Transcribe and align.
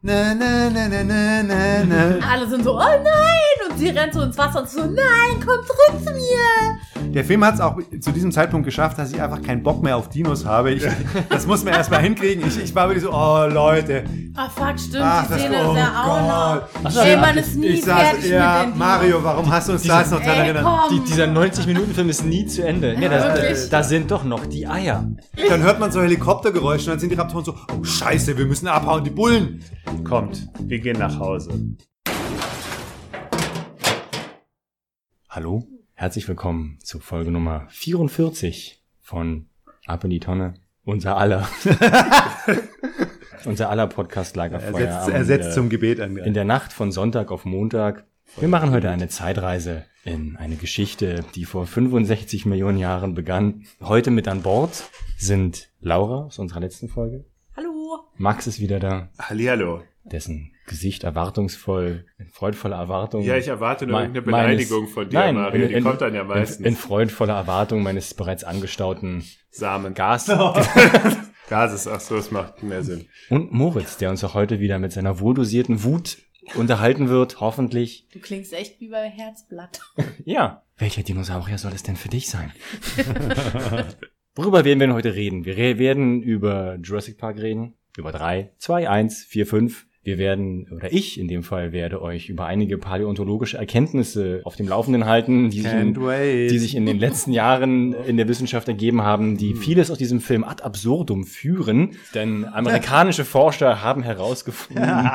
Na, 0.00 0.32
na, 0.32 0.70
na, 0.70 0.86
na, 0.88 1.02
na, 1.02 1.42
na, 1.42 1.84
na. 1.84 2.18
Alle 2.32 2.46
sind 2.48 2.62
so, 2.62 2.78
oh 2.78 3.02
nein! 3.02 3.67
Und 3.78 3.84
sie 3.84 3.90
rennt 3.90 4.12
so 4.12 4.22
ins 4.22 4.36
Wasser 4.36 4.60
und 4.62 4.68
so, 4.68 4.80
nein, 4.80 5.34
komm 5.44 5.60
zurück 5.64 6.04
zu 6.04 6.12
mir! 6.12 7.12
Der 7.12 7.24
Film 7.24 7.44
hat 7.44 7.54
es 7.54 7.60
auch 7.60 7.76
zu 8.00 8.10
diesem 8.10 8.32
Zeitpunkt 8.32 8.64
geschafft, 8.66 8.98
dass 8.98 9.12
ich 9.12 9.22
einfach 9.22 9.40
keinen 9.40 9.62
Bock 9.62 9.82
mehr 9.82 9.96
auf 9.96 10.08
Dinos 10.08 10.44
habe. 10.44 10.72
Ich, 10.72 10.82
das 11.30 11.46
muss 11.46 11.64
man 11.64 11.74
erst 11.74 11.90
mal 11.90 12.00
hinkriegen. 12.02 12.44
Ich, 12.46 12.58
ich 12.60 12.74
war 12.74 12.88
wirklich 12.88 13.04
so, 13.04 13.12
oh 13.12 13.46
Leute. 13.48 14.04
Ah, 14.34 14.48
fuck, 14.48 14.78
stimmt, 14.78 15.04
Ach, 15.04 15.24
die 15.26 15.32
das- 15.32 15.40
Szene 15.42 15.56
oh 15.68 15.72
ist 15.72 15.78
ja 15.78 16.04
auch 16.04 16.82
noch. 16.82 16.90
so, 16.90 17.00
Ey, 17.00 17.12
ja, 17.12 17.20
man 17.20 17.36
ist 17.38 17.56
nie 17.56 17.66
Ich 17.66 17.84
saß, 17.84 18.00
fertig 18.00 18.30
ja, 18.30 18.64
mit 18.64 18.74
den. 18.74 18.78
Mario, 18.78 19.22
warum 19.24 19.50
hast 19.50 19.68
du 19.68 19.72
uns 19.72 19.84
da 19.84 20.00
jetzt 20.00 20.10
noch 20.10 20.20
dran 20.20 20.36
erinnert? 20.36 20.66
Die, 20.90 21.00
dieser 21.00 21.24
90-Minuten-Film 21.26 22.08
ist 22.10 22.24
nie 22.24 22.46
zu 22.46 22.66
Ende. 22.66 22.94
Ja, 22.94 23.08
da, 23.08 23.34
wirklich? 23.34 23.68
da 23.70 23.82
sind 23.84 24.10
doch 24.10 24.24
noch 24.24 24.44
die 24.46 24.66
Eier. 24.66 25.08
Dann 25.48 25.62
hört 25.62 25.78
man 25.80 25.92
so 25.92 26.02
Helikoptergeräusche 26.02 26.86
und 26.86 26.94
dann 26.94 27.00
sind 27.00 27.10
die 27.10 27.16
Raptoren 27.16 27.44
so, 27.44 27.54
oh 27.72 27.84
scheiße, 27.84 28.36
wir 28.36 28.44
müssen 28.46 28.66
abhauen, 28.68 29.04
die 29.04 29.10
Bullen. 29.10 29.62
Kommt, 30.04 30.46
wir 30.60 30.80
gehen 30.80 30.98
nach 30.98 31.18
Hause. 31.18 31.50
Hallo, 35.38 35.68
herzlich 35.94 36.26
willkommen 36.26 36.80
zu 36.82 36.98
Folge 36.98 37.30
Nummer 37.30 37.68
44 37.68 38.82
von 39.00 39.46
Ab 39.86 40.02
in 40.02 40.10
die 40.10 40.18
Tonne. 40.18 40.54
Unser 40.84 41.16
aller. 41.16 41.48
Unser 43.44 43.70
aller 43.70 43.86
Podcast 43.86 44.34
Lagerfeuer. 44.34 44.80
Ersetzt, 44.80 45.08
am, 45.08 45.12
ersetzt 45.12 45.48
äh, 45.50 45.52
zum 45.52 45.68
Gebet 45.68 46.00
an. 46.00 46.16
In 46.16 46.34
der 46.34 46.44
Nacht 46.44 46.72
von 46.72 46.90
Sonntag 46.90 47.30
auf 47.30 47.44
Montag. 47.44 48.04
Wir 48.36 48.48
machen 48.48 48.72
heute 48.72 48.90
eine 48.90 49.06
Zeitreise 49.06 49.84
in 50.02 50.36
eine 50.36 50.56
Geschichte, 50.56 51.24
die 51.36 51.44
vor 51.44 51.68
65 51.68 52.44
Millionen 52.44 52.78
Jahren 52.78 53.14
begann. 53.14 53.64
Heute 53.80 54.10
mit 54.10 54.26
an 54.26 54.42
Bord 54.42 54.90
sind 55.18 55.68
Laura 55.80 56.24
aus 56.24 56.40
unserer 56.40 56.58
letzten 56.58 56.88
Folge. 56.88 57.24
Hallo! 57.56 58.08
Max 58.16 58.48
ist 58.48 58.58
wieder 58.58 58.80
da, 58.80 59.08
Hallihallo. 59.20 59.84
dessen 60.02 60.50
Gesicht 60.68 61.02
erwartungsvoll, 61.04 62.06
in 62.18 62.28
freudvoller 62.28 62.76
Erwartung. 62.76 63.22
Ja, 63.22 63.36
ich 63.36 63.48
erwarte 63.48 63.86
nur 63.86 63.98
irgendeine 63.98 64.22
Beleidigung 64.24 64.80
meines- 64.82 64.94
von 64.94 65.08
dir, 65.10 65.18
Nein, 65.18 65.34
Mario. 65.34 65.62
in- 65.62 65.68
Die 65.68 65.74
in- 65.74 65.82
kommt 65.84 66.00
dann 66.00 66.14
ja 66.14 66.22
in, 66.22 66.28
meistens. 66.28 66.64
in 66.66 66.76
freudvoller 66.76 67.34
Erwartung 67.34 67.82
meines 67.82 68.14
bereits 68.14 68.44
angestauten 68.44 69.24
Samen. 69.50 69.94
Gas. 69.94 70.26
Gas 71.48 71.72
ist, 71.72 71.88
ach 71.88 72.00
so, 72.00 72.16
es 72.16 72.30
macht 72.30 72.62
mehr 72.62 72.82
Sinn. 72.84 73.06
Und 73.30 73.52
Moritz, 73.52 73.96
der 73.96 74.10
uns 74.10 74.22
auch 74.22 74.34
heute 74.34 74.60
wieder 74.60 74.78
mit 74.78 74.92
seiner 74.92 75.18
wohldosierten 75.18 75.82
Wut 75.82 76.18
unterhalten 76.54 77.08
wird, 77.08 77.40
hoffentlich. 77.40 78.06
Du 78.12 78.20
klingst 78.20 78.52
echt 78.52 78.80
wie 78.80 78.88
bei 78.88 79.08
Herzblatt. 79.08 79.80
Ja. 80.24 80.62
Welcher 80.76 81.02
Dinosaurier 81.02 81.58
soll 81.58 81.72
es 81.72 81.82
denn 81.82 81.96
für 81.96 82.08
dich 82.08 82.28
sein? 82.28 82.52
Worüber 84.36 84.64
werden 84.64 84.78
wir 84.78 84.86
denn 84.86 84.94
heute 84.94 85.14
reden? 85.14 85.44
Wir 85.44 85.56
re 85.56 85.78
werden 85.78 86.22
über 86.22 86.76
Jurassic 86.80 87.18
Park 87.18 87.38
reden. 87.38 87.74
Über 87.96 88.12
drei, 88.12 88.52
zwei, 88.58 88.88
eins, 88.88 89.24
vier, 89.24 89.44
fünf. 89.46 89.86
Wir 90.08 90.16
werden, 90.16 90.66
oder 90.70 90.90
ich 90.90 91.20
in 91.20 91.28
dem 91.28 91.42
Fall, 91.42 91.72
werde 91.72 92.00
euch 92.00 92.30
über 92.30 92.46
einige 92.46 92.78
paläontologische 92.78 93.58
Erkenntnisse 93.58 94.40
auf 94.44 94.56
dem 94.56 94.66
Laufenden 94.66 95.04
halten, 95.04 95.50
die 95.50 95.60
sich, 95.60 95.70
in, 95.70 95.92
die 95.92 96.58
sich 96.58 96.74
in 96.76 96.86
den 96.86 96.98
letzten 96.98 97.30
Jahren 97.30 97.92
in 97.92 98.16
der 98.16 98.26
Wissenschaft 98.26 98.68
ergeben 98.68 99.02
haben, 99.02 99.36
die 99.36 99.52
vieles 99.52 99.90
aus 99.90 99.98
diesem 99.98 100.22
Film 100.22 100.44
ad 100.44 100.62
absurdum 100.62 101.24
führen. 101.24 101.90
Denn 102.14 102.46
amerikanische 102.46 103.26
Forscher 103.26 103.82
haben 103.82 104.02
herausgefunden, 104.02 105.10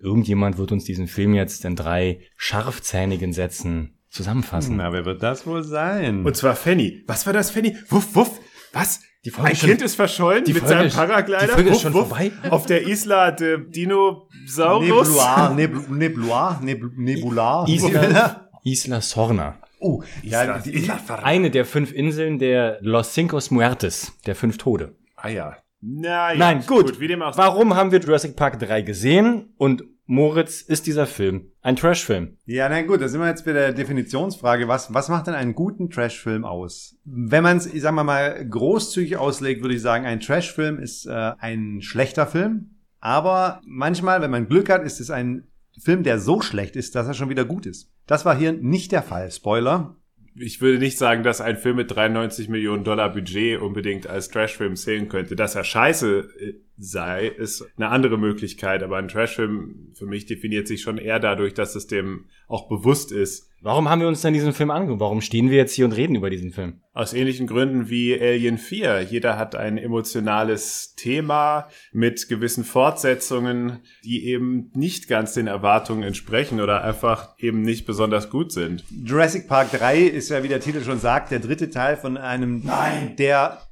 irgendjemand 0.00 0.58
wird 0.58 0.72
uns 0.72 0.82
diesen 0.82 1.06
Film 1.06 1.34
jetzt 1.34 1.64
in 1.64 1.76
drei 1.76 2.18
scharfzähnigen 2.36 3.32
Sätzen 3.32 4.00
zusammenfassen. 4.08 4.78
Na, 4.78 4.92
wer 4.92 5.04
wird 5.04 5.22
das 5.22 5.46
wohl 5.46 5.62
sein? 5.62 6.26
Und 6.26 6.36
zwar 6.36 6.56
Fanny. 6.56 7.04
Was 7.06 7.24
war 7.24 7.32
das, 7.32 7.52
Fanny? 7.52 7.76
Wuff, 7.88 8.16
wuff. 8.16 8.40
Was? 8.72 9.00
Die 9.28 9.32
Folge 9.32 9.48
Ein 9.48 9.52
ist 9.52 9.58
schon- 9.60 9.68
Kind 9.68 9.82
ist 9.82 9.94
verschollen 9.94 10.44
die 10.44 10.54
mit 10.54 10.62
Folge 10.62 10.74
seinem 10.74 10.86
ist- 10.86 10.96
Paraglider. 10.96 11.40
die 11.40 11.46
Folge 11.48 11.70
ist 11.70 11.80
schon 11.82 11.92
wuff. 11.92 12.08
vorbei. 12.08 12.32
Auf 12.48 12.64
der 12.64 12.86
Isla 12.88 13.30
de 13.32 13.58
Dinosaurus. 13.70 15.08
Nebluar, 15.08 15.54
Nebl 15.54 15.80
Nebluar, 15.90 16.60
Nebl 16.62 16.90
Nebular. 16.96 17.68
Isla, 17.68 18.48
Isla 18.64 19.00
Sorna. 19.02 19.56
Oh, 19.80 20.02
ja, 20.22 20.44
Isla, 20.44 20.58
die, 20.60 20.74
Isla 20.76 20.98
Eine 21.22 21.50
der 21.50 21.66
fünf 21.66 21.92
Inseln 21.92 22.38
der 22.38 22.78
Los 22.80 23.12
Cinco 23.12 23.38
Muertes, 23.50 24.12
der 24.24 24.34
fünf 24.34 24.56
Tode. 24.56 24.94
Ah 25.16 25.28
ja. 25.28 25.56
Na 25.82 26.32
ja. 26.32 26.38
Nein, 26.38 26.64
gut. 26.66 26.98
Wie 26.98 27.06
dem 27.06 27.20
auch. 27.20 27.36
Warum 27.36 27.76
haben 27.76 27.92
wir 27.92 28.00
Jurassic 28.00 28.34
Park 28.34 28.58
3 28.60 28.80
gesehen? 28.80 29.52
Und 29.58 29.84
Moritz, 30.10 30.62
ist 30.62 30.86
dieser 30.86 31.06
Film 31.06 31.52
ein 31.60 31.76
Trashfilm? 31.76 32.38
ja, 32.46 32.66
na 32.70 32.80
gut, 32.80 33.02
da 33.02 33.08
sind 33.08 33.20
wir 33.20 33.28
jetzt 33.28 33.44
bei 33.44 33.52
der 33.52 33.74
Definitionsfrage. 33.74 34.66
Was, 34.66 34.92
was 34.94 35.10
macht 35.10 35.26
denn 35.26 35.34
einen 35.34 35.54
guten 35.54 35.90
Trashfilm 35.90 36.46
aus? 36.46 36.96
Wenn 37.04 37.42
man 37.42 37.58
es, 37.58 37.66
ich 37.66 37.82
sag 37.82 37.92
mal 37.92 38.04
mal, 38.04 38.48
großzügig 38.48 39.18
auslegt, 39.18 39.60
würde 39.60 39.74
ich 39.74 39.82
sagen, 39.82 40.06
ein 40.06 40.20
Trashfilm 40.20 40.78
ist 40.78 41.04
äh, 41.04 41.32
ein 41.38 41.82
schlechter 41.82 42.26
Film. 42.26 42.76
Aber 43.00 43.60
manchmal, 43.66 44.22
wenn 44.22 44.30
man 44.30 44.48
Glück 44.48 44.70
hat, 44.70 44.82
ist 44.82 44.98
es 44.98 45.10
ein 45.10 45.46
Film, 45.78 46.04
der 46.04 46.18
so 46.18 46.40
schlecht 46.40 46.74
ist, 46.74 46.94
dass 46.94 47.06
er 47.06 47.12
schon 47.12 47.28
wieder 47.28 47.44
gut 47.44 47.66
ist. 47.66 47.92
Das 48.06 48.24
war 48.24 48.34
hier 48.34 48.52
nicht 48.52 48.92
der 48.92 49.02
Fall. 49.02 49.30
Spoiler. 49.30 49.94
ich 50.34 50.62
würde 50.62 50.78
nicht 50.78 50.96
sagen, 50.96 51.22
dass 51.22 51.42
ein 51.42 51.58
Film 51.58 51.76
mit 51.76 51.94
93 51.94 52.48
Millionen 52.48 52.82
Dollar 52.82 53.12
Budget 53.12 53.60
unbedingt 53.60 54.06
als 54.06 54.30
Trashfilm 54.30 54.74
zählen 54.74 55.10
könnte. 55.10 55.36
Dass 55.36 55.54
er 55.54 55.64
scheiße 55.64 56.30
äh, 56.40 56.54
sei, 56.78 57.26
ist 57.26 57.66
eine 57.76 57.88
andere 57.88 58.18
Möglichkeit. 58.18 58.82
Aber 58.82 58.96
ein 58.96 59.08
Trashfilm 59.08 59.92
für 59.94 60.06
mich 60.06 60.26
definiert 60.26 60.68
sich 60.68 60.82
schon 60.82 60.98
eher 60.98 61.20
dadurch, 61.20 61.54
dass 61.54 61.74
es 61.74 61.86
dem 61.86 62.26
auch 62.46 62.68
bewusst 62.68 63.12
ist. 63.12 63.48
Warum 63.60 63.88
haben 63.88 64.00
wir 64.00 64.06
uns 64.06 64.20
dann 64.20 64.32
diesen 64.32 64.52
Film 64.52 64.70
angeguckt? 64.70 65.00
Warum 65.00 65.20
stehen 65.20 65.50
wir 65.50 65.56
jetzt 65.56 65.74
hier 65.74 65.84
und 65.84 65.92
reden 65.92 66.14
über 66.14 66.30
diesen 66.30 66.52
Film? 66.52 66.80
Aus 66.92 67.12
ähnlichen 67.12 67.48
Gründen 67.48 67.90
wie 67.90 68.18
Alien 68.18 68.56
4. 68.56 69.02
Jeder 69.02 69.36
hat 69.36 69.56
ein 69.56 69.78
emotionales 69.78 70.94
Thema 70.94 71.68
mit 71.92 72.28
gewissen 72.28 72.62
Fortsetzungen, 72.62 73.80
die 74.04 74.26
eben 74.26 74.70
nicht 74.74 75.08
ganz 75.08 75.34
den 75.34 75.48
Erwartungen 75.48 76.04
entsprechen 76.04 76.60
oder 76.60 76.84
einfach 76.84 77.34
eben 77.38 77.62
nicht 77.62 77.84
besonders 77.84 78.30
gut 78.30 78.52
sind. 78.52 78.84
Jurassic 79.04 79.48
Park 79.48 79.72
3 79.72 80.02
ist 80.02 80.28
ja, 80.28 80.44
wie 80.44 80.48
der 80.48 80.60
Titel 80.60 80.84
schon 80.84 81.00
sagt, 81.00 81.32
der 81.32 81.40
dritte 81.40 81.68
Teil 81.68 81.96
von 81.96 82.16
einem, 82.16 82.62
Nein. 82.64 83.16
der, 83.16 83.62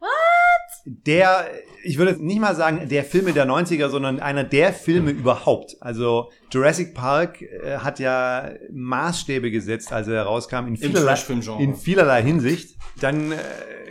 der, 0.88 1.48
ich 1.82 1.98
würde 1.98 2.24
nicht 2.24 2.40
mal 2.40 2.54
sagen, 2.54 2.88
der 2.88 3.04
Filme 3.04 3.32
der 3.32 3.44
90er, 3.44 3.88
sondern 3.88 4.20
einer 4.20 4.44
der 4.44 4.72
Filme 4.72 5.10
überhaupt. 5.10 5.76
Also 5.80 6.30
Jurassic 6.52 6.94
Park 6.94 7.42
äh, 7.42 7.78
hat 7.78 7.98
ja 7.98 8.50
Maßstäbe 8.72 9.50
gesetzt, 9.50 9.92
als 9.92 10.06
er 10.06 10.14
herauskam, 10.14 10.68
in 10.68 10.76
vielerlei, 10.76 11.18
in 11.58 11.74
vielerlei 11.74 12.22
Hinsicht. 12.22 12.76
Dann 13.00 13.32
äh, 13.32 13.36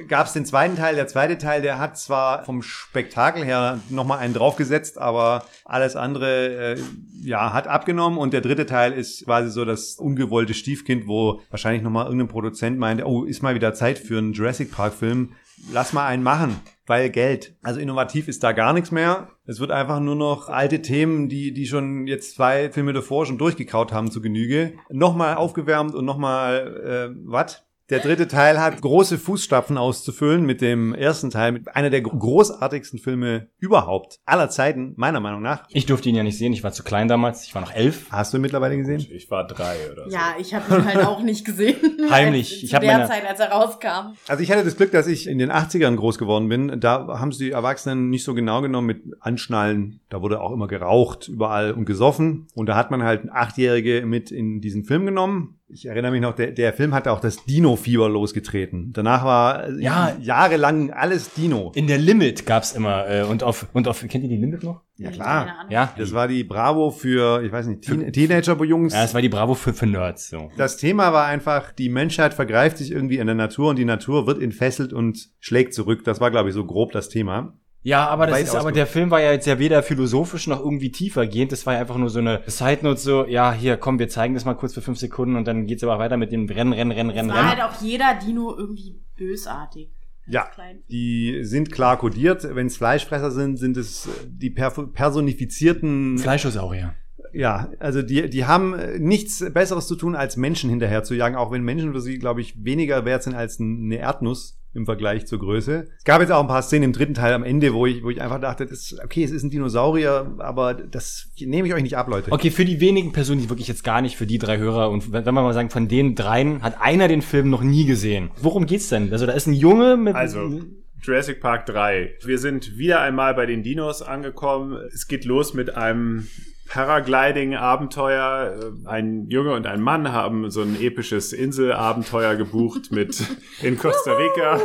gab 0.07 0.27
es 0.27 0.33
den 0.33 0.45
zweiten 0.45 0.77
Teil. 0.77 0.95
Der 0.95 1.07
zweite 1.07 1.37
Teil, 1.37 1.61
der 1.61 1.79
hat 1.79 1.97
zwar 1.97 2.45
vom 2.45 2.61
Spektakel 2.61 3.43
her 3.43 3.79
nochmal 3.89 4.19
einen 4.19 4.33
draufgesetzt, 4.33 4.97
aber 4.97 5.43
alles 5.65 5.97
andere 5.97 6.75
äh, 6.75 6.79
ja, 7.21 7.51
hat 7.51 7.67
abgenommen. 7.67 8.17
Und 8.17 8.31
der 8.31 8.41
dritte 8.41 8.65
Teil 8.65 8.93
ist 8.93 9.25
quasi 9.25 9.49
so 9.49 9.65
das 9.65 9.95
ungewollte 9.95 10.53
Stiefkind, 10.53 11.07
wo 11.07 11.41
wahrscheinlich 11.49 11.83
nochmal 11.83 12.05
irgendein 12.05 12.29
Produzent 12.29 12.79
meinte, 12.79 13.05
oh, 13.05 13.25
ist 13.25 13.43
mal 13.43 13.53
wieder 13.53 13.73
Zeit 13.73 13.99
für 13.99 14.17
einen 14.17 14.31
Jurassic 14.31 14.71
Park-Film. 14.71 15.33
Lass 15.71 15.93
mal 15.93 16.05
einen 16.05 16.23
machen, 16.23 16.59
weil 16.85 17.09
Geld. 17.09 17.55
Also 17.63 17.79
innovativ 17.79 18.27
ist 18.27 18.43
da 18.43 18.51
gar 18.51 18.73
nichts 18.73 18.91
mehr. 18.91 19.29
Es 19.45 19.59
wird 19.59 19.71
einfach 19.71 19.99
nur 19.99 20.15
noch 20.15 20.49
alte 20.49 20.81
Themen, 20.81 21.29
die, 21.29 21.53
die 21.53 21.65
schon 21.65 22.07
jetzt 22.07 22.35
zwei 22.35 22.71
Filme 22.71 22.93
davor 22.93 23.25
schon 23.25 23.37
durchgekaut 23.37 23.91
haben 23.91 24.11
zu 24.11 24.21
Genüge, 24.21 24.73
nochmal 24.89 25.35
aufgewärmt 25.35 25.95
und 25.95 26.05
nochmal, 26.05 27.11
äh, 27.15 27.19
was? 27.25 27.64
Der 27.91 27.99
dritte 27.99 28.27
Teil 28.27 28.59
hat 28.59 28.81
große 28.81 29.19
Fußstapfen 29.19 29.77
auszufüllen 29.77 30.43
mit 30.43 30.59
dem 30.61 30.95
ersten 30.95 31.29
Teil, 31.29 31.51
mit 31.51 31.75
einer 31.75 31.91
der 31.91 32.01
gro- 32.01 32.17
großartigsten 32.17 32.97
Filme 32.97 33.47
überhaupt, 33.59 34.19
aller 34.25 34.49
Zeiten, 34.49 34.93
meiner 34.97 35.19
Meinung 35.19 35.43
nach. 35.43 35.65
Ich 35.69 35.85
durfte 35.85 36.09
ihn 36.09 36.15
ja 36.15 36.23
nicht 36.23 36.37
sehen, 36.39 36.51
ich 36.51 36.63
war 36.63 36.71
zu 36.71 36.81
klein 36.83 37.07
damals, 37.07 37.43
ich 37.45 37.53
war 37.53 37.61
noch 37.61 37.71
elf. 37.73 38.07
Hast 38.09 38.33
du 38.33 38.37
ihn 38.37 38.41
mittlerweile 38.41 38.75
gesehen? 38.75 39.05
Ich 39.11 39.29
war 39.29 39.45
drei 39.45 39.75
oder 39.91 40.09
so. 40.09 40.15
Ja, 40.15 40.33
ich 40.39 40.55
habe 40.55 40.75
ihn 40.75 40.85
halt 40.85 41.05
auch 41.05 41.21
nicht 41.21 41.45
gesehen. 41.45 41.75
Heimlich. 42.09 42.53
Als, 42.53 42.63
Ich 42.63 42.69
zu 42.69 42.75
hab 42.75 42.81
der 42.81 42.93
meine- 42.93 43.07
Zeit, 43.07 43.23
als 43.27 43.39
er 43.39 43.51
rauskam. 43.51 44.15
Also 44.27 44.41
ich 44.41 44.51
hatte 44.51 44.63
das 44.63 44.77
Glück, 44.77 44.91
dass 44.91 45.05
ich 45.05 45.27
in 45.27 45.37
den 45.37 45.51
80ern 45.51 45.95
groß 45.95 46.17
geworden 46.17 46.49
bin. 46.49 46.79
Da 46.79 47.19
haben 47.19 47.31
sie 47.31 47.45
die 47.45 47.51
Erwachsenen 47.51 48.09
nicht 48.09 48.23
so 48.23 48.33
genau 48.33 48.61
genommen 48.63 48.87
mit 48.87 49.03
Anschnallen. 49.19 49.99
Da 50.09 50.23
wurde 50.23 50.41
auch 50.41 50.51
immer 50.51 50.67
geraucht 50.67 51.27
überall 51.27 51.71
und 51.71 51.85
gesoffen. 51.85 52.47
Und 52.55 52.65
da 52.67 52.75
hat 52.75 52.89
man 52.89 53.03
halt 53.03 53.29
Achtjährige 53.31 54.05
mit 54.07 54.31
in 54.31 54.59
diesen 54.61 54.85
Film 54.85 55.05
genommen. 55.05 55.59
Ich 55.67 55.87
erinnere 55.87 56.11
mich 56.11 56.21
noch, 56.21 56.35
der, 56.35 56.51
der 56.51 56.73
Film 56.73 56.93
hatte 56.93 57.11
auch 57.11 57.19
das 57.19 57.43
Dino-Fieber 57.45 58.07
losgetreten. 58.07 58.91
Danach 58.93 59.25
war 59.25 59.67
äh, 59.67 59.81
Ja. 59.81 60.15
jahrelang 60.21 60.91
alles 60.91 61.33
Dino. 61.33 61.71
In 61.73 61.87
der 61.87 61.97
Limit 61.97 62.45
gab's 62.45 62.73
immer, 62.73 63.09
äh, 63.09 63.23
und 63.23 63.41
auf, 63.41 63.65
und 63.73 63.87
auf, 63.87 63.99
kennt 64.07 64.23
ihr 64.23 64.29
die 64.29 64.37
Limit 64.37 64.63
noch? 64.63 64.81
Ja 64.97 65.09
klar. 65.09 65.65
Ja. 65.69 65.91
Das 65.97 66.13
war 66.13 66.27
die 66.27 66.43
Bravo 66.43 66.91
für, 66.91 67.43
ich 67.43 67.51
weiß 67.51 67.65
nicht, 67.65 67.81
Teen 67.81 68.13
Teenager-Jungs. 68.13 68.93
Ja, 68.93 69.03
es 69.03 69.13
war 69.15 69.21
die 69.23 69.29
Bravo 69.29 69.55
für, 69.55 69.73
für 69.73 69.87
Nerds, 69.87 70.29
so. 70.29 70.51
Das 70.55 70.77
Thema 70.77 71.11
war 71.11 71.25
einfach, 71.25 71.71
die 71.71 71.89
Menschheit 71.89 72.33
vergreift 72.35 72.77
sich 72.77 72.91
irgendwie 72.91 73.17
in 73.17 73.25
der 73.25 73.35
Natur 73.35 73.71
und 73.71 73.79
die 73.79 73.85
Natur 73.85 74.27
wird 74.27 74.41
entfesselt 74.41 74.93
und 74.93 75.29
schlägt 75.39 75.73
zurück. 75.73 76.03
Das 76.05 76.21
war, 76.21 76.29
glaube 76.29 76.49
ich, 76.49 76.55
so 76.55 76.63
grob 76.63 76.91
das 76.91 77.09
Thema. 77.09 77.57
Ja, 77.85 78.07
aber 78.07 78.25
das 78.25 78.41
ist, 78.41 78.55
aber 78.55 78.71
der 78.71 78.87
Film 78.87 79.11
war 79.11 79.21
ja 79.21 79.31
jetzt 79.31 79.45
ja 79.45 79.59
weder 79.59 79.83
philosophisch 79.83 80.47
noch 80.47 80.59
irgendwie 80.59 80.91
tiefergehend. 80.91 81.51
Das 81.51 81.67
war 81.67 81.75
ja 81.75 81.81
einfach 81.81 81.97
nur 81.97 82.09
so 82.09 82.17
eine 82.17 82.41
Side 82.47 82.79
Note 82.81 82.99
so, 82.99 83.27
ja, 83.27 83.53
hier, 83.53 83.77
komm, 83.77 83.99
wir 83.99 84.09
zeigen 84.09 84.33
das 84.33 84.43
mal 84.43 84.55
kurz 84.55 84.73
für 84.73 84.81
fünf 84.81 84.97
Sekunden 84.97 85.35
und 85.35 85.47
dann 85.47 85.67
geht's 85.67 85.83
aber 85.83 85.99
weiter 85.99 86.17
mit 86.17 86.31
dem 86.31 86.47
Rennen, 86.49 86.73
Rennen, 86.73 86.91
Rennen, 86.91 87.11
Rennen, 87.11 87.29
Es 87.29 87.35
war 87.35 87.47
halt 87.47 87.59
Rennen. 87.59 87.69
auch 87.69 87.79
jeder 87.83 88.15
Dino 88.15 88.55
irgendwie 88.57 88.99
bösartig. 89.15 89.91
Ja, 90.25 90.47
die 90.89 91.43
sind 91.43 91.71
klar 91.71 91.99
kodiert. 91.99 92.55
Wenn 92.55 92.65
es 92.65 92.75
Fleischfresser 92.75 93.29
sind, 93.29 93.57
sind 93.57 93.77
es 93.77 94.09
die 94.25 94.49
per 94.49 94.71
personifizierten 94.71 96.17
Fleischosaurier. 96.17 96.95
Ja, 97.33 97.69
also 97.77 98.01
die, 98.01 98.31
die 98.31 98.45
haben 98.45 98.73
äh, 98.73 98.97
nichts 98.97 99.45
Besseres 99.53 99.85
zu 99.85 99.95
tun, 99.95 100.15
als 100.15 100.37
Menschen 100.37 100.71
hinterher 100.71 101.03
zu 101.03 101.13
jagen, 101.13 101.35
auch 101.35 101.51
wenn 101.51 101.61
Menschen 101.61 101.93
für 101.93 102.01
sie, 102.01 102.17
glaube 102.17 102.41
ich, 102.41 102.63
weniger 102.63 103.05
wert 103.05 103.21
sind 103.21 103.35
als 103.35 103.59
eine 103.59 103.97
Erdnuss 103.97 104.57
im 104.75 104.85
Vergleich 104.85 105.25
zur 105.25 105.39
Größe. 105.39 105.87
Es 105.97 106.03
gab 106.03 106.21
jetzt 106.21 106.31
auch 106.31 106.41
ein 106.41 106.47
paar 106.47 106.61
Szenen 106.61 106.83
im 106.83 106.93
dritten 106.93 107.13
Teil 107.13 107.33
am 107.33 107.43
Ende, 107.43 107.73
wo 107.73 107.85
ich, 107.85 108.03
wo 108.03 108.09
ich 108.09 108.21
einfach 108.21 108.39
dachte, 108.39 108.65
das, 108.65 108.95
okay, 109.03 109.23
es 109.23 109.31
ist 109.31 109.43
ein 109.43 109.49
Dinosaurier, 109.49 110.35
aber 110.39 110.73
das 110.73 111.29
nehme 111.39 111.67
ich 111.67 111.73
euch 111.73 111.83
nicht 111.83 111.97
ab, 111.97 112.07
Leute. 112.07 112.31
Okay, 112.31 112.51
für 112.51 112.65
die 112.65 112.79
wenigen 112.79 113.11
Personen, 113.11 113.41
die 113.41 113.49
wirklich 113.49 113.67
jetzt 113.67 113.83
gar 113.83 114.01
nicht, 114.01 114.17
für 114.17 114.25
die 114.25 114.37
drei 114.37 114.57
Hörer 114.57 114.89
und 114.89 115.11
wenn 115.11 115.25
wenn 115.25 115.33
wir 115.33 115.41
mal 115.41 115.53
sagen, 115.53 115.69
von 115.69 115.87
den 115.87 116.15
dreien 116.15 116.61
hat 116.61 116.81
einer 116.81 117.07
den 117.07 117.21
Film 117.21 117.49
noch 117.49 117.61
nie 117.61 117.85
gesehen. 117.85 118.31
Worum 118.41 118.65
geht's 118.65 118.89
denn? 118.89 119.11
Also 119.11 119.25
da 119.25 119.33
ist 119.33 119.47
ein 119.47 119.53
Junge 119.53 119.97
mit... 119.97 120.15
Also, 120.15 120.61
Jurassic 121.01 121.39
Park 121.39 121.67
3. 121.67 122.15
Wir 122.23 122.39
sind 122.39 122.77
wieder 122.77 123.01
einmal 123.01 123.35
bei 123.35 123.45
den 123.45 123.61
Dinos 123.61 124.01
angekommen. 124.01 124.79
Es 124.91 125.07
geht 125.07 125.25
los 125.25 125.53
mit 125.53 125.75
einem 125.75 126.27
Paragliding-Abenteuer. 126.67 128.73
Ein 128.85 129.27
Junge 129.29 129.53
und 129.53 129.67
ein 129.67 129.81
Mann 129.81 130.11
haben 130.11 130.49
so 130.49 130.61
ein 130.61 130.81
episches 130.81 131.33
Inselabenteuer 131.33 132.35
gebucht 132.35 132.91
mit 132.91 133.21
in 133.61 133.77
Costa 133.77 134.13
Rica 134.13 134.61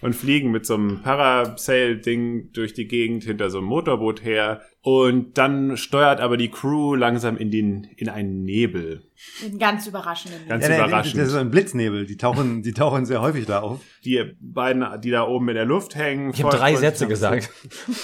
und 0.00 0.14
fliegen 0.14 0.50
mit 0.50 0.66
so 0.66 0.74
einem 0.74 1.02
Parasail-Ding 1.02 2.52
durch 2.52 2.74
die 2.74 2.88
Gegend 2.88 3.24
hinter 3.24 3.50
so 3.50 3.58
einem 3.58 3.68
Motorboot 3.68 4.24
her. 4.24 4.62
Und 4.82 5.38
dann 5.38 5.76
steuert 5.76 6.20
aber 6.20 6.36
die 6.36 6.50
Crew 6.50 6.94
langsam 6.94 7.36
in 7.36 7.50
den 7.50 7.84
in 7.96 8.08
einen 8.08 8.44
Nebel. 8.44 9.02
Einen 9.44 9.58
ganz 9.58 9.86
überraschenden. 9.86 10.40
Ganz 10.48 10.66
Ja, 10.66 10.76
überraschend. 10.76 11.20
Das 11.20 11.28
ist 11.28 11.34
ein 11.34 11.50
Blitznebel, 11.50 12.06
die 12.06 12.16
tauchen, 12.16 12.62
die 12.62 12.72
tauchen 12.72 13.06
sehr 13.06 13.20
häufig 13.22 13.46
da 13.46 13.60
auf. 13.60 13.80
die 14.04 14.22
beiden, 14.40 14.84
die 15.00 15.10
da 15.10 15.26
oben 15.26 15.48
in 15.48 15.54
der 15.54 15.64
Luft 15.64 15.94
hängen. 15.94 16.30
ich 16.34 16.42
habe 16.42 16.56
drei 16.56 16.74
Sätze 16.76 17.06
gesagt. 17.06 17.50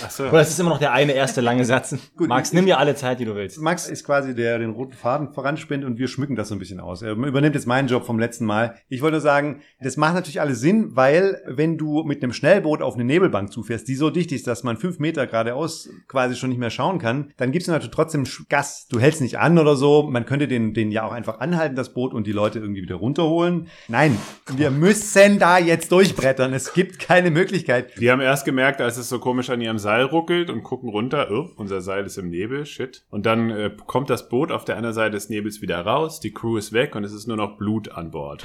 Achso. 0.02 0.28
Oder 0.28 0.40
es 0.40 0.50
ist 0.50 0.60
immer 0.60 0.70
noch 0.70 0.78
der 0.78 0.92
eine 0.92 1.12
erste 1.12 1.40
lange 1.40 1.64
Satz. 1.64 1.96
Max, 2.16 2.52
nimm 2.52 2.66
dir 2.66 2.78
alle 2.78 2.94
Zeit, 2.94 3.20
die 3.20 3.24
du 3.24 3.34
willst. 3.34 3.60
Max 3.60 3.88
ist 3.88 4.04
quasi 4.04 4.34
der, 4.34 4.58
der 4.58 4.58
den 4.66 4.70
roten 4.70 4.94
Faden 4.94 5.32
voranspinnt 5.32 5.84
und 5.84 5.98
wir 5.98 6.08
schmücken 6.08 6.36
das 6.36 6.48
so 6.48 6.54
ein 6.54 6.58
bisschen 6.58 6.80
aus. 6.80 7.02
Er 7.02 7.12
übernimmt 7.12 7.54
jetzt 7.54 7.66
meinen 7.66 7.88
Job 7.88 8.04
vom 8.04 8.18
letzten 8.18 8.44
Mal. 8.44 8.76
Ich 8.88 9.02
wollte 9.02 9.14
nur 9.14 9.20
sagen, 9.20 9.60
das 9.80 9.96
macht 9.96 10.14
natürlich 10.14 10.40
alles 10.40 10.60
Sinn, 10.60 10.96
weil 10.96 11.40
wenn 11.46 11.76
du 11.78 12.02
mit 12.04 12.22
einem 12.22 12.32
Schnellboot 12.32 12.82
auf 12.82 12.94
eine 12.94 13.04
Nebelbank 13.04 13.52
zufährst, 13.52 13.88
die 13.88 13.94
so 13.94 14.10
dicht 14.10 14.32
ist, 14.32 14.46
dass 14.46 14.62
man 14.62 14.76
fünf 14.76 14.98
Meter 14.98 15.26
geradeaus 15.26 15.88
quasi 16.08 16.36
schon 16.36 16.50
nicht 16.50 16.58
mehr 16.58 16.70
schauen 16.70 16.98
kann, 16.98 17.32
dann 17.36 17.52
gibst 17.52 17.68
du 17.68 17.72
natürlich 17.72 17.94
trotzdem 17.94 18.24
Gas. 18.48 18.86
Du 18.88 18.98
hältst 19.00 19.20
nicht 19.20 19.38
an 19.38 19.58
oder 19.58 19.76
so. 19.76 20.02
Man 20.04 20.24
könnte 20.26 20.48
den, 20.48 20.74
den 20.74 20.90
ja 21.00 21.06
auch 21.06 21.12
einfach 21.12 21.40
anhalten, 21.40 21.76
das 21.76 21.92
Boot, 21.92 22.14
und 22.14 22.26
die 22.26 22.32
Leute 22.32 22.58
irgendwie 22.58 22.82
wieder 22.82 22.96
runterholen. 22.96 23.68
Nein, 23.88 24.16
wir 24.56 24.70
müssen 24.70 25.38
da 25.38 25.58
jetzt 25.58 25.90
durchbrettern. 25.92 26.52
Es 26.52 26.72
gibt 26.72 26.98
keine 26.98 27.30
Möglichkeit. 27.30 27.98
Die 28.00 28.10
haben 28.10 28.20
erst 28.20 28.44
gemerkt, 28.44 28.80
als 28.80 28.96
es 28.96 29.08
so 29.08 29.18
komisch 29.18 29.50
an 29.50 29.60
ihrem 29.60 29.78
Seil 29.78 30.04
ruckelt 30.04 30.50
und 30.50 30.62
gucken 30.62 30.88
runter, 30.90 31.28
oh, 31.30 31.50
unser 31.56 31.80
Seil 31.80 32.04
ist 32.04 32.18
im 32.18 32.28
Nebel, 32.30 32.66
shit. 32.66 33.04
Und 33.10 33.26
dann 33.26 33.50
äh, 33.50 33.70
kommt 33.86 34.10
das 34.10 34.28
Boot 34.28 34.52
auf 34.52 34.64
der 34.64 34.76
anderen 34.76 34.94
Seite 34.94 35.12
des 35.12 35.28
Nebels 35.28 35.62
wieder 35.62 35.80
raus, 35.80 36.20
die 36.20 36.32
Crew 36.32 36.56
ist 36.56 36.72
weg 36.72 36.94
und 36.94 37.04
es 37.04 37.12
ist 37.12 37.26
nur 37.26 37.36
noch 37.36 37.56
Blut 37.56 37.90
an 37.92 38.10
Bord. 38.10 38.44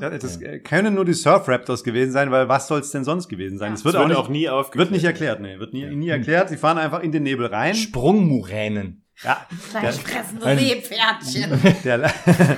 Ja, 0.00 0.10
Das 0.10 0.40
äh, 0.40 0.58
können 0.58 0.94
nur 0.94 1.04
die 1.04 1.14
Surf 1.14 1.48
Raptors 1.48 1.84
gewesen 1.84 2.12
sein, 2.12 2.30
weil 2.30 2.48
was 2.48 2.68
soll 2.68 2.80
es 2.80 2.90
denn 2.90 3.04
sonst 3.04 3.28
gewesen 3.28 3.58
sein? 3.58 3.72
Es 3.72 3.84
wird, 3.84 3.94
Das 3.94 4.00
auch, 4.02 4.08
wird 4.08 4.18
nicht, 4.18 4.26
auch 4.26 4.28
nie 4.28 4.48
aufgeklärt. 4.48 4.88
wird 4.90 4.96
nicht 4.96 5.04
erklärt, 5.04 5.40
nee, 5.40 5.58
wird 5.58 5.72
nie, 5.72 5.86
nie 5.94 6.08
erklärt. 6.08 6.48
Sie 6.48 6.56
fahren 6.56 6.78
einfach 6.78 7.02
in 7.02 7.12
den 7.12 7.22
Nebel 7.22 7.46
rein. 7.46 7.74
Sprungmuränen. 7.74 9.04
Ja, 9.22 9.46
Fleischfressende 9.70 10.56
Seepferdchen. 10.58 11.76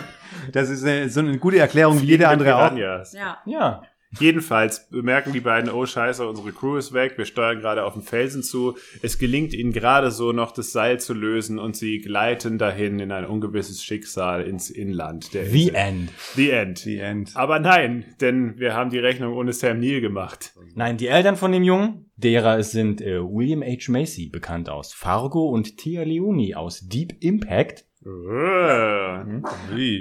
das 0.53 0.69
ist 0.69 0.85
eine, 0.85 1.09
so 1.09 1.20
eine 1.20 1.38
gute 1.38 1.59
Erklärung 1.59 2.00
wie 2.00 2.06
jede 2.06 2.29
andere 2.29 2.55
auch. 2.56 2.76
Ja. 2.76 3.03
Ja. 3.44 3.82
Jedenfalls 4.20 4.88
bemerken 4.91 5.32
die 5.32 5.41
beiden, 5.41 5.70
oh 5.70 5.87
scheiße, 5.87 6.26
unsere 6.26 6.53
Crew 6.53 6.76
ist 6.76 6.93
weg, 6.93 7.14
wir 7.17 7.25
steuern 7.25 7.61
gerade 7.61 7.85
auf 7.85 7.94
den 7.94 8.03
Felsen 8.03 8.43
zu. 8.43 8.76
Es 9.00 9.19
gelingt 9.19 9.55
ihnen 9.55 9.73
gerade 9.73 10.11
so 10.11 10.32
noch 10.32 10.53
das 10.53 10.73
Seil 10.73 11.00
zu 11.00 11.14
lösen 11.14 11.59
und 11.59 11.76
sie 11.76 12.00
gleiten 12.00 12.59
dahin 12.59 13.00
in 13.00 13.11
ein 13.11 13.25
ungewisses 13.25 13.82
Schicksal 13.82 14.43
ins 14.43 14.70
Inland. 14.70 15.32
Der 15.32 15.47
The 15.47 15.69
Insel. 15.69 15.75
End. 15.75 16.11
The 16.35 16.50
End. 16.50 16.79
The 16.79 16.99
End. 16.99 17.37
Aber 17.37 17.59
nein, 17.59 18.05
denn 18.20 18.59
wir 18.59 18.75
haben 18.75 18.91
die 18.91 18.99
Rechnung 18.99 19.35
ohne 19.35 19.53
Sam 19.53 19.81
Neill 19.81 20.00
gemacht. 20.00 20.55
Nein, 20.75 20.99
die 20.99 21.06
Eltern 21.06 21.37
von 21.37 21.53
dem 21.53 21.62
Jungen, 21.62 22.11
derer 22.17 22.62
sind 22.62 23.00
äh, 23.00 23.20
William 23.23 23.62
H. 23.62 23.91
Macy, 23.91 24.29
bekannt 24.29 24.69
aus 24.69 24.93
Fargo, 24.93 25.49
und 25.49 25.79
Tia 25.79 26.03
Leoni 26.03 26.55
aus 26.55 26.81
Deep 26.87 27.17
Impact. 27.20 27.87
Äh. 28.05 29.41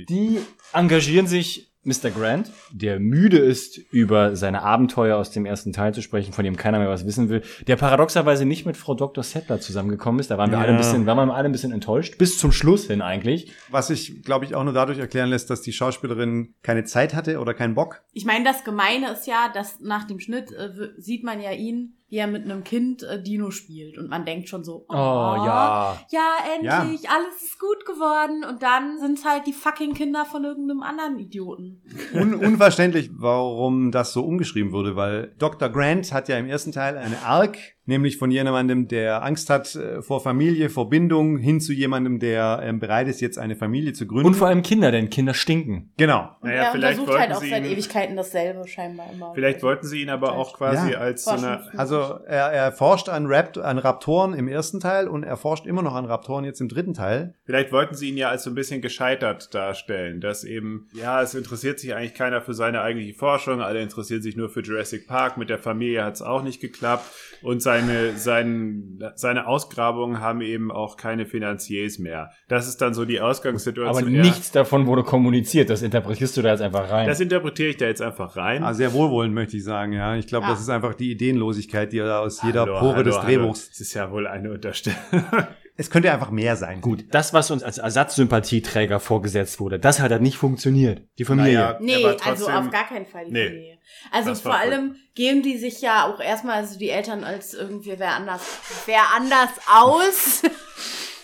Die 0.09 0.39
engagieren 0.73 1.27
sich 1.27 1.70
Mr. 1.83 2.11
Grant, 2.11 2.51
der 2.71 2.99
müde 2.99 3.39
ist, 3.39 3.77
über 3.91 4.35
seine 4.35 4.61
Abenteuer 4.61 5.17
aus 5.17 5.31
dem 5.31 5.45
ersten 5.47 5.73
Teil 5.73 5.93
zu 5.95 6.01
sprechen, 6.03 6.31
von 6.31 6.43
dem 6.45 6.55
keiner 6.55 6.77
mehr 6.77 6.89
was 6.89 7.07
wissen 7.07 7.29
will, 7.29 7.41
der 7.65 7.75
paradoxerweise 7.75 8.45
nicht 8.45 8.65
mit 8.67 8.77
Frau 8.77 8.93
Dr. 8.93 9.23
Settler 9.23 9.59
zusammengekommen 9.59 10.19
ist. 10.19 10.29
Da 10.29 10.37
waren 10.37 10.51
wir 10.51 10.57
Ja. 10.59 10.63
alle 10.63 10.73
ein 10.73 10.77
bisschen, 10.77 11.05
waren 11.07 11.27
wir 11.27 11.33
alle 11.35 11.49
ein 11.49 11.51
bisschen 11.51 11.71
enttäuscht. 11.71 12.17
Bis 12.19 12.37
zum 12.37 12.51
Schluss 12.51 12.85
hin 12.85 13.01
eigentlich. 13.01 13.51
Was 13.69 13.87
sich, 13.87 14.21
glaube 14.23 14.45
ich, 14.45 14.53
auch 14.53 14.63
nur 14.63 14.73
dadurch 14.73 14.99
erklären 14.99 15.29
lässt, 15.29 15.49
dass 15.49 15.61
die 15.61 15.73
Schauspielerin 15.73 16.53
keine 16.61 16.83
Zeit 16.83 17.15
hatte 17.15 17.39
oder 17.39 17.53
keinen 17.55 17.73
Bock. 17.73 18.01
Ich 18.13 18.25
meine, 18.25 18.45
das 18.45 18.63
Gemeine 18.63 19.11
ist 19.11 19.25
ja, 19.25 19.49
dass 19.53 19.79
nach 19.79 20.03
dem 20.05 20.19
Schnitt 20.19 20.51
äh, 20.51 20.69
sieht 20.97 21.23
man 21.23 21.41
ja 21.41 21.51
ihn, 21.51 21.95
wie 22.11 22.17
er 22.17 22.27
mit 22.27 22.43
einem 22.43 22.65
Kind 22.65 23.03
äh, 23.03 23.23
Dino 23.23 23.51
spielt. 23.51 23.97
Und 23.97 24.09
man 24.09 24.25
denkt 24.25 24.49
schon 24.49 24.65
so, 24.65 24.85
oh, 24.89 24.93
ja. 24.93 25.97
ja, 26.09 26.35
endlich, 26.55 27.09
alles 27.09 27.41
ist 27.41 27.57
gut 27.57 27.85
geworden. 27.85 28.43
Und 28.43 28.61
dann 28.61 28.99
sind 28.99 29.17
es 29.17 29.25
halt 29.25 29.47
die 29.47 29.53
fucking 29.53 29.93
Kinder 29.93 30.25
von 30.25 30.43
irgendeinem 30.43 30.83
anderen 30.83 31.19
Idioten. 31.19 31.81
Un 32.13 32.35
unverständlich, 32.35 33.09
warum 33.13 33.91
das 33.91 34.11
so 34.11 34.25
umgeschrieben 34.25 34.73
wurde, 34.73 34.97
weil 34.97 35.33
Dr. 35.39 35.69
Grant 35.69 36.11
hat 36.11 36.27
ja 36.27 36.37
im 36.37 36.47
ersten 36.47 36.73
Teil 36.73 36.97
eine 36.97 37.17
Arc, 37.19 37.57
nämlich 37.91 38.17
von 38.17 38.31
jemandem, 38.31 38.87
der 38.87 39.23
Angst 39.23 39.49
hat 39.49 39.75
äh, 39.75 40.01
vor 40.01 40.21
Familie, 40.21 40.69
vor 40.69 40.89
Bindung, 40.89 41.37
hin 41.37 41.59
zu 41.61 41.73
jemandem, 41.73 42.17
der 42.19 42.61
ähm, 42.63 42.79
bereit 42.79 43.07
ist, 43.07 43.21
jetzt 43.21 43.37
eine 43.37 43.55
Familie 43.55 43.93
zu 43.93 44.07
gründen. 44.07 44.25
Und 44.27 44.33
vor 44.35 44.47
allem 44.47 44.63
Kinder, 44.63 44.91
denn 44.91 45.09
Kinder 45.09 45.33
stinken. 45.33 45.91
genau. 45.97 46.29
Naja, 46.41 46.63
er 46.63 46.71
vielleicht 46.71 46.99
untersucht 46.99 47.19
halt 47.19 47.29
wollten 47.29 47.33
auch 47.37 47.41
sie 47.43 47.49
seit 47.49 47.65
ihn- 47.65 47.71
Ewigkeiten 47.73 48.15
dasselbe 48.15 48.67
scheinbar 48.67 49.05
immer. 49.13 49.33
Vielleicht 49.35 49.61
wollten 49.61 49.85
sie 49.85 50.01
ihn 50.01 50.09
aber 50.09 50.33
auch 50.33 50.53
quasi 50.57 50.91
Ja. 50.93 50.97
als 50.99 51.25
so 51.25 51.31
eine, 51.31 51.61
Also 51.77 51.97
er, 52.25 52.51
er 52.51 52.71
forscht 52.71 53.09
an, 53.09 53.25
Rapt 53.27 53.57
an 53.57 53.77
Raptoren 53.77 54.33
im 54.33 54.47
ersten 54.47 54.79
Teil 54.79 55.07
und 55.07 55.23
er 55.23 55.37
forscht 55.37 55.65
immer 55.67 55.81
noch 55.83 55.93
an 55.95 56.05
Raptoren 56.05 56.45
jetzt 56.45 56.61
im 56.61 56.69
dritten 56.69 56.93
Teil. 56.93 57.35
Vielleicht 57.51 57.73
wollten 57.73 57.95
sie 57.95 58.07
ihn 58.07 58.15
ja 58.15 58.29
als 58.29 58.43
so 58.45 58.49
ein 58.49 58.55
bisschen 58.55 58.81
gescheitert 58.81 59.53
darstellen, 59.53 60.21
dass 60.21 60.45
eben, 60.45 60.87
ja, 60.93 61.21
es 61.21 61.33
interessiert 61.35 61.81
sich 61.81 61.93
eigentlich 61.93 62.13
keiner 62.13 62.41
für 62.41 62.53
seine 62.53 62.81
eigentliche 62.81 63.13
Forschung, 63.13 63.59
alle 63.61 63.81
interessieren 63.81 64.21
sich 64.21 64.37
nur 64.37 64.47
für 64.49 64.61
Jurassic 64.61 65.05
Park, 65.05 65.35
mit 65.35 65.49
der 65.49 65.57
Familie 65.57 66.05
hat 66.05 66.13
es 66.13 66.21
auch 66.21 66.43
nicht 66.43 66.61
geklappt 66.61 67.03
und 67.41 67.61
seine, 67.61 68.15
sein, 68.15 69.03
seine 69.15 69.47
Ausgrabungen 69.47 70.21
haben 70.21 70.39
eben 70.39 70.71
auch 70.71 70.95
keine 70.95 71.25
Finanziers 71.25 71.99
mehr. 71.99 72.31
Das 72.47 72.69
ist 72.69 72.77
dann 72.81 72.93
so 72.93 73.03
die 73.03 73.19
Ausgangssituation. 73.19 74.03
Aber 74.03 74.09
Ja, 74.09 74.21
nichts 74.21 74.51
davon 74.51 74.85
wurde 74.85 75.03
kommuniziert. 75.03 75.69
Das 75.69 75.81
interpretierst 75.81 76.37
du 76.37 76.41
da 76.41 76.51
jetzt 76.51 76.61
einfach 76.61 76.89
rein. 76.89 77.05
Das 77.05 77.19
interpretiere 77.19 77.69
ich 77.71 77.77
da 77.77 77.85
jetzt 77.87 78.01
einfach 78.01 78.37
rein. 78.37 78.63
Ah, 78.63 78.73
sehr 78.73 78.93
wohlwollend 78.93 79.33
möchte 79.35 79.57
ich 79.57 79.65
sagen, 79.65 79.91
ja. 79.91 80.15
Ich 80.15 80.27
glaube, 80.27 80.45
Ja. 80.45 80.51
das 80.51 80.61
ist 80.61 80.69
einfach 80.69 80.93
die 80.93 81.11
Ideenlosigkeit, 81.11 81.91
die 81.91 81.97
er 81.97 82.21
aus 82.21 82.41
jeder 82.43 82.61
Hallo, 82.61 82.79
Pore 82.79 82.93
hallo, 82.93 83.03
des 83.03 83.17
hallo. 83.17 83.25
Drehbuchs. 83.27 83.69
Das 83.71 83.81
ist 83.81 83.93
ja 83.93 84.09
wohl 84.09 84.25
eine 84.25 84.51
Unterstellung. 84.53 84.99
Es 85.81 85.89
könnte 85.89 86.11
einfach 86.11 86.29
mehr 86.29 86.55
sein. 86.55 86.79
Gut, 86.79 87.05
das, 87.09 87.33
was 87.33 87.49
uns 87.49 87.63
als 87.63 87.79
Ersatzsympathieträger 87.79 88.99
vorgesetzt 88.99 89.59
wurde, 89.59 89.79
das 89.79 89.99
hat 89.99 90.11
halt 90.11 90.21
nicht 90.21 90.37
funktioniert. 90.37 91.07
Die 91.17 91.25
Familie. 91.25 91.53
Naja, 91.57 91.77
Nee, 91.81 92.05
also 92.05 92.17
trotzdem- 92.19 92.53
auf 92.53 92.69
gar 92.69 92.87
keinen 92.87 93.07
Fall 93.07 93.25
die 93.25 93.31
Nee. 93.31 93.47
Familie. 93.47 93.77
Also 94.11 94.35
vor 94.35 94.53
allem 94.53 94.95
geben 95.15 95.41
die 95.41 95.57
sich 95.57 95.81
ja 95.81 96.05
auch 96.05 96.19
erstmal, 96.19 96.57
also 96.57 96.77
die 96.77 96.89
Eltern 96.89 97.23
als 97.23 97.55
irgendwie 97.55 97.95
wer 97.97 98.11
anders, 98.15 98.41
wer 98.85 99.01
anders 99.15 99.49
aus. 99.73 100.43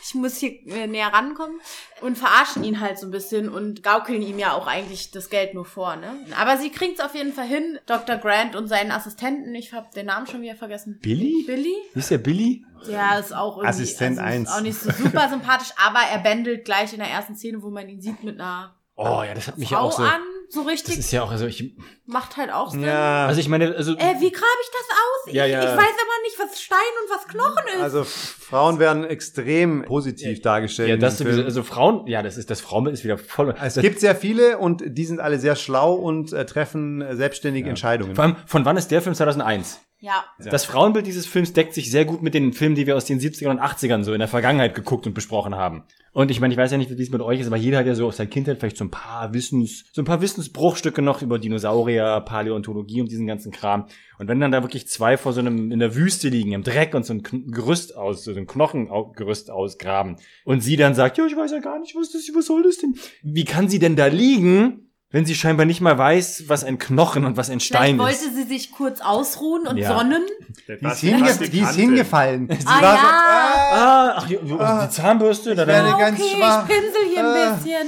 Ich 0.08 0.16
muss 0.16 0.38
hier 0.38 0.52
äh, 0.68 0.88
näher 0.88 1.08
rankommen 1.08 1.60
und 2.02 2.18
verarschen 2.18 2.64
ihn 2.64 2.80
halt 2.80 2.98
so 2.98 3.08
ein 3.08 3.12
bisschen 3.12 3.50
und 3.50 3.84
gaukeln 3.84 4.22
ihm 4.22 4.40
ja 4.40 4.54
auch 4.54 4.66
eigentlich 4.66 5.12
das 5.12 5.30
Geld 5.30 5.54
nur 5.54 5.66
vor, 5.66 5.98
ne? 5.98 6.16
Aber 6.40 6.58
sie 6.58 6.70
kriegt 6.70 7.00
es 7.00 7.06
auf 7.06 7.14
jeden 7.14 7.34
Fall 7.34 7.48
hin. 7.48 7.78
Dr. 7.86 8.16
Grant 8.16 8.56
und 8.56 8.68
seinen 8.68 8.92
Assistenten, 8.92 9.54
ich 9.54 9.74
habe 9.74 9.88
den 9.94 10.06
Namen 10.06 10.26
schon 10.26 10.42
wieder 10.42 10.56
vergessen. 10.56 11.00
Billy? 11.02 11.44
Billy? 11.46 11.76
Ist 11.94 12.10
der 12.10 12.20
Billy? 12.20 12.64
Ja, 12.88 13.18
ist 13.18 13.36
auch 13.36 13.58
irgendwie 13.58 13.70
Assistent 13.70 14.20
also 14.20 14.30
ist 14.30 14.36
eins. 14.36 14.50
auch 14.52 14.62
nicht 14.62 14.80
so 14.80 14.92
super 14.92 15.28
sympathisch, 15.30 15.74
aber 15.84 16.00
er 16.00 16.20
bändelt 16.20 16.64
gleich 16.64 16.94
in 16.94 17.00
der 17.00 17.10
ersten 17.10 17.36
Szene, 17.36 17.62
wo 17.62 17.70
man 17.70 17.90
ihn 17.90 18.00
sieht 18.00 18.24
mit 18.24 18.40
einer 18.40 18.77
Oh 18.98 19.24
ja, 19.24 19.34
das 19.34 19.48
hat 19.48 19.58
mich 19.58 19.70
ja 19.70 19.78
Frau 19.78 19.86
auch 19.88 19.92
so. 19.94 20.04
an, 20.04 20.22
so 20.50 20.64
Das 20.64 20.72
richtig. 20.72 20.98
ist 20.98 21.12
ja 21.12 21.22
auch, 21.24 21.32
also 21.32 21.46
ich, 21.46 21.76
macht 22.06 22.36
halt 22.38 22.52
auch 22.52 22.72
Sinn. 22.72 22.82
Ja, 22.84 23.28
also 23.28 23.40
ich 23.40 23.48
meine, 23.48 23.76
also 23.76 23.94
Äh, 23.94 24.16
wie 24.20 24.32
grabe 24.32 24.62
ich 24.64 24.72
das 24.72 24.90
aus? 24.90 25.34
Ja, 25.34 25.46
ich, 25.46 25.52
ja. 25.52 25.62
ich 25.62 25.70
weiß 25.70 25.78
aber 25.78 26.22
nicht, 26.24 26.40
was 26.40 26.62
Stein 26.62 26.78
und 27.04 27.16
was 27.16 27.28
Knochen 27.28 27.68
ist. 27.76 27.82
also 27.82 28.04
Frauen 28.04 28.80
werden 28.80 29.04
extrem 29.04 29.84
positiv 29.84 30.42
dargestellt. 30.42 30.90
ja, 30.90 30.98
das 30.98 31.18
sowieso, 31.18 31.44
also 31.44 31.64
Frauen, 31.64 32.08
ja, 32.08 32.24
das 32.24 32.38
ist 32.38 32.50
das 32.50 32.60
Frauenbild 32.62 32.96
ist 32.96 33.04
wieder 33.04 33.18
voll. 33.18 33.54
Es 33.62 33.76
das, 33.76 33.84
gibt 33.84 34.00
sehr 34.00 34.16
viele 34.16 34.58
und 34.58 34.82
die 34.86 35.06
sind 35.06 35.20
alle 35.20 35.38
sehr 35.38 35.56
schlau 35.56 35.94
und 35.94 36.34
äh, 36.34 36.46
treffen 36.46 37.02
äh, 37.02 37.16
selbstständige 37.16 37.70
Entscheidungen. 37.70 38.16
vor 38.16 38.24
allem, 38.24 38.36
von 38.46 38.66
wann 38.66 38.78
ist 38.78 38.90
der 38.90 39.02
Film 39.02 39.14
2001? 39.16 39.82
Ja. 40.00 40.26
Das 40.38 40.66
Frauenbild 40.66 41.08
dieses 41.08 41.26
Films 41.26 41.54
deckt 41.54 41.74
sich 41.74 41.90
sehr 41.90 42.06
gut 42.06 42.22
mit 42.22 42.36
den 42.36 42.54
Filmen, 42.54 42.76
die 42.76 42.86
wir 42.86 42.96
aus 42.96 43.06
den 43.06 43.20
70ern 43.20 43.50
und 43.50 43.60
80ern 43.60 44.04
so 44.04 44.14
in 44.14 44.20
der 44.20 44.28
Vergangenheit 44.28 44.76
geguckt 44.76 45.08
und 45.08 45.14
besprochen 45.14 45.56
haben. 45.56 45.86
Und 46.14 46.30
ich 46.30 46.40
meine, 46.40 46.54
ich 46.54 46.58
weiß 46.58 46.72
ja 46.72 46.78
nicht, 46.78 46.96
wie 46.96 47.02
es 47.02 47.10
mit 47.10 47.22
euch 47.22 47.40
ist, 47.40 47.48
aber 47.48 47.58
jeder 47.58 47.80
hat 47.80 47.88
ja 47.88 47.96
so 47.96 48.08
aus 48.08 48.18
der 48.18 48.28
Kindheit 48.28 48.60
vielleicht 48.60 48.78
so 48.78 48.86
ein 48.86 48.92
paar 48.92 49.34
Wissens, 49.34 49.86
so 49.92 50.02
ein 50.02 50.06
paar 50.06 50.22
Wissensbruchstücke 50.22 51.02
noch 51.02 51.22
über 51.22 51.40
Dinosaurier, 51.40 52.22
Paläontologie 52.22 53.02
und 53.02 53.12
diesen 53.12 53.28
ganzen 53.28 53.52
Kram. 53.52 53.88
Und 54.20 54.28
wenn 54.28 54.40
dann 54.40 54.52
da 54.52 54.64
wirklich 54.64 54.88
zwei 54.88 55.18
vor 55.18 55.34
so 55.34 55.40
einem, 55.40 55.72
in 55.72 55.80
der 55.80 55.96
Wüste 55.96 56.30
liegen, 56.30 56.54
im 56.54 56.64
Dreck 56.64 56.94
und 56.94 57.06
so 57.06 57.14
ein 57.14 57.24
Gerüst 57.24 57.96
aus, 57.96 58.24
so 58.24 58.32
ein 58.32 58.48
Knochengerüst 58.48 59.50
ausgraben 59.50 60.18
und 60.44 60.62
sie 60.62 60.76
dann 60.76 60.96
sagt, 60.96 61.18
ja, 61.18 61.26
ich 61.26 61.36
weiß 61.36 61.52
ja 61.52 61.60
gar 61.60 61.80
nicht, 61.80 61.96
was 61.96 62.12
das, 62.12 62.30
was 62.34 62.46
soll 62.46 62.64
das 62.64 62.78
denn? 62.78 62.96
Wie 63.24 63.46
kann 63.46 63.68
sie 63.68 63.80
denn 63.80 63.96
da 63.96 64.08
liegen, 64.08 64.87
wenn 65.10 65.26
sie 65.26 65.36
scheinbar 65.36 65.66
nicht 65.66 65.80
mal 65.82 65.98
weiß, 65.98 66.44
was 66.48 66.64
ein 66.64 66.78
Knochen 66.78 67.24
und 67.26 67.38
was 67.38 67.50
ein 67.50 67.60
Stein 67.60 67.96
Vielleicht 67.98 68.22
ist? 68.22 68.26
wollte 68.28 68.36
sie 68.36 68.44
sich 68.48 68.72
kurz 68.72 69.00
ausruhen 69.02 69.66
und 69.68 69.78
Ja. 69.78 69.98
sonnen. 69.98 70.24
Der 70.68 70.78
Die 70.78 70.86
ist, 70.86 70.92
Basti- 70.92 71.08
hinge 71.08 71.50
die 71.50 71.60
ist 71.62 71.76
hingefallen. 71.76 72.48
Sie 72.60 72.66
Ah, 72.68 72.82
war 72.82 72.96
ja. 72.96 73.00
so, 73.02 73.08
ah, 73.08 73.78
Ah, 73.80 74.14
ach, 74.18 74.28
die, 74.28 74.38
die 74.38 74.90
Zahnbürste, 74.96 75.56
da 75.56 75.66
werde 75.68 75.90
dann, 75.90 76.00
ganz 76.00 76.20
okay, 76.20 76.36
schwach. 76.36 76.68
ich 76.68 76.76
pinsel 76.76 77.02
hier 77.14 77.26
Ah. 77.26 77.52
ein 77.54 77.58
bisschen. 77.58 77.88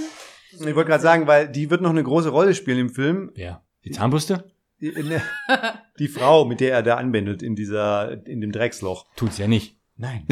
Ich 0.69 0.75
wollte 0.75 0.89
gerade 0.89 1.03
sagen, 1.03 1.27
weil 1.27 1.47
die 1.49 1.69
wird 1.69 1.81
noch 1.81 1.89
eine 1.91 2.03
große 2.03 2.29
Rolle 2.29 2.53
spielen 2.55 2.79
im 2.79 2.89
Film. 2.89 3.31
ja, 3.35 3.61
die 3.85 3.91
Zahnbürste? 3.91 4.51
Die, 4.81 4.91
ne, 4.91 5.21
die 5.99 6.07
Frau, 6.07 6.45
mit 6.45 6.61
der 6.61 6.71
er 6.73 6.83
da 6.83 6.95
anbändelt 6.95 7.43
in 7.43 7.55
dieser, 7.55 8.25
in 8.25 8.39
dem 8.39 8.51
Drecksloch. 8.53 9.05
Tut's 9.17 9.38
ja 9.38 9.47
nicht. 9.47 9.75
Nein. 9.99 10.25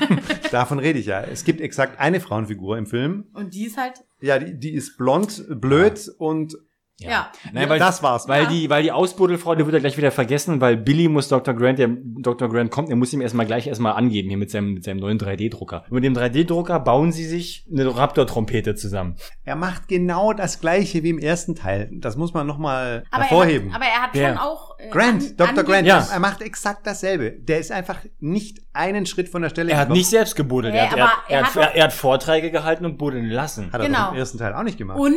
Davon 0.52 0.78
rede 0.78 1.00
ich 1.00 1.06
ja. 1.06 1.20
Es 1.22 1.44
gibt 1.44 1.60
exakt 1.60 1.98
eine 1.98 2.20
Frauenfigur 2.20 2.78
im 2.78 2.86
Film. 2.86 3.24
Und 3.34 3.52
die 3.52 3.64
ist 3.64 3.76
halt, 3.76 4.04
Ja, 4.20 4.38
die, 4.38 4.56
die 4.56 4.72
ist 4.72 4.96
blond, 4.96 5.44
blöd 5.60 6.08
und 6.18 6.56
ja. 7.00 7.30
Nein, 7.52 7.68
weil, 7.68 7.78
das 7.78 8.02
war's. 8.02 8.28
Weil 8.28 8.44
Ja. 8.44 8.48
die, 8.48 8.70
weil 8.70 8.82
die 8.82 8.92
Ausbuddelfrau, 8.92 9.54
die 9.54 9.64
wird 9.64 9.74
er 9.74 9.80
gleich 9.80 9.96
wieder 9.96 10.10
vergessen, 10.10 10.60
weil 10.60 10.76
Billy 10.76 11.08
muss 11.08 11.28
Dr. 11.28 11.54
Grant, 11.54 11.78
der 11.78 11.88
Dr. 11.88 12.48
Grant 12.48 12.70
kommt, 12.70 12.88
der 12.88 12.96
muss 12.96 13.12
ihm 13.12 13.20
erstmal 13.20 13.46
gleich 13.46 13.66
erstmal 13.66 13.92
angeben 13.94 14.28
hier 14.28 14.38
mit 14.38 14.50
seinem, 14.50 14.74
mit 14.74 14.84
seinem 14.84 14.98
neuen 14.98 15.18
3D-Drucker. 15.18 15.84
Und 15.88 15.92
mit 15.92 16.04
dem 16.04 16.14
3D-Drucker 16.14 16.80
bauen 16.80 17.12
sie 17.12 17.24
sich 17.24 17.66
eine 17.70 17.96
Raptor-Trompete 17.96 18.74
zusammen. 18.74 19.16
Er 19.44 19.56
macht 19.56 19.88
genau 19.88 20.32
das 20.32 20.60
gleiche 20.60 21.02
wie 21.02 21.10
im 21.10 21.18
ersten 21.18 21.54
Teil. 21.54 21.88
Das 21.92 22.16
muss 22.16 22.34
man 22.34 22.46
nochmal 22.46 23.04
Aber 23.10 23.22
er, 23.24 23.28
hervorheben. 23.28 23.72
hat, 23.72 23.80
aber 23.80 23.90
er 23.90 24.02
hat 24.02 24.10
Wer? 24.12 24.28
schon 24.30 24.38
auch. 24.38 24.78
Äh, 24.78 24.90
Grant, 24.90 25.22
an- 25.22 25.36
Dr. 25.36 25.64
Grant, 25.64 25.86
Ja. 25.86 26.06
er 26.12 26.20
macht 26.20 26.40
exakt 26.42 26.86
dasselbe. 26.86 27.32
Der 27.32 27.58
ist 27.58 27.72
einfach 27.72 27.98
nicht 28.20 28.58
einen 28.72 29.06
Schritt 29.06 29.28
von 29.28 29.42
der 29.42 29.48
Stelle 29.50 29.72
Er 29.72 29.78
hat 29.78 29.84
gekommen. 29.86 29.98
nicht 29.98 30.08
selbst 30.08 30.36
gebuddelt. 30.36 30.72
Nee, 30.74 30.78
er, 30.80 30.90
hat, 30.90 30.96
er, 30.98 31.04
hat, 31.06 31.12
er, 31.28 31.38
er 31.40 31.46
hat, 31.46 31.56
er, 31.56 31.74
er 31.76 31.84
hat 31.84 31.92
Vorträge 31.92 32.50
gehalten 32.52 32.84
und 32.84 32.96
buddeln 32.98 33.26
lassen. 33.28 33.72
Hat 33.72 33.80
er 33.80 33.86
Genau. 33.86 34.10
im 34.12 34.16
ersten 34.18 34.38
Teil 34.38 34.54
auch 34.54 34.62
nicht 34.62 34.78
gemacht. 34.78 34.98
Und 34.98 35.14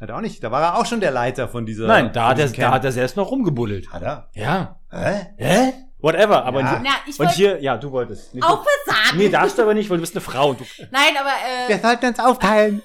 Hat 0.00 0.08
er 0.10 0.16
auch 0.16 0.20
nicht. 0.20 0.42
Da 0.44 0.50
war 0.52 0.62
er 0.62 0.78
auch 0.78 0.86
schon 0.86 1.00
der 1.00 1.10
Leiter 1.20 1.48
von 1.48 1.66
dieser. 1.66 1.86
Nein, 1.86 2.12
da 2.12 2.28
hat, 2.28 2.38
er, 2.38 2.48
da 2.48 2.70
hat 2.72 2.84
er 2.84 2.92
selbst 2.92 3.16
noch 3.16 3.30
rumgebuddelt. 3.30 3.92
Hat 3.92 4.02
er? 4.02 4.28
Ja. 4.34 4.76
Hä? 4.90 5.26
Hä? 5.36 5.72
Whatever. 5.98 6.44
Aber 6.46 6.60
Ja. 6.60 6.76
und, 6.76 6.82
Na, 6.82 6.90
ich 7.06 7.20
und 7.20 7.30
hier, 7.32 7.60
ja, 7.62 7.76
du 7.76 7.90
wolltest. 7.92 8.34
Nee, 8.34 8.42
auch 8.42 8.62
du, 8.62 8.68
was 8.86 8.96
sagen. 8.96 9.18
nee, 9.18 9.28
darfst 9.28 9.58
du 9.58 9.62
aber 9.62 9.74
nicht, 9.74 9.90
weil 9.90 9.98
du 9.98 10.00
bist 10.00 10.14
eine 10.14 10.22
Frau. 10.22 10.54
Du, 10.54 10.64
Nein, 10.90 11.14
aber 11.18 11.28
äh, 11.28 11.68
Wir 11.68 11.78
sollten 11.78 12.06
uns 12.06 12.18
aufteilen. 12.18 12.82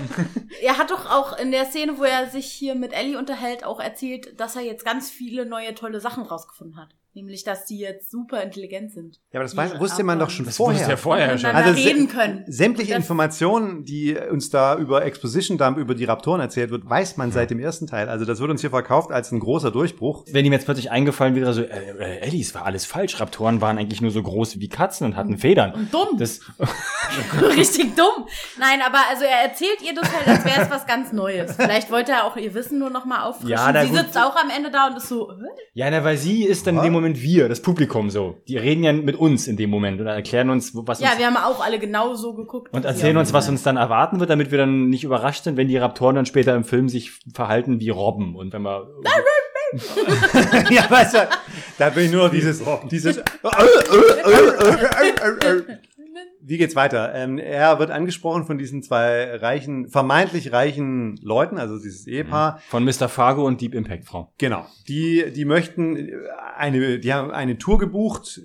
er 0.62 0.78
hat 0.78 0.90
doch 0.90 1.10
auch 1.10 1.36
in 1.38 1.50
der 1.50 1.66
Szene, 1.66 1.98
wo 1.98 2.04
er 2.04 2.26
sich 2.30 2.46
hier 2.46 2.74
mit 2.74 2.92
Ellie 2.94 3.18
unterhält, 3.18 3.64
auch 3.64 3.80
erzählt, 3.80 4.40
dass 4.40 4.56
er 4.56 4.62
jetzt 4.62 4.84
ganz 4.84 5.10
viele 5.10 5.44
neue 5.44 5.74
tolle 5.74 6.00
Sachen 6.00 6.24
rausgefunden 6.24 6.78
hat. 6.80 6.88
Nämlich, 7.16 7.44
dass 7.44 7.64
die 7.64 7.78
jetzt 7.78 8.10
super 8.10 8.42
intelligent 8.42 8.90
sind. 8.92 9.20
Ja, 9.32 9.38
aber 9.38 9.44
das 9.44 9.56
weiß, 9.56 9.78
wusste 9.78 10.02
man 10.02 10.18
doch 10.18 10.30
schon 10.30 10.46
das 10.46 10.56
vorher. 10.56 10.88
ja 10.88 10.96
vorher 10.96 11.38
schon. 11.38 11.50
Also 11.50 11.70
reden 11.80 12.08
können. 12.08 12.42
Sämtliche 12.48 12.90
Das- 12.94 13.02
Informationen, 13.02 13.84
die 13.84 14.16
uns 14.16 14.50
da 14.50 14.76
über 14.76 15.04
Exposition 15.04 15.56
Dump, 15.56 15.78
über 15.78 15.94
die 15.94 16.04
Raptoren 16.06 16.40
erzählt 16.40 16.70
wird, 16.70 16.90
weiß 16.90 17.16
man 17.16 17.30
seit 17.30 17.50
dem 17.50 17.60
ersten 17.60 17.86
Teil. 17.86 18.08
Also 18.08 18.24
das 18.24 18.40
wird 18.40 18.50
uns 18.50 18.62
hier 18.62 18.70
verkauft 18.70 19.12
als 19.12 19.30
ein 19.30 19.38
großer 19.38 19.70
Durchbruch. 19.70 20.24
Wenn 20.32 20.44
ihm 20.44 20.52
jetzt 20.52 20.64
plötzlich 20.64 20.90
eingefallen 20.90 21.36
wäre, 21.36 21.52
so, 21.54 21.62
äh, 21.62 21.66
äh, 21.66 22.18
Ellie, 22.18 22.40
es 22.40 22.52
war 22.52 22.64
alles 22.64 22.84
falsch. 22.84 23.20
Raptoren 23.20 23.60
waren 23.60 23.78
eigentlich 23.78 24.00
nur 24.00 24.10
so 24.10 24.20
groß 24.20 24.58
wie 24.58 24.68
Katzen 24.68 25.06
und 25.06 25.14
hatten 25.14 25.38
Federn. 25.38 25.72
Und 25.72 25.94
dumm. 25.94 26.18
Das, 26.18 26.40
Richtig 27.56 27.94
dumm. 27.96 28.26
Nein, 28.58 28.80
aber 28.84 28.98
also 29.08 29.22
er 29.24 29.48
erzählt 29.48 29.82
ihr 29.86 29.94
das 29.94 30.12
halt, 30.12 30.26
als 30.26 30.44
wäre 30.44 30.62
es 30.62 30.70
was 30.70 30.84
ganz 30.86 31.12
Neues. 31.12 31.54
Vielleicht 31.54 31.90
wollte 31.92 32.10
er 32.12 32.24
auch 32.24 32.36
ihr 32.36 32.54
Wissen 32.54 32.78
nur 32.80 32.90
noch 32.90 33.04
mal 33.04 33.22
auffrischen. 33.22 33.50
Ja, 33.50 33.70
na 33.72 33.82
Sie 33.84 33.90
gut. 33.90 33.98
sitzt 34.00 34.18
auch 34.18 34.34
am 34.36 34.50
Ende 34.50 34.70
da 34.72 34.88
und 34.88 34.96
ist 34.96 35.08
so, 35.08 35.30
äh? 35.30 35.34
ja, 35.74 35.88
na, 35.90 36.02
weil 36.02 36.16
sie 36.16 36.44
ist 36.44 36.66
dann 36.66 36.76
in 36.78 36.82
dem 36.82 36.92
Moment 36.92 37.03
wir, 37.04 37.48
das 37.48 37.60
Publikum 37.60 38.10
so. 38.10 38.40
Die 38.48 38.56
reden 38.56 38.82
ja 38.82 38.92
mit 38.92 39.16
uns 39.16 39.46
in 39.46 39.56
dem 39.56 39.70
Moment 39.70 40.00
und 40.00 40.06
erklären 40.06 40.50
uns, 40.50 40.72
was 40.74 41.00
ja, 41.00 41.10
uns, 41.10 41.18
wir 41.18 41.26
haben 41.26 41.36
auch 41.36 41.64
alle 41.64 41.78
genau 41.78 42.14
so 42.14 42.34
geguckt. 42.34 42.72
und 42.72 42.84
erzählen 42.84 43.16
uns, 43.16 43.32
was 43.32 43.48
uns 43.48 43.62
dann 43.62 43.76
erwarten 43.76 44.20
wird, 44.20 44.30
damit 44.30 44.50
wir 44.50 44.58
dann 44.58 44.88
nicht 44.88 45.04
überrascht 45.04 45.44
sind, 45.44 45.56
wenn 45.56 45.68
die 45.68 45.76
Raptoren 45.76 46.16
dann 46.16 46.26
später 46.26 46.54
im 46.54 46.64
Film 46.64 46.88
sich 46.88 47.12
verhalten 47.32 47.80
wie 47.80 47.90
Robben 47.90 48.34
und 48.34 48.52
wenn 48.52 48.62
wir, 48.62 48.88
ja, 50.70 50.90
weißt 50.90 51.14
du, 51.14 51.28
da 51.78 51.90
bin 51.90 52.06
ich 52.06 52.12
nur 52.12 52.30
dieses, 52.30 52.62
dieses. 52.90 53.20
Wie 56.40 56.58
geht's 56.58 56.76
weiter? 56.76 57.14
Ähm, 57.14 57.38
er 57.38 57.78
wird 57.78 57.90
angesprochen 57.90 58.44
von 58.44 58.58
diesen 58.58 58.82
zwei 58.82 59.36
reichen, 59.36 59.88
vermeintlich 59.88 60.52
reichen 60.52 61.16
Leuten, 61.22 61.58
also 61.58 61.78
dieses 61.78 62.06
Ehepaar. 62.06 62.60
von 62.68 62.84
Mr. 62.84 63.08
Fargo 63.08 63.46
und 63.46 63.60
Deep 63.60 63.74
Impact 63.74 64.04
Frau. 64.04 64.32
Genau. 64.38 64.66
Die, 64.88 65.32
die 65.34 65.44
möchten 65.44 66.10
eine, 66.56 66.98
die 66.98 67.12
haben 67.12 67.30
eine 67.30 67.58
Tour 67.58 67.78
gebucht, 67.78 68.42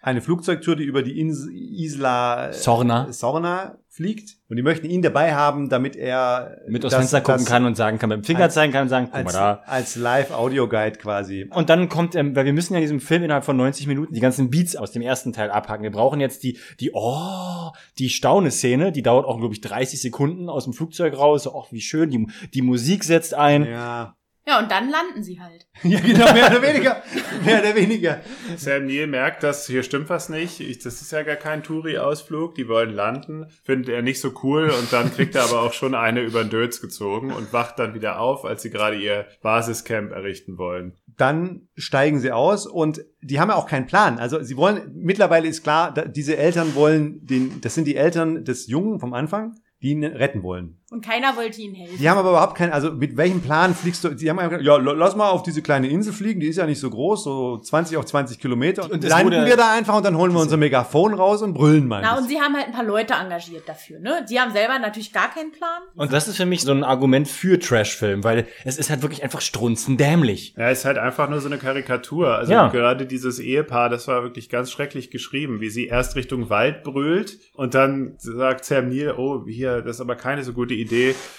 eine 0.00 0.20
Flugzeugtour, 0.20 0.76
die 0.76 0.84
über 0.84 1.02
die 1.02 1.20
Ins 1.20 1.46
Isla 1.48 2.52
Sorna. 2.52 3.12
Sorna 3.12 3.78
fliegt. 3.94 4.36
Und 4.48 4.56
die 4.56 4.62
möchten 4.62 4.86
ihn 4.88 5.02
dabei 5.02 5.34
haben, 5.34 5.68
damit 5.68 5.96
er 5.96 6.56
Mit 6.66 6.82
aus 6.84 6.92
das- 6.92 6.98
Fenster 7.00 7.20
gucken 7.20 7.44
kann 7.44 7.66
und 7.66 7.76
sagen 7.76 7.98
kann, 7.98 8.08
beim 8.08 8.24
Finger 8.24 8.44
als- 8.44 8.54
zeigen 8.54 8.72
kann 8.72 8.82
und 8.84 8.88
sagen, 8.88 9.06
guck 9.12 9.14
mal 9.14 9.26
als, 9.26 9.32
da. 9.34 9.62
als 9.66 9.96
Live-Audio-Guide 9.96 10.98
quasi. 10.98 11.46
Und 11.50 11.68
dann 11.68 11.90
kommt, 11.90 12.14
ähm, 12.14 12.34
weil 12.34 12.46
wir 12.46 12.54
müssen 12.54 12.72
ja 12.72 12.78
in 12.78 12.84
diesem 12.84 13.00
Film 13.00 13.22
innerhalb 13.22 13.44
von 13.44 13.56
90 13.56 13.86
Minuten 13.86 14.14
die 14.14 14.20
ganzen 14.20 14.48
Beats 14.48 14.76
aus 14.76 14.92
dem 14.92 15.02
ersten 15.02 15.32
Teil 15.34 15.50
abhaken. 15.50 15.82
Wir 15.82 15.90
brauchen 15.90 16.20
jetzt 16.20 16.42
die, 16.42 16.58
die, 16.80 16.90
oh, 16.94 17.70
die 17.98 18.08
Staune-Szene, 18.08 18.92
die 18.92 19.02
dauert 19.02 19.26
auch, 19.26 19.38
glaube 19.38 19.52
ich, 19.54 19.60
30 19.60 20.00
Sekunden 20.00 20.48
aus 20.48 20.64
dem 20.64 20.72
Flugzeug 20.72 21.16
raus. 21.18 21.46
Oh, 21.46 21.66
wie 21.70 21.80
schön, 21.82 22.08
die, 22.10 22.26
die 22.54 22.62
Musik 22.62 23.04
setzt 23.04 23.34
ein. 23.34 23.66
Ja. 23.66 24.16
Ja, 24.44 24.58
und 24.58 24.72
dann 24.72 24.90
landen 24.90 25.22
sie 25.22 25.40
halt. 25.40 25.66
ja, 25.84 26.00
genau, 26.00 26.32
mehr 26.32 26.50
oder 26.50 26.62
weniger. 26.62 27.02
Mehr 27.44 27.60
oder 27.60 27.76
weniger. 27.76 28.20
Sam 28.56 28.86
Neill 28.86 29.06
merkt, 29.06 29.44
dass 29.44 29.68
hier 29.68 29.84
stimmt 29.84 30.08
was 30.10 30.28
nicht. 30.28 30.58
Ich, 30.58 30.80
das 30.80 31.00
ist 31.00 31.12
ja 31.12 31.22
gar 31.22 31.36
kein 31.36 31.62
Touri-Ausflug. 31.62 32.56
Die 32.56 32.68
wollen 32.68 32.90
landen. 32.90 33.46
Findet 33.62 33.90
er 33.90 34.02
nicht 34.02 34.20
so 34.20 34.32
cool. 34.42 34.70
Und 34.70 34.92
dann 34.92 35.14
kriegt 35.14 35.36
er 35.36 35.44
aber 35.44 35.62
auch 35.62 35.72
schon 35.72 35.94
eine 35.94 36.22
über 36.22 36.42
den 36.42 36.50
Dötz 36.50 36.80
gezogen 36.80 37.32
und 37.32 37.52
wacht 37.52 37.78
dann 37.78 37.94
wieder 37.94 38.18
auf, 38.18 38.44
als 38.44 38.62
sie 38.62 38.70
gerade 38.70 38.96
ihr 38.96 39.26
Basiscamp 39.42 40.10
errichten 40.10 40.58
wollen. 40.58 40.94
Dann 41.06 41.68
steigen 41.76 42.18
sie 42.18 42.32
aus 42.32 42.66
und 42.66 43.04
die 43.20 43.38
haben 43.38 43.50
ja 43.50 43.54
auch 43.54 43.68
keinen 43.68 43.86
Plan. 43.86 44.18
Also 44.18 44.42
sie 44.42 44.56
wollen, 44.56 44.90
mittlerweile 44.94 45.46
ist 45.46 45.62
klar, 45.62 45.92
diese 45.92 46.36
Eltern 46.36 46.74
wollen 46.74 47.24
den, 47.24 47.60
das 47.60 47.76
sind 47.76 47.86
die 47.86 47.96
Eltern 47.96 48.44
des 48.44 48.66
Jungen 48.66 48.98
vom 48.98 49.14
Anfang, 49.14 49.54
die 49.82 49.90
ihn 49.90 50.04
retten 50.04 50.42
wollen. 50.42 50.81
Und 50.92 51.02
keiner 51.04 51.36
wollte 51.36 51.60
ihnen 51.62 51.74
helfen. 51.74 51.96
Die 51.98 52.08
haben 52.10 52.18
aber 52.18 52.30
überhaupt 52.30 52.54
keinen, 52.54 52.70
also 52.72 52.92
mit 52.92 53.16
welchem 53.16 53.40
Plan 53.40 53.74
fliegst 53.74 54.04
du, 54.04 54.10
die 54.10 54.28
haben 54.28 54.38
einfach 54.38 54.58
gesagt, 54.58 54.84
ja, 54.86 54.92
lass 54.92 55.16
mal 55.16 55.30
auf 55.30 55.42
diese 55.42 55.62
kleine 55.62 55.88
Insel 55.88 56.12
fliegen, 56.12 56.38
die 56.40 56.48
ist 56.48 56.56
ja 56.56 56.66
nicht 56.66 56.80
so 56.80 56.90
groß, 56.90 57.24
so 57.24 57.58
20 57.58 57.96
auf 57.96 58.04
20 58.04 58.38
Kilometer. 58.38 58.90
Und 58.90 59.02
es 59.02 59.08
landen 59.08 59.46
wir 59.46 59.56
da 59.56 59.72
einfach 59.72 59.96
und 59.96 60.04
dann 60.04 60.16
holen 60.18 60.32
wir 60.32 60.40
unser 60.40 60.58
Megafon 60.58 61.14
raus 61.14 61.40
und 61.40 61.54
brüllen 61.54 61.88
mal. 61.88 62.02
Na, 62.02 62.18
und 62.18 62.28
sie 62.28 62.38
haben 62.40 62.54
halt 62.54 62.66
ein 62.66 62.72
paar 62.72 62.84
Leute 62.84 63.14
engagiert 63.14 63.66
dafür, 63.66 64.00
ne? 64.00 64.24
Die 64.28 64.38
haben 64.38 64.52
selber 64.52 64.78
natürlich 64.78 65.12
gar 65.12 65.30
keinen 65.32 65.50
Plan. 65.52 65.80
Und 65.96 66.12
das 66.12 66.28
ist 66.28 66.36
für 66.36 66.44
mich 66.46 66.60
so 66.60 66.72
ein 66.72 66.84
Argument 66.84 67.26
für 67.26 67.58
Trashfilm, 67.58 68.22
weil 68.22 68.46
es 68.64 68.76
ist 68.76 68.90
halt 68.90 69.00
wirklich 69.00 69.22
einfach 69.22 69.40
strunzendämlich. 69.40 70.54
Ja, 70.56 70.68
ist 70.70 70.84
halt 70.84 70.98
einfach 70.98 71.28
nur 71.28 71.40
so 71.40 71.48
eine 71.48 71.58
Karikatur. 71.58 72.34
Also 72.36 72.52
Ja. 72.52 72.68
gerade 72.68 73.06
dieses 73.06 73.38
Ehepaar, 73.38 73.88
das 73.88 74.08
war 74.08 74.22
wirklich 74.22 74.48
ganz 74.48 74.70
schrecklich 74.70 75.10
geschrieben, 75.10 75.60
wie 75.60 75.70
sie 75.70 75.86
erst 75.86 76.16
Richtung 76.16 76.50
Wald 76.50 76.82
brüllt 76.82 77.38
und 77.54 77.74
dann 77.74 78.14
sagt 78.18 78.64
Sam 78.64 78.88
Neill, 78.88 79.14
oh, 79.16 79.44
hier, 79.46 79.80
das 79.82 79.96
ist 79.96 80.00
aber 80.00 80.16
keine 80.16 80.42
so 80.44 80.52
gute 80.52 80.74
Idee. 80.74 80.81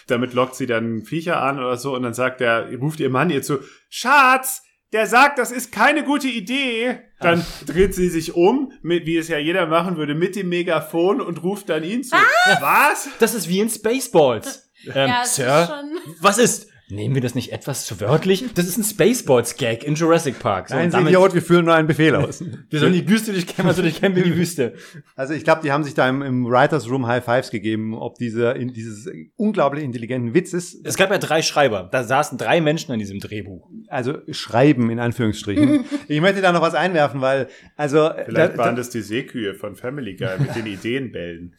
Damit 0.07 0.33
lockt 0.33 0.55
sie 0.55 0.65
dann 0.67 1.03
Viecher 1.03 1.41
an 1.41 1.57
oder 1.59 1.77
so 1.77 1.95
und 1.95 2.03
dann 2.03 2.13
sagt 2.13 2.41
er, 2.41 2.69
ruft 2.79 2.99
ihr 2.99 3.09
Mann 3.09 3.29
ihr 3.29 3.41
zu, 3.41 3.59
Schatz, 3.89 4.63
der 4.91 5.07
sagt, 5.07 5.39
das 5.39 5.51
ist 5.51 5.71
keine 5.71 6.03
gute 6.03 6.27
Idee. 6.27 6.99
Dann 7.19 7.43
dreht 7.65 7.95
sie 7.95 8.09
sich 8.09 8.35
um, 8.35 8.71
mit, 8.81 9.05
wie 9.05 9.17
es 9.17 9.27
ja 9.27 9.37
jeder 9.39 9.65
machen 9.65 9.97
würde, 9.97 10.13
mit 10.13 10.35
dem 10.35 10.49
Megafon 10.49 11.19
und 11.21 11.41
ruft 11.41 11.69
dann 11.69 11.83
ihn 11.83 12.03
zu. 12.03 12.15
Was? 12.59 13.09
Das 13.19 13.33
ist 13.33 13.47
wie 13.49 13.59
in 13.59 13.69
Spaceballs. 13.69 14.69
Ähm, 14.93 15.07
Ja, 15.09 15.23
Sir, 15.25 15.61
ist 15.63 15.69
schon- 15.69 16.15
was 16.21 16.37
ist? 16.37 16.67
Nehmen 16.89 17.15
wir 17.15 17.21
das 17.21 17.33
nicht 17.33 17.51
etwas 17.53 17.85
zu 17.85 18.01
wörtlich? 18.01 18.45
Das 18.55 18.67
ist 18.67 18.77
ein 18.77 18.83
Spaceballs-Gag 18.83 19.83
in 19.83 19.95
Jurassic 19.95 20.39
Park. 20.39 20.69
So, 20.69 20.75
Nein, 20.75 20.91
Sie 20.91 20.97
damit- 20.97 21.09
Idiot, 21.09 21.33
wir 21.33 21.41
führen 21.41 21.65
nur 21.65 21.73
einen 21.73 21.87
Befehl 21.87 22.13
aus. 22.15 22.43
wir 22.69 22.79
sollen 22.79 22.93
die 22.93 23.07
Wüste 23.07 23.31
durchkämmen, 23.31 23.69
also 23.69 23.81
durchkämmen 23.81 24.15
wir 24.17 24.23
die 24.23 24.35
Wüste. 24.35 24.73
Also 25.15 25.33
ich 25.33 25.43
glaube, 25.43 25.61
die 25.63 25.71
haben 25.71 25.83
sich 25.83 25.93
da 25.93 26.07
im, 26.09 26.21
im 26.21 26.45
Writers 26.45 26.89
Room 26.89 27.07
High 27.07 27.23
Fives 27.23 27.51
gegeben, 27.51 27.93
ob 27.93 28.17
dieser 28.17 28.55
in 28.57 28.73
dieses 28.73 29.09
unglaublich 29.37 29.83
intelligenten 29.83 30.33
Witz 30.33 30.53
ist. 30.53 30.85
Es 30.85 30.97
gab 30.97 31.09
ja 31.09 31.17
drei 31.17 31.41
Schreiber. 31.41 31.87
Da 31.91 32.03
saßen 32.03 32.37
drei 32.37 32.59
Menschen 32.59 32.91
an 32.91 32.99
diesem 32.99 33.19
Drehbuch. 33.19 33.69
Also 33.87 34.17
schreiben 34.29 34.89
in 34.89 34.99
Anführungsstrichen. 34.99 35.85
ich 36.09 36.21
möchte 36.21 36.41
da 36.41 36.51
noch 36.51 36.61
was 36.61 36.75
einwerfen, 36.75 37.21
weil 37.21 37.47
also 37.77 38.11
Vielleicht 38.25 38.53
da, 38.53 38.57
waren 38.57 38.75
da, 38.75 38.81
das 38.81 38.89
die 38.89 39.01
Seekühe 39.01 39.55
von 39.55 39.75
Family 39.75 40.15
Guy 40.15 40.37
mit 40.39 40.55
den 40.55 40.65
Ideenbällen. 40.65 41.55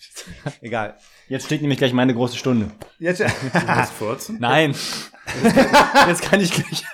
egal. 0.61 0.97
Jetzt 1.29 1.47
steht 1.47 1.63
nämlich 1.63 1.79
gleich 1.79 1.93
meine 1.93 2.15
große 2.15 2.37
Stunde. 2.37 2.71
Jetzt, 2.99 3.23
Furzen? 3.99 4.39
Nein. 4.41 4.75
Jetzt 6.07 6.23
kann 6.23 6.41
ich 6.41 6.53
gleich. 6.53 6.85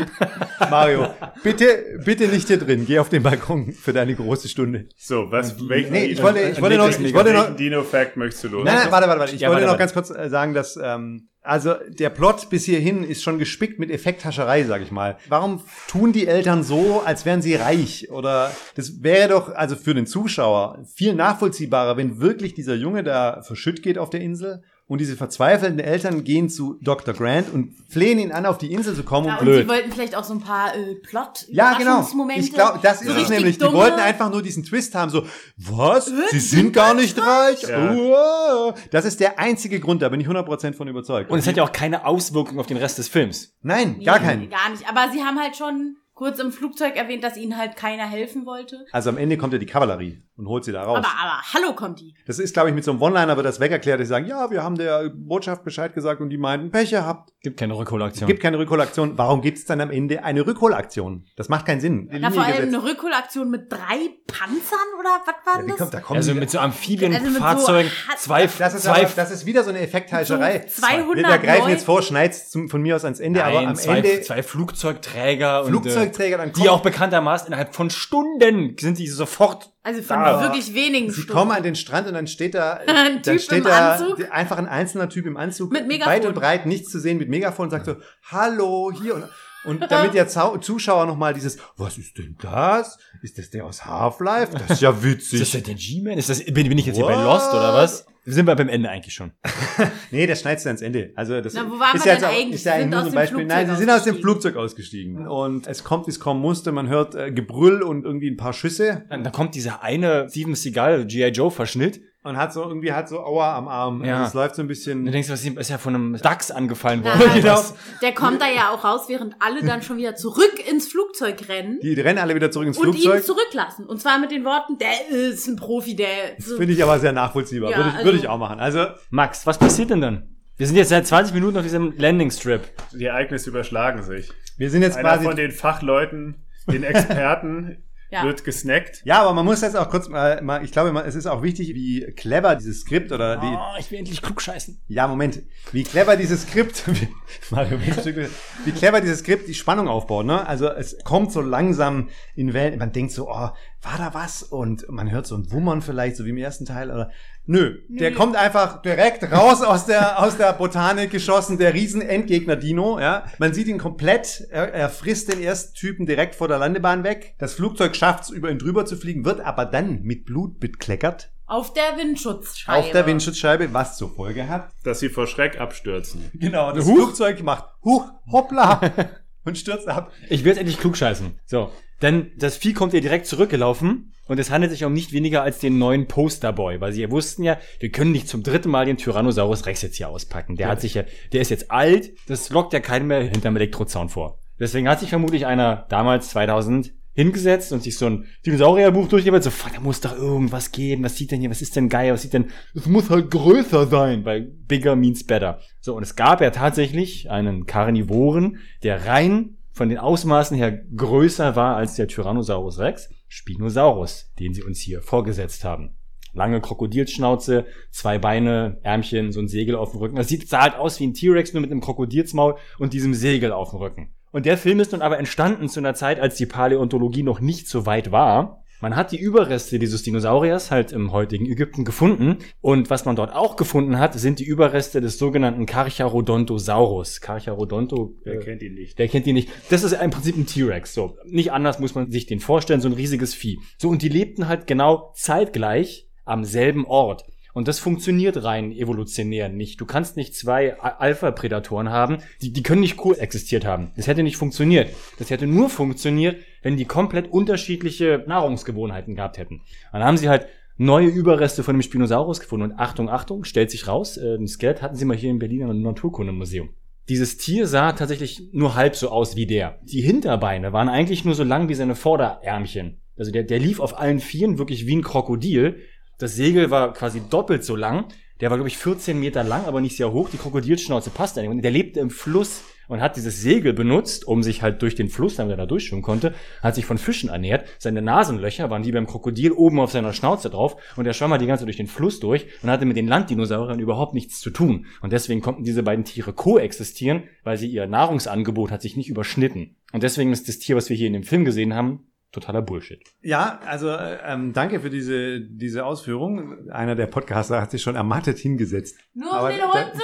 Mario, 0.70 1.08
bitte, 1.42 1.98
bitte 2.04 2.28
nicht 2.28 2.48
hier 2.48 2.58
drin. 2.58 2.84
Geh 2.86 2.98
auf 2.98 3.08
den 3.08 3.22
Balkon 3.22 3.72
für 3.72 3.92
deine 3.92 4.14
große 4.14 4.48
Stunde. 4.48 4.88
So, 4.96 5.30
was, 5.30 5.56
welchen, 5.68 5.92
Nee, 5.92 6.06
ich 6.06 6.22
wollte, 6.22 6.40
ich 6.40 6.60
wollte 6.60 6.76
noch, 6.76 6.88
ich 6.88 7.14
wollte 7.14 7.32
noch, 7.32 7.54
Dino-Fact 7.54 8.16
möchtest 8.16 8.44
du 8.44 8.48
los? 8.48 8.64
Nein, 8.64 8.76
nein, 8.76 8.92
warte, 8.92 9.08
warte, 9.08 9.20
warte. 9.20 9.34
Ich 9.34 9.40
Ja, 9.40 9.48
wollte 9.48 9.62
warte, 9.62 9.72
noch 9.72 9.78
ganz 9.78 9.92
kurz 9.92 10.10
äh, 10.10 10.28
sagen, 10.30 10.54
dass 10.54 10.78
ähm, 10.82 11.28
also 11.42 11.74
der 11.88 12.10
Plot 12.10 12.50
bis 12.50 12.64
hierhin 12.64 13.02
ist 13.02 13.22
schon 13.22 13.38
gespickt 13.38 13.78
mit 13.80 13.90
Effekthascherei, 13.90 14.62
sag 14.62 14.80
ich 14.80 14.92
mal. 14.92 15.18
Warum 15.28 15.60
tun 15.88 16.12
die 16.12 16.26
Eltern 16.26 16.62
so, 16.62 17.02
als 17.04 17.26
wären 17.26 17.42
sie 17.42 17.56
reich? 17.56 18.10
Oder 18.10 18.52
das 18.76 19.02
wäre 19.02 19.30
doch 19.30 19.52
also 19.52 19.74
für 19.74 19.94
den 19.94 20.06
Zuschauer 20.06 20.78
viel 20.94 21.14
nachvollziehbarer, 21.14 21.96
wenn 21.96 22.20
wirklich 22.20 22.54
dieser 22.54 22.74
Junge 22.74 23.02
da 23.02 23.42
verschütt 23.42 23.82
geht 23.82 23.98
auf 23.98 24.10
der 24.10 24.20
Insel 24.20 24.62
und 24.92 24.98
diese 24.98 25.16
verzweifelten 25.16 25.78
Eltern 25.78 26.22
gehen 26.22 26.50
zu 26.50 26.78
Dr. 26.82 27.14
Grant 27.14 27.50
und 27.50 27.74
flehen 27.88 28.18
ihn 28.18 28.30
an, 28.30 28.44
auf 28.44 28.58
die 28.58 28.70
Insel 28.74 28.94
zu 28.94 29.04
kommen. 29.04 29.26
Ja, 29.26 29.38
und 29.38 29.48
und 29.48 29.54
sie 29.54 29.66
wollten 29.66 29.90
vielleicht 29.90 30.14
auch 30.14 30.22
so 30.22 30.34
ein 30.34 30.40
paar 30.40 30.76
äh, 30.76 30.96
plot 30.96 31.46
ja, 31.48 31.78
genau. 31.78 32.06
Ich 32.36 32.52
glaube, 32.52 32.78
das 32.82 33.00
ist 33.00 33.08
so 33.08 33.16
es 33.16 33.30
nämlich. 33.30 33.56
Die 33.56 33.64
wollten 33.72 33.98
einfach 33.98 34.30
nur 34.30 34.42
diesen 34.42 34.64
Twist 34.64 34.94
haben, 34.94 35.10
so, 35.10 35.24
was? 35.56 36.12
Sie 36.30 36.40
sind 36.40 36.74
gar 36.74 36.92
nicht 36.92 37.18
reich? 37.18 37.62
Ja. 37.62 37.94
Uah. 37.94 38.74
Das 38.90 39.06
ist 39.06 39.18
der 39.20 39.38
einzige 39.38 39.80
Grund, 39.80 40.02
da 40.02 40.10
bin 40.10 40.20
ich 40.20 40.28
100% 40.28 40.74
von 40.74 40.86
überzeugt. 40.88 41.30
Und 41.30 41.38
es 41.38 41.46
hat 41.46 41.56
ja 41.56 41.64
auch 41.64 41.72
keine 41.72 42.04
Auswirkung 42.04 42.58
auf 42.58 42.66
den 42.66 42.76
Rest 42.76 42.98
des 42.98 43.08
Films. 43.08 43.54
Nein, 43.62 43.96
Nee, 43.98 44.04
gar 44.04 44.18
keinen. 44.18 44.50
Gar 44.50 44.68
nicht. 44.68 44.86
Aber 44.86 45.10
sie 45.10 45.22
haben 45.22 45.40
halt 45.40 45.56
schon 45.56 45.96
kurz 46.14 46.38
im 46.38 46.52
Flugzeug 46.52 46.96
erwähnt, 46.96 47.24
dass 47.24 47.36
ihnen 47.36 47.56
halt 47.56 47.76
keiner 47.76 48.04
helfen 48.08 48.46
wollte. 48.46 48.84
Also 48.92 49.10
am 49.10 49.16
Ende 49.18 49.36
kommt 49.36 49.52
ja 49.52 49.58
die 49.58 49.66
Kavallerie 49.66 50.22
und 50.36 50.46
holt 50.46 50.64
sie 50.64 50.72
da 50.72 50.82
raus. 50.84 50.98
Aber, 50.98 51.08
aber 51.08 51.42
hallo 51.54 51.74
kommt 51.74 52.00
die. 52.00 52.14
das 52.26 52.38
ist, 52.38 52.52
glaube 52.54 52.68
ich, 52.68 52.74
mit 52.74 52.84
so 52.84 52.90
einem 52.90 53.00
One-Liner 53.02 53.36
wird 53.36 53.46
das 53.46 53.60
wegerklärt. 53.60 54.00
Die 54.00 54.04
sagen, 54.04 54.26
ja, 54.26 54.50
wir 54.50 54.62
haben 54.62 54.76
der 54.76 55.10
Botschaft 55.14 55.64
Bescheid 55.64 55.94
gesagt 55.94 56.20
und 56.20 56.30
die 56.30 56.38
meinten, 56.38 56.70
Pech 56.70 56.92
ihr 56.92 57.04
habt. 57.06 57.32
Gibt 57.42 57.58
keine 57.58 57.76
Rückholaktion. 57.76 58.26
Gibt 58.28 58.40
keine 58.40 58.58
Rückholaktion. 58.58 59.16
Warum 59.18 59.40
gibt 59.42 59.58
es 59.58 59.64
dann 59.64 59.80
am 59.80 59.90
Ende 59.90 60.22
eine 60.24 60.46
Rückholaktion? 60.46 61.26
Das 61.36 61.48
macht 61.48 61.66
keinen 61.66 61.80
Sinn. 61.80 62.08
Na, 62.12 62.30
vor 62.30 62.42
allem 62.42 62.56
gesetzt. 62.56 62.74
eine 62.74 62.84
Rückholaktion 62.84 63.50
mit 63.50 63.70
drei 63.72 64.10
Panzern 64.26 64.78
oder 64.98 65.10
was 65.26 65.34
war 65.54 65.60
ja, 65.62 65.68
das? 65.68 65.76
kommt, 65.78 65.94
da 65.94 66.00
kommen 66.00 66.16
also 66.18 66.32
die- 66.32 66.40
mit 66.40 66.50
so 66.50 66.58
Also 66.58 66.68
mit 66.68 66.76
Amphibienfahrzeugen, 66.76 67.90
so- 67.90 68.16
zwei, 68.18 68.46
das 68.46 68.74
ist, 68.74 68.82
zwei, 68.82 69.00
aber, 69.02 69.10
das 69.16 69.30
ist 69.30 69.46
wieder 69.46 69.64
so 69.64 69.70
eine 69.70 69.80
Effekthascherei. 69.80 70.64
So 70.68 70.82
200 70.82 71.16
Wir 71.28 71.38
greifen 71.38 71.68
jetzt 71.68 71.84
vor, 71.84 72.02
schneid's 72.02 72.50
zum, 72.50 72.68
von 72.68 72.80
mir 72.80 72.96
aus 72.96 73.04
ans 73.04 73.20
Ende, 73.20 73.44
aber 73.44 73.56
Nein, 73.60 73.68
am 73.68 73.74
zwei, 73.76 73.98
Ende 73.98 74.20
zwei 74.22 74.42
Flugzeugträger 74.42 75.64
dann 75.64 75.74
und 75.74 75.86
äh, 75.86 76.01
die 76.10 76.52
kommen- 76.52 76.68
auch 76.68 76.80
bekanntermaßen 76.82 77.46
innerhalb 77.48 77.74
von 77.74 77.90
Stunden 77.90 78.76
sind 78.78 78.98
die 78.98 79.06
sofort 79.08 79.72
Also 79.82 80.02
von 80.02 80.18
Da. 80.20 80.42
wirklich 80.42 80.74
wenigen 80.74 81.10
Sie 81.10 81.22
Stunden. 81.22 81.32
kommen 81.38 81.50
an 81.52 81.62
den 81.62 81.74
Strand 81.74 82.08
und 82.08 82.14
dann 82.14 82.26
steht 82.26 82.54
da, 82.54 82.72
Ein 82.86 82.86
dann 82.86 83.22
Typ 83.22 83.40
steht 83.40 83.58
im 83.58 83.64
da 83.64 83.92
Anzug. 83.94 84.16
die- 84.16 84.26
einfach 84.28 84.58
ein 84.58 84.66
einzelner 84.68 85.08
Typ 85.08 85.26
im 85.26 85.36
Anzug, 85.36 85.72
Mit 85.72 85.86
Megafon. 85.86 86.12
weit 86.12 86.26
und 86.26 86.34
breit, 86.34 86.66
nichts 86.66 86.90
zu 86.90 86.98
sehen, 87.00 87.18
mit 87.18 87.28
Megafon 87.28 87.64
und 87.66 87.70
sagt 87.70 87.86
so, 87.86 87.96
hallo, 88.30 88.92
hier 88.92 89.14
und, 89.16 89.24
und 89.64 89.80
damit 89.90 90.14
der 90.14 90.28
Zau 90.28 90.56
Zuschauer 90.58 91.06
nochmal 91.06 91.34
dieses, 91.34 91.58
was 91.76 91.98
ist 91.98 92.18
denn 92.18 92.36
das? 92.40 92.98
Ist 93.22 93.38
das 93.38 93.50
der 93.50 93.64
aus 93.64 93.84
Half-Life? 93.84 94.52
Das 94.58 94.70
ist 94.70 94.82
ja 94.82 94.90
Ist 95.02 95.32
das 95.32 95.32
witzig. 95.32 95.62
der, 95.64 95.74
G-Man? 95.74 96.18
Ist 96.18 96.28
das, 96.28 96.44
bin, 96.44 96.68
bin 96.68 96.78
ich 96.78 96.86
jetzt 96.86 96.96
hier 96.96 97.06
bei 97.06 97.14
What? 97.16 97.24
Lost 97.24 97.50
oder 97.52 97.74
was? 97.74 98.06
Sind 98.24 98.46
wir 98.46 98.54
beim 98.54 98.68
Ende 98.68 98.88
eigentlich 98.88 99.14
schon? 99.14 99.32
nee, 100.12 100.26
das 100.28 100.40
schneidest 100.40 100.64
du 100.66 100.68
ans 100.68 100.82
Ende. 100.82 101.12
Also 101.16 101.40
das 101.40 101.54
Na, 101.54 101.68
wo 101.68 101.78
waren 101.78 101.96
ist 101.96 102.04
wir 102.04 102.12
ja 102.12 102.18
denn 102.20 102.28
eigentlich? 102.28 102.54
ist 102.54 102.66
ja 102.66 102.78
sind 102.78 102.90
nur 102.90 103.00
aus 103.00 103.04
so 103.04 103.08
ein 103.08 103.12
dem 103.12 103.14
Beispiel. 103.16 103.38
Flugzeug 103.38 103.56
Nein, 103.56 103.70
sie 103.70 103.76
sind 103.76 103.90
aus 103.90 104.04
dem 104.04 104.14
ausgestiegen. 104.14 104.22
Flugzeug 104.22 104.56
ausgestiegen. 104.56 105.26
Und 105.28 105.66
es 105.66 105.82
kommt, 105.82 106.06
wie 106.06 106.10
es 106.10 106.20
kommen 106.20 106.40
musste. 106.40 106.70
Man 106.70 106.88
hört 106.88 107.14
äh, 107.16 107.32
Gebrüll 107.32 107.82
und 107.82 108.04
irgendwie 108.04 108.30
ein 108.30 108.36
paar 108.36 108.52
Schüsse 108.52 109.04
Dann, 109.08 109.24
dann 109.24 109.32
kommt 109.32 109.56
dieser 109.56 109.82
eine 109.82 110.28
Steven 110.30 110.54
Seagal 110.54 111.06
G.I. 111.06 111.28
Joe 111.30 111.50
Verschnitt. 111.50 112.00
Und 112.24 112.36
hat 112.36 112.52
so 112.52 112.62
irgendwie 112.62 112.92
hat 112.92 113.08
so 113.08 113.20
Aua 113.20 113.56
am 113.56 113.66
Arm. 113.68 114.04
Ja. 114.04 114.14
Also 114.18 114.28
es 114.28 114.34
läuft 114.34 114.54
so 114.54 114.62
ein 114.62 114.64
Und 114.64 114.68
bisschen. 114.68 115.04
du 115.04 115.10
denkst, 115.10 115.28
was 115.30 115.44
ist 115.44 115.70
ja 115.70 115.78
von 115.78 115.94
einem 115.94 116.16
Dachs 116.18 116.50
angefallen 116.50 117.00
Na, 117.04 117.18
worden. 117.18 117.30
genau. 117.34 117.56
Das- 117.56 117.74
Der 118.00 118.12
kommt 118.12 118.40
da 118.40 118.48
ja 118.48 118.70
auch 118.70 118.84
raus, 118.84 119.02
während 119.08 119.34
alle 119.40 119.62
dann 119.64 119.82
schon 119.82 119.96
wieder 119.96 120.14
zurück 120.14 120.54
ins 120.70 120.86
Flugzeug 120.88 121.48
rennen 121.48 121.80
Die 121.82 122.00
rennen 122.00 122.18
alle 122.18 122.34
wieder 122.34 122.50
zurück 122.50 122.68
ins 122.68 122.78
und 122.78 122.88
ihn 122.88 122.92
Flugzeug. 123.02 123.24
zurücklassen. 123.24 123.86
Und 123.86 124.00
zwar 124.00 124.18
mit 124.18 124.30
den 124.30 124.44
Worten, 124.44 124.78
der 124.78 125.08
ist 125.10 125.46
ein 125.48 125.56
Profi, 125.56 125.96
der 125.96 126.06
so 126.38 126.56
Finde 126.56 126.72
ich 126.72 126.82
aber 126.82 126.98
sehr 127.00 127.12
nachvollziehbar. 127.12 127.70
Ja, 127.70 127.76
würde, 127.78 127.88
ich, 127.90 127.94
also- 127.96 128.04
würde 128.06 128.18
ich 128.18 128.28
auch 128.28 128.38
machen. 128.38 128.60
Also, 128.60 128.86
Max, 129.10 129.46
was 129.46 129.58
passiert 129.58 129.90
denn 129.90 130.00
dann? 130.00 130.28
Wir 130.56 130.66
sind 130.66 130.76
jetzt 130.76 130.90
seit 130.90 131.06
20 131.06 131.34
Minuten 131.34 131.56
auf 131.56 131.62
diesem 131.64 131.94
Landing-Strip. 131.96 132.60
Die 132.92 133.06
Ereignisse 133.06 133.50
überschlagen 133.50 134.02
sich. 134.04 134.30
wir 134.58 134.70
sind 134.70 134.82
jetzt 134.82 134.96
Einer 134.96 135.08
quasi. 135.08 135.24
von 135.24 135.34
den 135.34 135.50
Fachleuten, 135.50 136.44
den 136.70 136.84
Experten, 136.84 137.82
Ja. 138.12 138.24
wird 138.24 138.44
gesnackt. 138.44 139.00
Ja, 139.04 139.22
aber 139.22 139.32
man 139.32 139.46
muss 139.46 139.62
jetzt 139.62 139.74
auch 139.74 139.88
kurz 139.88 140.08
mal, 140.08 140.42
mal 140.42 140.62
ich 140.62 140.70
glaube, 140.70 140.92
mal, 140.92 141.06
es 141.06 141.14
ist 141.14 141.26
auch 141.26 141.42
wichtig, 141.42 141.74
wie 141.74 142.12
clever 142.14 142.56
dieses 142.56 142.80
Skript 142.82 143.10
oder 143.10 143.38
die. 143.38 143.46
Oh, 143.46 143.78
ich 143.78 143.90
will 143.90 143.98
endlich 143.98 144.20
klug 144.20 144.42
scheißen. 144.42 144.80
Ja, 144.86 145.08
Moment. 145.08 145.42
Wie 145.72 145.82
clever 145.82 146.16
dieses 146.16 146.42
Skript, 146.42 146.84
Mario, 147.50 147.78
wie 147.80 148.72
clever 148.72 149.00
dieses 149.00 149.20
Skript 149.20 149.48
die 149.48 149.54
Spannung 149.54 149.88
aufbaut, 149.88 150.26
ne? 150.26 150.46
Also 150.46 150.68
es 150.68 150.98
kommt 151.04 151.32
so 151.32 151.40
langsam 151.40 152.10
in 152.34 152.52
Wellen, 152.52 152.78
man 152.78 152.92
denkt 152.92 153.12
so, 153.12 153.30
oh, 153.30 153.48
war 153.82 153.98
da 153.98 154.14
was? 154.14 154.42
Und 154.42 154.88
man 154.88 155.10
hört 155.10 155.26
so 155.26 155.36
ein 155.36 155.50
Wummern 155.50 155.82
vielleicht, 155.82 156.16
so 156.16 156.24
wie 156.24 156.30
im 156.30 156.36
ersten 156.36 156.64
Teil, 156.64 156.90
oder? 156.90 157.10
Nö, 157.44 157.78
der 157.88 158.14
kommt 158.14 158.36
einfach 158.36 158.82
direkt 158.82 159.24
raus 159.32 159.62
aus 159.62 159.86
der, 159.86 160.22
aus 160.22 160.36
der 160.36 160.52
Botanik 160.52 161.10
geschossen, 161.10 161.58
der 161.58 161.74
riesen 161.74 162.00
Endgegner 162.00 162.54
Dino, 162.54 163.00
ja. 163.00 163.24
Man 163.38 163.52
sieht 163.52 163.66
ihn 163.66 163.78
komplett, 163.78 164.46
er, 164.50 164.72
er 164.72 164.88
frisst 164.88 165.32
den 165.32 165.42
ersten 165.42 165.74
Typen 165.74 166.06
direkt 166.06 166.36
vor 166.36 166.46
der 166.46 166.58
Landebahn 166.58 167.02
weg. 167.02 167.34
Das 167.38 167.54
Flugzeug 167.54 167.96
schafft 167.96 168.24
es, 168.24 168.30
über 168.30 168.50
ihn 168.50 168.58
drüber 168.58 168.86
zu 168.86 168.96
fliegen, 168.96 169.24
wird 169.24 169.40
aber 169.40 169.64
dann 169.66 170.02
mit 170.02 170.24
Blut 170.24 170.60
bekleckert. 170.60 171.32
auf 171.46 171.72
der 171.72 171.96
Windschutzscheibe. 171.98 172.78
Auf 172.78 172.90
der 172.92 173.06
Windschutzscheibe, 173.06 173.74
was 173.74 173.96
zur 173.98 174.14
Folge 174.14 174.48
hat, 174.48 174.70
Dass 174.84 175.00
sie 175.00 175.08
vor 175.08 175.26
Schreck 175.26 175.60
abstürzen. 175.60 176.30
Genau, 176.34 176.72
das 176.72 176.86
Huch. 176.86 176.94
Flugzeug 176.94 177.42
macht 177.42 177.64
Huch, 177.84 178.06
hoppla 178.30 178.80
und 179.44 179.58
stürzt 179.58 179.88
ab. 179.88 180.12
Ich 180.28 180.44
will 180.44 180.50
jetzt 180.52 180.58
endlich 180.58 180.78
klug 180.78 180.96
scheißen. 180.96 181.38
So. 181.44 181.72
Denn 182.02 182.32
das 182.36 182.56
Vieh 182.56 182.72
kommt 182.72 182.92
ihr 182.94 183.00
direkt 183.00 183.26
zurückgelaufen 183.26 184.12
und 184.26 184.38
es 184.38 184.50
handelt 184.50 184.72
sich 184.72 184.84
um 184.84 184.92
nicht 184.92 185.12
weniger 185.12 185.42
als 185.42 185.60
den 185.60 185.78
neuen 185.78 186.08
Posterboy, 186.08 186.80
weil 186.80 186.92
sie 186.92 187.02
ja 187.02 187.10
wussten 187.10 187.44
ja, 187.44 187.58
wir 187.78 187.90
können 187.90 188.12
nicht 188.12 188.28
zum 188.28 188.42
dritten 188.42 188.70
Mal 188.70 188.86
den 188.86 188.98
Tyrannosaurus 188.98 189.66
Rex 189.66 189.82
jetzt 189.82 189.96
hier 189.96 190.08
auspacken. 190.08 190.56
Der 190.56 190.68
hat 190.68 190.80
sich 190.80 190.94
ja, 190.94 191.04
der 191.32 191.40
ist 191.40 191.50
jetzt 191.50 191.70
alt, 191.70 192.10
das 192.26 192.50
lockt 192.50 192.72
ja 192.72 192.80
keinen 192.80 193.06
mehr 193.06 193.22
hinterm 193.22 193.56
Elektrozaun 193.56 194.08
vor. 194.08 194.38
Deswegen 194.58 194.88
hat 194.88 195.00
sich 195.00 195.10
vermutlich 195.10 195.46
einer 195.46 195.86
damals 195.88 196.30
2000 196.30 196.92
hingesetzt 197.14 197.72
und 197.72 197.82
sich 197.82 197.98
so 197.98 198.06
ein 198.06 198.26
Dinosaurierbuch 198.46 199.06
durchgelesen, 199.06 199.42
so, 199.42 199.50
fuck, 199.50 199.74
da 199.74 199.80
muss 199.80 200.00
doch 200.00 200.16
irgendwas 200.16 200.72
geben, 200.72 201.04
was 201.04 201.16
sieht 201.16 201.30
denn 201.30 201.40
hier, 201.40 201.50
was 201.50 201.60
ist 201.60 201.76
denn 201.76 201.88
geil, 201.88 202.12
was 202.12 202.22
sieht 202.22 202.32
denn, 202.32 202.50
es 202.74 202.86
muss 202.86 203.10
halt 203.10 203.30
größer 203.30 203.86
sein, 203.86 204.24
weil 204.24 204.40
bigger 204.40 204.96
means 204.96 205.26
better. 205.26 205.60
So, 205.80 205.94
und 205.94 206.02
es 206.02 206.16
gab 206.16 206.40
ja 206.40 206.50
tatsächlich 206.50 207.30
einen 207.30 207.66
Karnivoren, 207.66 208.58
der 208.82 209.06
rein 209.06 209.58
von 209.72 209.88
den 209.88 209.98
Ausmaßen 209.98 210.56
her 210.56 210.72
größer 210.96 211.56
war 211.56 211.76
als 211.76 211.94
der 211.94 212.08
Tyrannosaurus 212.08 212.78
Rex, 212.78 213.08
Spinosaurus, 213.28 214.32
den 214.38 214.52
sie 214.52 214.62
uns 214.62 214.78
hier 214.80 215.00
vorgesetzt 215.00 215.64
haben. 215.64 215.96
Lange 216.34 216.60
Krokodilsschnauze, 216.60 217.66
zwei 217.90 218.18
Beine, 218.18 218.78
Ärmchen, 218.82 219.32
so 219.32 219.40
ein 219.40 219.48
Segel 219.48 219.76
auf 219.76 219.90
dem 219.90 220.00
Rücken. 220.00 220.16
Das 220.16 220.28
sieht, 220.28 220.48
sah 220.48 220.62
halt 220.62 220.76
aus 220.76 220.98
wie 221.00 221.06
ein 221.06 221.14
T-Rex, 221.14 221.52
nur 221.52 221.60
mit 221.60 221.70
einem 221.70 221.80
Krokodilsmaul 221.80 222.56
und 222.78 222.92
diesem 222.92 223.14
Segel 223.14 223.52
auf 223.52 223.70
dem 223.70 223.80
Rücken. 223.80 224.14
Und 224.30 224.46
der 224.46 224.56
Film 224.56 224.80
ist 224.80 224.92
nun 224.92 225.02
aber 225.02 225.18
entstanden 225.18 225.68
zu 225.68 225.80
einer 225.80 225.94
Zeit, 225.94 226.18
als 226.18 226.36
die 226.36 226.46
Paläontologie 226.46 227.22
noch 227.22 227.40
nicht 227.40 227.68
so 227.68 227.84
weit 227.84 228.12
war. 228.12 228.61
Man 228.82 228.96
hat 228.96 229.12
die 229.12 229.20
Überreste 229.20 229.78
dieses 229.78 230.02
Dinosauriers 230.02 230.72
halt 230.72 230.90
im 230.90 231.12
heutigen 231.12 231.46
Ägypten 231.46 231.84
gefunden. 231.84 232.38
Und 232.60 232.90
was 232.90 233.04
man 233.04 233.14
dort 233.14 233.32
auch 233.32 233.54
gefunden 233.54 234.00
hat, 234.00 234.14
sind 234.14 234.40
die 234.40 234.44
Überreste 234.44 235.00
des 235.00 235.18
sogenannten 235.18 235.66
Carcharodontosaurus. 235.66 237.20
Carcharodonto, 237.20 238.16
äh, 238.24 238.38
kennt 238.38 238.60
ihn 238.60 238.74
nicht? 238.74 238.98
der 238.98 239.06
kennt 239.06 239.26
die 239.26 239.34
nicht. 239.34 239.48
Das 239.70 239.84
ist 239.84 239.92
im 239.92 240.10
Prinzip 240.10 240.36
ein 240.36 240.46
T-Rex. 240.46 240.94
So, 240.94 241.16
nicht 241.24 241.52
anders 241.52 241.78
muss 241.78 241.94
man 241.94 242.10
sich 242.10 242.26
den 242.26 242.40
vorstellen, 242.40 242.80
so 242.80 242.88
ein 242.88 242.94
riesiges 242.94 243.34
Vieh. 243.34 243.60
So, 243.78 243.88
und 243.88 244.02
die 244.02 244.08
lebten 244.08 244.48
halt 244.48 244.66
genau 244.66 245.12
zeitgleich 245.14 246.08
am 246.24 246.42
selben 246.42 246.84
Ort. 246.84 247.22
Und 247.52 247.68
das 247.68 247.78
funktioniert 247.78 248.44
rein 248.44 248.72
evolutionär 248.72 249.48
nicht. 249.48 249.80
Du 249.80 249.84
kannst 249.84 250.16
nicht 250.16 250.34
zwei 250.34 250.80
A- 250.80 250.96
Alpha-Prädatoren 250.98 251.90
haben, 251.90 252.18
die, 252.40 252.52
die 252.52 252.62
können 252.62 252.80
nicht 252.80 252.96
coexistiert 252.96 253.64
haben. 253.66 253.90
Das 253.96 254.06
hätte 254.06 254.22
nicht 254.22 254.36
funktioniert. 254.36 254.88
Das 255.18 255.30
hätte 255.30 255.46
nur 255.46 255.68
funktioniert, 255.68 256.36
wenn 256.62 256.76
die 256.76 256.86
komplett 256.86 257.30
unterschiedliche 257.30 258.24
Nahrungsgewohnheiten 258.26 259.14
gehabt 259.14 259.36
hätten. 259.38 259.60
Dann 259.92 260.02
haben 260.02 260.16
sie 260.16 260.28
halt 260.28 260.46
neue 260.78 261.08
Überreste 261.08 261.62
von 261.62 261.76
dem 261.76 261.82
Spinosaurus 261.82 262.40
gefunden. 262.40 262.70
Und 262.72 262.78
Achtung, 262.78 263.10
Achtung, 263.10 263.44
stellt 263.44 263.70
sich 263.70 263.86
raus, 263.86 264.16
äh, 264.16 264.36
ein 264.36 264.48
Skelett 264.48 264.80
hatten 264.80 264.96
sie 264.96 265.04
mal 265.04 265.16
hier 265.16 265.30
in 265.30 265.38
Berlin 265.38 265.60
im 265.68 265.82
Naturkundemuseum. 265.82 266.70
Dieses 267.08 267.36
Tier 267.36 267.66
sah 267.66 267.92
tatsächlich 267.92 268.48
nur 268.52 268.76
halb 268.76 268.96
so 268.96 269.10
aus 269.10 269.36
wie 269.36 269.46
der. 269.46 269.78
Die 269.82 270.00
Hinterbeine 270.00 270.72
waren 270.72 270.88
eigentlich 270.88 271.24
nur 271.24 271.34
so 271.34 271.44
lang 271.44 271.68
wie 271.68 271.74
seine 271.74 271.96
Vorderärmchen. 271.96 273.00
Also 273.16 273.30
der, 273.30 273.42
der 273.42 273.58
lief 273.58 273.80
auf 273.80 273.98
allen 273.98 274.20
Vieren 274.20 274.56
wirklich 274.56 274.86
wie 274.86 274.96
ein 274.96 275.02
Krokodil. 275.02 275.80
Das 276.22 276.36
Segel 276.36 276.70
war 276.70 276.92
quasi 276.92 277.20
doppelt 277.28 277.64
so 277.64 277.74
lang. 277.74 278.04
Der 278.40 278.48
war, 278.48 278.56
glaube 278.56 278.68
ich, 278.68 278.78
14 278.78 279.18
Meter 279.18 279.42
lang, 279.42 279.64
aber 279.64 279.80
nicht 279.80 279.96
sehr 279.96 280.12
hoch. 280.12 280.30
Die 280.30 280.36
Krokodilschnauze 280.36 281.10
eigentlich. 281.18 281.48
Und 281.48 281.62
der 281.62 281.72
lebte 281.72 281.98
im 281.98 282.10
Fluss 282.10 282.62
und 282.86 283.00
hat 283.00 283.16
dieses 283.16 283.42
Segel 283.42 283.72
benutzt, 283.72 284.28
um 284.28 284.44
sich 284.44 284.62
halt 284.62 284.82
durch 284.82 284.94
den 284.94 285.08
Fluss, 285.08 285.34
damit 285.34 285.54
er 285.54 285.56
da 285.56 285.66
durchschwimmen 285.66 286.04
konnte, 286.04 286.32
hat 286.62 286.76
sich 286.76 286.86
von 286.86 286.96
Fischen 286.96 287.28
ernährt. 287.28 287.66
Seine 287.80 288.02
Nasenlöcher 288.02 288.70
waren 288.70 288.84
wie 288.84 288.92
beim 288.92 289.08
Krokodil 289.08 289.50
oben 289.50 289.80
auf 289.80 289.90
seiner 289.90 290.12
Schnauze 290.12 290.48
drauf 290.48 290.76
und 290.94 291.06
er 291.06 291.12
schwamm 291.12 291.32
halt 291.32 291.42
die 291.42 291.46
ganze 291.46 291.62
Zeit 291.62 291.68
durch 291.68 291.76
den 291.76 291.88
Fluss 291.88 292.20
durch 292.20 292.46
und 292.62 292.70
hatte 292.70 292.84
mit 292.84 292.96
den 292.96 293.08
Landdinosauriern 293.08 293.80
überhaupt 293.80 294.14
nichts 294.14 294.38
zu 294.40 294.50
tun. 294.50 294.86
Und 295.00 295.12
deswegen 295.12 295.40
konnten 295.40 295.64
diese 295.64 295.82
beiden 295.82 296.04
Tiere 296.04 296.32
koexistieren, 296.32 297.24
weil 297.42 297.58
sie 297.58 297.66
ihr 297.66 297.88
Nahrungsangebot 297.88 298.70
hat 298.70 298.82
sich 298.82 298.96
nicht 298.96 299.10
überschnitten. 299.10 299.74
Und 299.92 300.04
deswegen 300.04 300.32
ist 300.32 300.46
das 300.46 300.60
Tier, 300.60 300.76
was 300.76 300.88
wir 300.88 300.96
hier 300.96 301.08
in 301.08 301.14
dem 301.14 301.24
Film 301.24 301.44
gesehen 301.44 301.74
haben, 301.74 302.11
totaler 302.32 302.62
Bullshit. 302.62 303.02
Ja, 303.20 303.60
also 303.66 303.88
äh, 303.90 304.18
ähm, 304.26 304.52
danke 304.52 304.80
für 304.80 304.90
diese, 304.90 305.40
diese 305.40 305.84
Ausführung. 305.84 306.68
Einer 306.70 306.94
der 306.94 307.06
Podcaster 307.06 307.60
hat 307.60 307.70
sich 307.70 307.82
schon 307.82 307.94
ermattet 307.94 308.38
hingesetzt. 308.38 308.96
Nur 309.14 309.30
um 309.42 309.48
den 309.48 309.58
da- 309.58 309.72
Hund 309.72 309.92
zu 309.94 310.00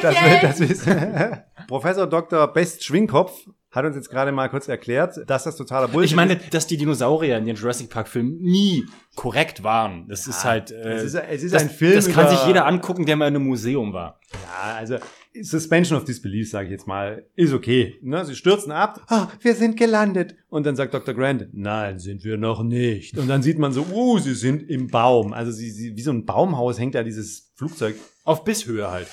Das, 0.00 0.14
streicheln. 0.14 0.38
das 0.42 0.60
ist, 0.60 0.88
Professor 1.68 2.06
Dr. 2.06 2.46
Best 2.52 2.84
Schwingkopf 2.84 3.46
hat 3.70 3.84
uns 3.86 3.96
jetzt 3.96 4.10
gerade 4.10 4.32
mal 4.32 4.48
kurz 4.48 4.68
erklärt, 4.68 5.18
dass 5.26 5.44
das 5.44 5.56
totaler 5.56 5.88
Bullshit 5.88 6.10
Ich 6.10 6.16
meine, 6.16 6.36
dass 6.36 6.66
die 6.66 6.76
Dinosaurier 6.76 7.38
in 7.38 7.46
den 7.46 7.56
Jurassic 7.56 7.88
Park 7.88 8.06
Filmen 8.06 8.38
nie 8.40 8.84
korrekt 9.16 9.64
waren. 9.64 10.06
Das 10.08 10.26
ist 10.26 10.44
halt, 10.44 10.70
äh, 10.70 10.92
es 10.92 11.04
ist, 11.04 11.14
es 11.14 11.42
ist 11.42 11.54
das, 11.54 11.62
ein 11.62 11.70
Film 11.70 11.94
das 11.94 12.08
kann 12.10 12.28
sich 12.28 12.44
jeder 12.46 12.66
angucken, 12.66 13.06
der 13.06 13.16
mal 13.16 13.28
in 13.28 13.36
einem 13.36 13.46
Museum 13.46 13.92
war. 13.94 14.20
Ja, 14.32 14.74
also 14.74 14.98
Suspension 15.40 15.96
of 15.96 16.04
Disbelief, 16.04 16.50
sage 16.50 16.66
ich 16.66 16.72
jetzt 16.72 16.86
mal, 16.86 17.24
ist 17.36 17.52
okay. 17.52 17.98
Ne? 18.02 18.24
Sie 18.24 18.34
stürzen 18.34 18.72
ab, 18.72 19.04
ah, 19.08 19.28
wir 19.40 19.54
sind 19.54 19.76
gelandet. 19.76 20.36
Und 20.48 20.66
dann 20.66 20.76
sagt 20.76 20.92
Dr. 20.92 21.14
Grant, 21.14 21.48
nein, 21.52 21.98
sind 21.98 22.24
wir 22.24 22.36
noch 22.36 22.62
nicht. 22.62 23.16
Und 23.16 23.28
dann 23.28 23.42
sieht 23.42 23.58
man 23.58 23.72
so, 23.72 23.86
uh, 23.92 24.18
sie 24.18 24.34
sind 24.34 24.68
im 24.68 24.88
Baum. 24.88 25.32
Also 25.32 25.50
sie, 25.50 25.70
sie, 25.70 25.96
wie 25.96 26.02
so 26.02 26.10
ein 26.10 26.26
Baumhaus 26.26 26.78
hängt 26.78 26.94
da 26.94 27.02
dieses 27.02 27.52
Flugzeug. 27.54 27.96
Auf 28.24 28.44
Bisshöhe 28.44 28.90
halt. 28.90 29.08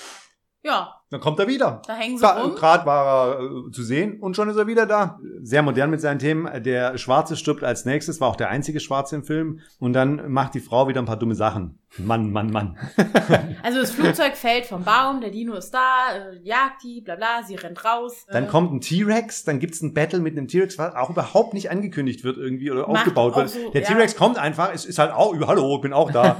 Ja, 0.61 0.95
Dann 1.09 1.21
kommt 1.21 1.39
er 1.39 1.47
wieder. 1.47 1.81
da 1.87 1.95
hängen 1.95 2.17
sie 2.17 2.25
Gra- 2.25 2.41
rum. 2.41 2.53
Gerade 2.53 2.85
war 2.85 3.29
er 3.39 3.39
äh, 3.45 3.71
zu 3.71 3.81
sehen 3.81 4.19
und 4.19 4.35
schon 4.35 4.49
ist 4.49 4.57
er 4.57 4.67
wieder 4.67 4.85
da. 4.85 5.17
Sehr 5.41 5.61
modern 5.61 5.89
mit 5.89 6.01
seinen 6.01 6.19
Themen. 6.19 6.63
Der 6.63 6.97
Schwarze 6.97 7.37
stirbt 7.37 7.63
als 7.63 7.85
nächstes, 7.85 8.19
war 8.19 8.27
auch 8.27 8.35
der 8.35 8.49
einzige 8.49 8.81
Schwarze 8.81 9.15
im 9.15 9.23
Film. 9.23 9.61
Und 9.79 9.93
dann 9.93 10.29
macht 10.31 10.55
die 10.55 10.59
Frau 10.59 10.89
wieder 10.89 11.01
ein 11.01 11.05
paar 11.05 11.15
dumme 11.15 11.35
Sachen. 11.35 11.79
Mann, 11.97 12.31
Mann, 12.31 12.51
Mann. 12.51 12.77
Also 13.63 13.79
das 13.81 13.91
Flugzeug 13.91 14.35
fällt 14.35 14.65
vom 14.65 14.83
Baum, 14.83 15.21
der 15.21 15.31
Dino 15.31 15.53
ist 15.55 15.71
da, 15.71 15.79
äh, 16.13 16.39
jagt 16.43 16.83
die, 16.83 17.01
bla 17.01 17.15
bla, 17.15 17.43
sie 17.45 17.55
rennt 17.55 17.83
raus. 17.85 18.25
Dann 18.31 18.43
äh, 18.45 18.47
kommt 18.47 18.73
ein 18.73 18.81
T-Rex, 18.81 19.43
dann 19.45 19.59
gibt's 19.59 19.81
ein 19.81 19.93
Battle 19.93 20.19
mit 20.19 20.37
einem 20.37 20.47
T-Rex, 20.47 20.77
was 20.77 20.93
auch 20.95 21.09
überhaupt 21.09 21.53
nicht 21.53 21.71
angekündigt 21.71 22.23
wird 22.23 22.37
irgendwie 22.37 22.69
oder 22.71 22.81
Macht 22.87 22.97
aufgebaut 22.99 23.35
wird. 23.35 23.49
so, 23.49 23.69
der 23.71 23.81
ja. 23.81 23.87
T-Rex 23.87 24.15
kommt 24.15 24.37
einfach, 24.37 24.71
es 24.73 24.85
ist 24.85 24.99
halt 24.99 25.11
auch, 25.11 25.33
hallo, 25.47 25.75
ich 25.77 25.81
bin 25.81 25.93
auch 25.93 26.11
da. 26.11 26.37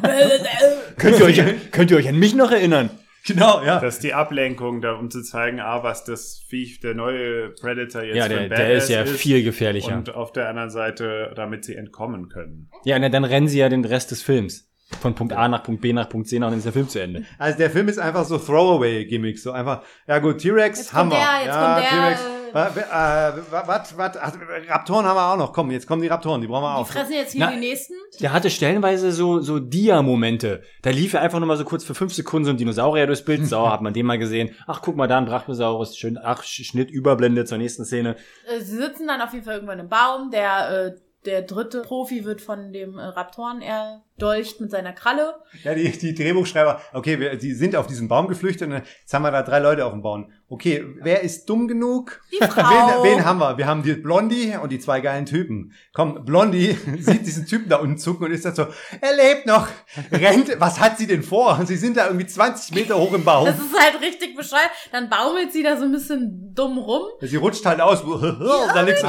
Könnt 0.97 1.19
ihr 1.19 1.25
euch, 1.25 1.41
könnt 1.71 1.91
ihr 1.91 1.97
euch 1.97 2.07
an 2.09 2.17
mich 2.17 2.35
noch 2.35 2.51
erinnern? 2.51 2.89
genau, 3.25 3.63
ja. 3.63 3.79
Das 3.79 3.95
ist 3.95 4.03
die 4.03 4.13
Ablenkung, 4.13 4.81
da, 4.81 4.93
um 4.93 5.09
zu 5.09 5.21
zeigen, 5.23 5.59
ah, 5.59 5.83
was 5.83 6.03
das 6.03 6.43
Viech, 6.47 6.79
der 6.79 6.93
neue 6.95 7.49
Predator 7.49 8.03
jetzt 8.03 8.15
Ja, 8.15 8.23
für 8.23 8.29
der, 8.29 8.39
ein 8.39 8.49
der 8.49 8.73
ist 8.73 8.89
ja 8.89 9.05
viel 9.05 9.43
gefährlicher. 9.43 9.95
Und 9.95 10.13
auf 10.13 10.31
der 10.31 10.49
anderen 10.49 10.69
Seite, 10.69 11.33
damit 11.35 11.65
sie 11.65 11.75
entkommen 11.75 12.29
können. 12.29 12.69
ja, 12.83 12.97
na, 12.99 13.09
dann 13.09 13.23
rennen 13.23 13.47
sie 13.47 13.59
ja 13.59 13.69
den 13.69 13.85
Rest 13.85 14.11
des 14.11 14.21
Films. 14.21 14.65
Von 15.01 15.13
Punkt 15.13 15.33
A 15.33 15.47
nach 15.47 15.63
Punkt 15.63 15.81
B 15.81 15.93
nach 15.93 16.09
Punkt 16.09 16.27
C 16.27 16.39
nach, 16.39 16.49
dann 16.49 16.57
ist 16.57 16.65
der 16.65 16.73
Film 16.73 16.89
zu 16.89 16.99
Ende. 16.99 17.23
Also 17.37 17.59
der 17.59 17.69
Film 17.69 17.87
ist 17.89 17.99
einfach 17.99 18.25
so 18.25 18.39
Throwaway-Gimmicks, 18.39 19.43
so 19.43 19.51
einfach, 19.51 19.83
ja 20.07 20.17
gut, 20.17 20.39
T-Rex 20.39 20.91
wir. 20.91 21.09
der, 21.11 21.19
jetzt 21.45 21.55
ja, 21.55 21.75
kommt 21.75 21.83
der, 21.83 21.89
T-Rex. 21.89 22.38
Was, 22.53 23.97
was, 23.97 24.17
ach, 24.17 24.31
Raptoren 24.69 25.05
haben 25.05 25.15
wir 25.15 25.33
auch 25.33 25.37
noch. 25.37 25.53
Komm, 25.53 25.71
jetzt 25.71 25.87
kommen 25.87 26.01
die 26.01 26.07
Raptoren, 26.07 26.41
die 26.41 26.47
brauchen 26.47 26.63
wir 26.63 26.75
Die 26.75 26.81
auch. 26.81 26.87
fressen 26.87 27.13
jetzt 27.13 27.31
hier 27.33 27.45
Na, 27.45 27.51
die 27.51 27.59
nächsten. 27.59 27.93
Der 28.19 28.33
hatte 28.33 28.49
stellenweise 28.49 29.11
so, 29.11 29.39
so 29.39 29.59
Dia-Momente. 29.59 30.61
Da 30.81 30.89
lief 30.89 31.13
er 31.13 31.21
einfach 31.21 31.39
nur 31.39 31.47
mal 31.47 31.57
so 31.57 31.65
kurz 31.65 31.83
für 31.83 31.95
fünf 31.95 32.13
Sekunden 32.13 32.45
so 32.45 32.51
ein 32.51 32.57
Dinosaurier 32.57 33.07
durchs 33.07 33.23
Bild. 33.25 33.39
So, 33.49 33.69
hat 33.69 33.81
man 33.81 33.93
den 33.93 34.05
mal 34.05 34.17
gesehen. 34.19 34.55
Ach, 34.67 34.81
guck 34.81 34.95
mal 34.95 35.07
da, 35.07 35.17
ein 35.17 35.25
Brachiosaurus. 35.25 35.97
Schön, 35.97 36.17
ach, 36.21 36.43
Sch- 36.43 36.65
Schnitt, 36.65 36.91
Überblende 36.91 37.45
zur 37.45 37.57
nächsten 37.57 37.85
Szene. 37.85 38.15
Äh, 38.47 38.59
Sie 38.61 38.75
sitzen 38.77 39.07
dann 39.07 39.21
auf 39.21 39.33
jeden 39.33 39.45
Fall 39.45 39.55
irgendwann 39.55 39.79
im 39.79 39.89
Baum. 39.89 40.29
Der, 40.31 40.69
äh, 40.95 40.99
der 41.25 41.41
dritte 41.41 41.81
Profi 41.81 42.23
wird 42.23 42.41
von 42.41 42.71
dem 42.71 42.97
äh, 42.97 43.03
Raptoren 43.03 43.61
erdolcht 43.61 44.61
mit 44.61 44.71
seiner 44.71 44.93
Kralle. 44.93 45.35
Ja, 45.63 45.73
die, 45.73 45.91
die 45.91 46.15
Drehbuchschreiber, 46.15 46.81
okay, 46.93 47.19
wir, 47.19 47.35
die 47.35 47.53
sind 47.53 47.75
auf 47.75 47.87
diesen 47.87 48.07
Baum 48.07 48.27
geflüchtet 48.27 48.69
und 48.69 48.75
jetzt 48.75 49.13
haben 49.13 49.23
wir 49.23 49.31
da 49.31 49.43
drei 49.43 49.59
Leute 49.59 49.85
auf 49.85 49.91
dem 49.91 50.01
Baum. 50.01 50.31
Okay, 50.47 50.83
wer 51.01 51.21
ist 51.21 51.47
dumm 51.47 51.67
genug? 51.67 52.21
Die 52.31 52.43
Frau. 52.43 52.61
Wen, 53.03 53.17
wen 53.17 53.25
haben 53.25 53.39
wir? 53.39 53.57
Wir 53.57 53.67
haben 53.67 53.83
die 53.83 53.93
Blondie 53.93 54.55
und 54.61 54.71
die 54.71 54.79
zwei 54.79 54.99
geilen 55.01 55.25
Typen. 55.25 55.73
Komm, 55.93 56.25
Blondie 56.25 56.75
sieht 56.99 57.27
diesen 57.27 57.45
Typen 57.45 57.69
da 57.69 57.77
unten 57.77 57.97
zucken 57.97 58.25
und 58.25 58.31
ist 58.31 58.45
dann 58.45 58.55
so, 58.55 58.67
er 59.01 59.15
lebt 59.15 59.45
noch, 59.45 59.67
rennt, 60.11 60.59
was 60.59 60.79
hat 60.79 60.97
sie 60.97 61.05
denn 61.05 61.21
vor? 61.21 61.59
Sie 61.65 61.75
sind 61.75 61.97
da 61.97 62.07
irgendwie 62.07 62.25
20 62.25 62.73
Meter 62.73 62.97
hoch 62.97 63.13
im 63.13 63.23
Baum. 63.23 63.45
Das 63.45 63.57
ist 63.57 63.77
halt 63.77 64.01
richtig 64.01 64.35
bescheuert. 64.35 64.71
Dann 64.91 65.09
baumelt 65.09 65.51
sie 65.51 65.63
da 65.63 65.77
so 65.77 65.83
ein 65.83 65.91
bisschen 65.91 66.53
dumm 66.55 66.77
rum. 66.77 67.03
Sie 67.21 67.35
rutscht 67.35 67.65
halt 67.65 67.81
aus, 67.81 68.01
dann 68.73 68.85
liegt's 68.85 69.03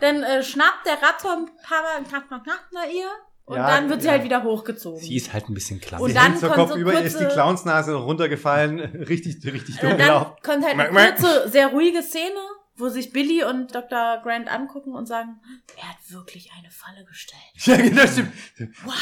Dann 0.00 0.22
äh, 0.22 0.42
schnappt 0.42 0.86
der 0.86 0.94
Raptor 1.02 1.32
ein 1.32 1.46
paar 1.62 1.82
Mal, 1.82 2.04
knapp, 2.08 2.28
knapp, 2.28 2.44
knapp 2.44 2.60
nach 2.72 2.86
ihr. 2.86 3.08
Und 3.44 3.56
Ja, 3.56 3.66
dann 3.70 3.88
wird 3.88 4.02
sie 4.02 4.06
ja. 4.08 4.12
halt 4.12 4.24
wieder 4.24 4.42
hochgezogen. 4.42 5.00
Sie 5.00 5.16
ist 5.16 5.32
halt 5.32 5.48
ein 5.48 5.54
bisschen 5.54 5.80
klasse. 5.80 6.02
Und 6.04 6.10
Sie 6.10 6.14
dann 6.14 6.36
zur 6.36 6.48
kommt 6.50 6.58
Kopf 6.60 6.70
so 6.72 6.76
über, 6.78 6.92
ihr 6.92 7.00
ist 7.00 7.18
die 7.18 7.24
kurze- 7.24 7.34
Clownsnase 7.34 7.94
runtergefallen, 7.94 8.78
richtig, 9.08 9.36
richtig 9.46 9.78
dumm 9.78 9.92
Äh, 9.92 9.96
gelaufen. 9.96 10.32
dann 10.42 10.60
kommt 10.60 10.66
halt 10.78 10.78
eine 10.96 11.14
kurze, 11.14 11.48
sehr 11.48 11.68
ruhige 11.68 12.02
Szene, 12.02 12.36
wo 12.76 12.88
sich 12.90 13.10
Billy 13.10 13.42
und 13.44 13.74
Dr. 13.74 14.20
Grant 14.22 14.48
angucken 14.52 14.92
und 14.94 15.06
sagen, 15.06 15.40
er 15.80 15.88
hat 15.88 15.96
wirklich 16.08 16.50
eine 16.58 16.70
Falle 16.70 17.04
gestellt. 17.06 17.40
Ja, 17.64 17.76
genau, 17.78 18.06
stimmt. 18.06 18.32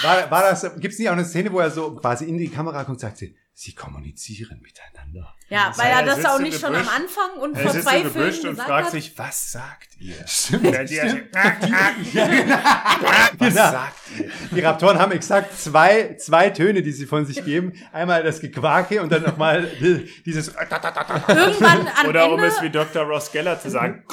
War, 0.04 0.30
war 0.30 0.42
das, 0.42 0.62
gibt's 0.78 0.98
nicht 1.00 1.08
auch 1.08 1.12
eine 1.14 1.24
Szene, 1.24 1.52
wo 1.52 1.58
er 1.58 1.70
so 1.72 1.96
quasi 1.96 2.26
in 2.26 2.38
die 2.38 2.48
Kamera 2.48 2.78
guckt 2.78 2.90
und 2.90 3.00
sagt, 3.00 3.18
sie, 3.18 3.36
sie 3.58 3.74
kommunizieren 3.74 4.60
miteinander. 4.60 5.34
Ja, 5.48 5.72
weil 5.76 5.86
heißt, 5.94 6.00
er 6.00 6.14
das 6.16 6.24
auch 6.26 6.38
nicht 6.40 6.60
schon 6.60 6.74
am. 6.74 6.86
Anfang 6.86 7.40
und 7.40 7.56
Er 7.56 7.62
vor 7.62 7.70
sitzt 7.72 7.84
zwei 7.88 8.04
Filmen 8.04 8.34
und 8.34 8.40
gesagt 8.50 8.68
fragt 8.68 8.84
hat. 8.86 8.92
sich, 8.92 9.16
was 9.18 9.52
sagt 9.52 9.88
ihr? 9.98 10.14
Stimmt, 10.26 10.90
die- 10.90 10.96
stimmt. 10.96 11.34
Was 13.38 13.38
Genau. 13.38 13.70
sagt 13.70 13.96
ihr? 14.18 14.30
Die 14.50 14.60
Raptoren 14.60 14.98
haben 14.98 15.12
exakt 15.12 15.58
zwei, 15.58 16.16
zwei 16.18 16.50
Töne, 16.50 16.82
die 16.82 16.92
sie 16.92 17.06
von 17.06 17.24
sich 17.24 17.42
geben. 17.44 17.72
Einmal 17.92 18.22
das 18.22 18.40
Gequake 18.40 19.00
und 19.00 19.10
dann 19.10 19.22
nochmal 19.22 19.66
dieses. 20.26 20.48
Irgendwann 20.48 21.88
am 21.88 22.06
Oder 22.08 22.26
um 22.30 22.34
Ende, 22.38 22.46
es 22.48 22.60
wie 22.62 22.70
Dr. 22.70 23.04
Ross 23.04 23.32
Geller 23.32 23.58
zu 23.58 23.70
sagen, 23.70 24.04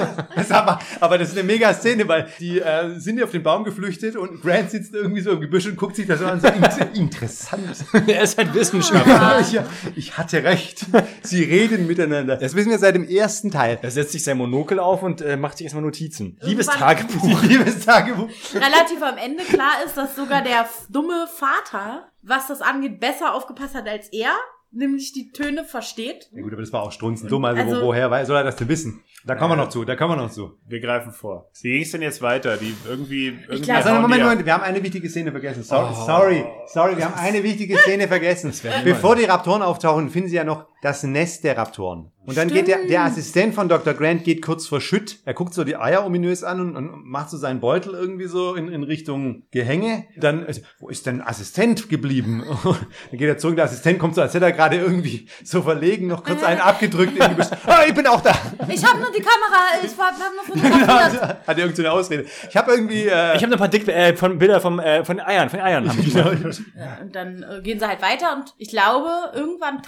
Das 0.34 0.50
aber, 0.50 0.78
aber 1.00 1.18
das 1.18 1.30
ist 1.30 1.38
eine 1.38 1.46
mega 1.46 1.72
Szene, 1.74 2.06
weil 2.08 2.28
die 2.38 2.60
äh, 2.60 2.98
sind 2.98 3.18
ja 3.18 3.24
auf 3.24 3.30
den 3.30 3.42
Baum 3.42 3.64
geflüchtet 3.64 4.16
und 4.16 4.42
Grant 4.42 4.70
sitzt 4.70 4.94
irgendwie 4.94 5.20
so 5.20 5.32
im 5.32 5.40
Gebüsch 5.40 5.66
und 5.66 5.76
guckt 5.76 5.96
sich 5.96 6.06
das 6.06 6.22
an. 6.22 6.40
So 6.40 6.48
inter 6.48 6.94
interessant. 6.94 7.84
er 8.06 8.22
ist 8.22 8.38
halt 8.38 8.54
Wissenschaftler. 8.54 9.44
Ja, 9.50 9.64
ich 9.96 10.16
hatte 10.16 10.42
recht. 10.44 10.86
Sie 11.22 11.42
reden 11.44 11.86
miteinander. 11.86 12.36
Das 12.36 12.54
wissen 12.54 12.70
wir 12.70 12.78
seit 12.78 12.94
dem 12.94 13.08
ersten 13.08 13.50
Teil. 13.50 13.78
Er 13.82 13.90
setzt 13.90 14.12
sich 14.12 14.24
sein 14.24 14.38
Monokel 14.38 14.78
auf 14.78 15.02
und 15.02 15.20
äh, 15.20 15.36
macht 15.36 15.58
sich 15.58 15.66
erstmal 15.66 15.84
Notizen. 15.84 16.38
Liebes 16.42 16.66
Tagebuch. 16.66 17.42
Liebes 17.42 17.84
Tagebuch. 17.84 18.28
relativ 18.54 19.02
am 19.02 19.18
Ende 19.18 19.44
klar 19.44 19.84
ist, 19.84 19.96
dass 19.96 20.16
sogar 20.16 20.42
der 20.42 20.68
dumme 20.88 21.26
Vater, 21.34 22.08
was 22.22 22.48
das 22.48 22.60
angeht, 22.60 23.00
besser 23.00 23.34
aufgepasst 23.34 23.74
hat 23.74 23.88
als 23.88 24.08
er, 24.08 24.32
nämlich 24.72 25.12
die 25.12 25.30
Töne 25.32 25.64
versteht. 25.64 26.28
Ja 26.32 26.42
gut, 26.42 26.52
aber 26.52 26.62
das 26.62 26.72
war 26.72 26.82
auch 26.82 26.92
strunzendumm. 26.92 27.44
Also, 27.44 27.62
Also- 27.62 27.80
wo, 27.82 27.86
woher 27.86 28.10
weiß, 28.10 28.26
soll 28.26 28.36
er 28.36 28.44
das 28.44 28.56
denn 28.56 28.68
wissen? 28.68 29.02
Da 29.26 29.34
kommen 29.34 29.52
wir 29.52 29.56
noch 29.56 29.68
zu, 29.68 29.84
da 29.84 29.96
kommen 29.96 30.16
wir 30.16 30.22
noch 30.22 30.30
zu. 30.30 30.56
wir 30.66 30.80
greifen 30.80 31.12
vor. 31.12 31.50
Wie 31.60 31.72
ging 31.72 31.82
es 31.82 31.90
denn 31.92 32.00
jetzt 32.00 32.22
weiter? 32.22 32.56
Die 32.56 32.74
irgendwie, 32.88 33.26
irgendwie 33.26 33.60
glaub- 33.60 33.76
Also, 33.76 33.94
Moment, 34.00 34.22
Moment, 34.22 34.46
wir 34.46 34.54
haben 34.54 34.62
eine 34.62 34.82
wichtige 34.82 35.08
Szene 35.10 35.30
vergessen. 35.30 35.62
Sorry, 35.62 35.94
sorry, 35.94 36.44
sorry, 36.66 36.96
wir 36.96 37.04
haben 37.04 37.18
eine 37.18 37.42
wichtige 37.42 37.76
Szene 37.78 38.08
vergessen. 38.08 38.52
Bevor 38.84 39.16
die 39.16 39.24
Raptoren 39.24 39.60
auftauchen, 39.62 40.08
finden 40.08 40.30
sie 40.30 40.36
ja 40.36 40.44
noch 40.44 40.66
das 40.82 41.02
Nest 41.02 41.44
der 41.44 41.58
Raptoren. 41.58 42.10
Und 42.24 42.36
dann 42.36 42.48
geht 42.48 42.68
der, 42.68 42.86
der 42.86 43.02
Assistent 43.04 43.54
von 43.54 43.68
Dr. 43.68 43.92
Grant 43.92 44.24
geht 44.24 44.40
kurz 44.40 44.66
vor 44.66 44.80
Schütt. 44.80 45.18
Er 45.24 45.34
guckt 45.34 45.52
so 45.52 45.64
die 45.64 45.76
Eier 45.76 46.06
ominös 46.06 46.44
an 46.44 46.60
und, 46.60 46.76
und 46.76 47.04
macht 47.04 47.28
so 47.28 47.36
seinen 47.36 47.60
Beutel 47.60 47.92
irgendwie 47.94 48.26
so 48.26 48.54
in, 48.54 48.68
in 48.68 48.82
Richtung 48.84 49.42
Gehänge. 49.50 50.04
Dann, 50.16 50.46
also, 50.46 50.60
wo 50.78 50.88
ist 50.88 51.06
denn 51.06 51.20
Assistent 51.22 51.88
geblieben? 51.88 52.44
dann 52.64 53.18
geht 53.18 53.28
er 53.28 53.36
zurück, 53.38 53.56
der 53.56 53.64
Assistent 53.66 53.98
kommt 53.98 54.14
so, 54.14 54.22
als 54.22 54.32
hätte 54.32 54.44
er 54.44 54.52
gerade 54.60 54.76
irgendwie 54.76 55.26
so 55.42 55.62
verlegen, 55.62 56.06
noch 56.08 56.22
kurz 56.22 56.42
einen 56.42 56.60
abgedrückt. 56.60 57.18
ah, 57.66 57.80
ich 57.88 57.94
bin 57.94 58.06
auch 58.06 58.20
da. 58.20 58.32
Ich 58.68 58.84
habe 58.84 58.98
nur 59.00 59.10
die 59.10 59.22
Kamera, 59.22 59.62
ich 59.82 59.90
hab 59.98 60.12
hab 60.12 60.32
nur 60.34 60.44
fotografiert. 60.70 61.22
Hat 61.22 61.38
er 61.46 61.58
irgendeine 61.58 61.88
so 61.88 61.94
Ausrede. 61.94 62.26
Ich 62.48 62.56
habe 62.56 62.72
irgendwie... 62.72 63.06
Äh, 63.06 63.36
Ich 63.36 63.42
habe 63.42 63.46
noch 63.48 63.52
ein 63.56 63.58
paar 63.58 63.68
Dick 63.68 63.88
äh, 63.88 64.14
von 64.16 64.38
Bilder 64.38 64.60
vom, 64.60 64.78
äh, 64.78 65.02
von 65.04 65.18
Eiern, 65.20 65.48
von 65.48 65.60
Eiern 65.60 65.84
Genau. 66.04 66.30
Ja, 66.32 66.98
und 67.00 67.14
dann 67.14 67.42
äh, 67.42 67.62
gehen 67.62 67.78
sie 67.78 67.86
halt 67.88 68.02
weiter 68.02 68.36
und 68.36 68.54
ich 68.58 68.68
glaube, 68.68 69.08
irgendwann 69.34 69.80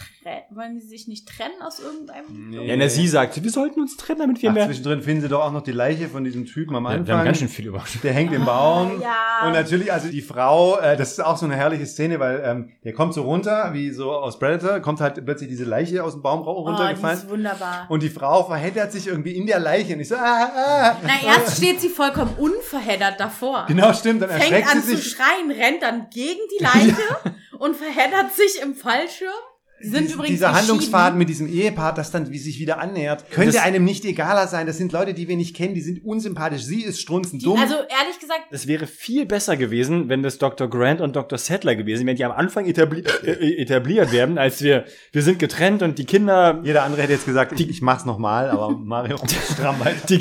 wollen 0.51 0.81
sie 0.81 0.87
sich 0.89 1.07
nicht 1.09 1.29
trennen 1.29 1.61
aus 1.63 1.79
irgendeinem. 1.81 2.53
Ja, 2.53 2.77
na, 2.77 2.89
sie 2.89 3.07
sagt, 3.09 3.43
wir 3.43 3.51
sollten 3.51 3.81
uns 3.81 3.97
trennen, 3.97 4.21
damit 4.21 4.41
wir 4.43 4.51
Ach, 4.51 4.55
mehr... 4.55 4.67
zwischendrin 4.67 5.03
finden 5.03 5.23
sie 5.23 5.29
doch 5.29 5.43
auch 5.45 5.53
noch 5.53 5.63
die 5.63 5.73
Leiche 5.73 6.09
von 6.09 6.25
diesem 6.25 6.47
Typen 6.47 6.75
am 6.77 6.85
Ja, 6.85 6.91
Anfang. 6.91 7.07
wir 7.07 7.17
haben 7.19 7.25
ganz 7.27 7.39
schön 7.39 7.49
viel 7.49 7.67
überrascht. 7.67 8.03
Der 8.03 8.13
hängt 8.13 8.33
im 8.33 8.45
Baum. 8.45 9.01
ja. 9.03 9.47
Und 9.47 9.53
natürlich, 9.53 9.93
also 9.93 10.09
die 10.09 10.23
Frau, 10.23 10.79
äh, 10.79 10.97
das 10.97 11.13
ist 11.13 11.21
auch 11.25 11.37
so 11.37 11.45
eine 11.47 11.57
herrliche 11.57 11.87
Szene, 11.87 12.19
weil 12.21 12.43
ähm, 12.45 12.71
der 12.85 12.93
kommt 12.95 13.13
so 13.15 13.23
runter, 13.23 13.71
wie 13.73 13.91
so 13.91 14.13
aus 14.13 14.39
Predator, 14.39 14.62
kommt 14.81 15.01
halt 15.01 15.25
plötzlich 15.25 15.49
diese 15.49 15.65
Leiche 15.65 16.03
aus 16.05 16.13
dem 16.13 16.23
Baum 16.23 16.43
rau- 16.43 16.57
Oh, 16.63 16.65
die 16.65 16.71
runtergefallen. 16.71 17.19
ist 17.19 17.29
wunderbar. 17.29 17.87
und 17.89 18.03
die 18.03 18.09
Frau 18.11 18.45
verheddert 18.45 18.93
sich 18.93 19.07
irgendwie 19.07 19.33
in 19.37 19.47
der 19.47 19.59
Leiche. 19.61 19.95
Und 19.95 20.01
ich 20.01 20.09
so, 20.09 20.17
ah, 20.17 20.51
ah. 20.55 20.97
Na, 21.03 21.13
erst 21.27 21.59
steht 21.59 21.81
sie 21.81 21.89
vollkommen 21.89 22.35
unverheddert 22.39 23.19
davor. 23.21 23.65
Genau, 23.69 23.93
stimmt. 23.93 24.23
Dann 24.23 24.31
Fängt 24.31 24.43
erschreckt 24.43 24.69
an 24.71 24.83
sie 24.83 24.91
zu 24.93 24.97
sich. 24.97 25.11
schreien, 25.13 25.51
rennt 25.51 25.83
dann 25.83 26.09
gegen 26.11 26.41
die 26.59 26.63
Leiche 26.63 26.97
und 27.59 27.77
verheddert 27.77 28.33
sich 28.35 28.61
im 28.63 28.75
Fallschirm. 28.75 29.31
Sind 29.83 30.05
dies- 30.05 30.15
übrigens 30.15 30.31
dieser. 30.39 30.53
Handlungsfaden 30.55 31.19
mit 31.19 31.29
diesem 31.29 31.47
Ehepaar, 31.47 31.95
das 31.95 32.11
dann 32.11 32.31
wie 32.31 32.39
sich 32.39 32.59
wieder 32.59 32.79
annähert, 32.81 33.31
könnte 33.31 33.53
Das- 33.55 33.63
einem 33.63 33.85
nicht 33.85 34.05
egaler 34.05 34.47
sein. 34.47 34.67
Das 34.67 34.79
sind 34.79 34.93
Leute, 34.93 35.15
die 35.15 35.29
wir 35.29 35.37
nicht 35.37 35.57
kennen, 35.57 35.75
die 35.75 35.81
sind 35.81 36.05
unsympathisch. 36.05 36.63
Sie 36.63 36.83
ist 36.83 37.01
strunzendumm. 37.01 37.59
Also 37.59 37.75
ehrlich 37.75 38.19
gesagt, 38.21 38.43
Es 38.51 38.67
wäre 38.67 38.87
viel 38.87 39.27
besser 39.27 39.57
gewesen, 39.57 40.09
wenn 40.09 40.23
das 40.23 40.39
Dr. 40.39 40.69
Grant 40.69 41.01
und 41.01 41.17
Dr. 41.17 41.39
Settler 41.39 41.75
gewesen 41.75 42.07
wären, 42.07 42.17
die 42.17 42.25
am 42.25 42.33
Anfang 42.33 42.67
etabli 42.67 43.03
äh, 43.25 43.61
etabliert 43.61 44.13
werden, 44.13 44.39
als 44.39 44.63
wir, 44.63 44.85
wir 45.13 45.23
sind 45.23 45.39
getrennt 45.39 45.83
und 45.83 45.99
die 45.99 46.05
Kinder, 46.05 46.61
Jeder 46.65 46.83
andere 46.85 47.03
hätte 47.03 47.13
jetzt 47.13 47.27
gesagt, 47.27 47.59
ich, 47.61 47.69
ich 47.69 47.83
mach's 47.83 48.05
nochmal, 48.05 48.51
aber 48.51 48.71
Mario 48.71 49.17
stramm 49.53 49.81
weiter. 49.81 50.07
die, 50.09 50.21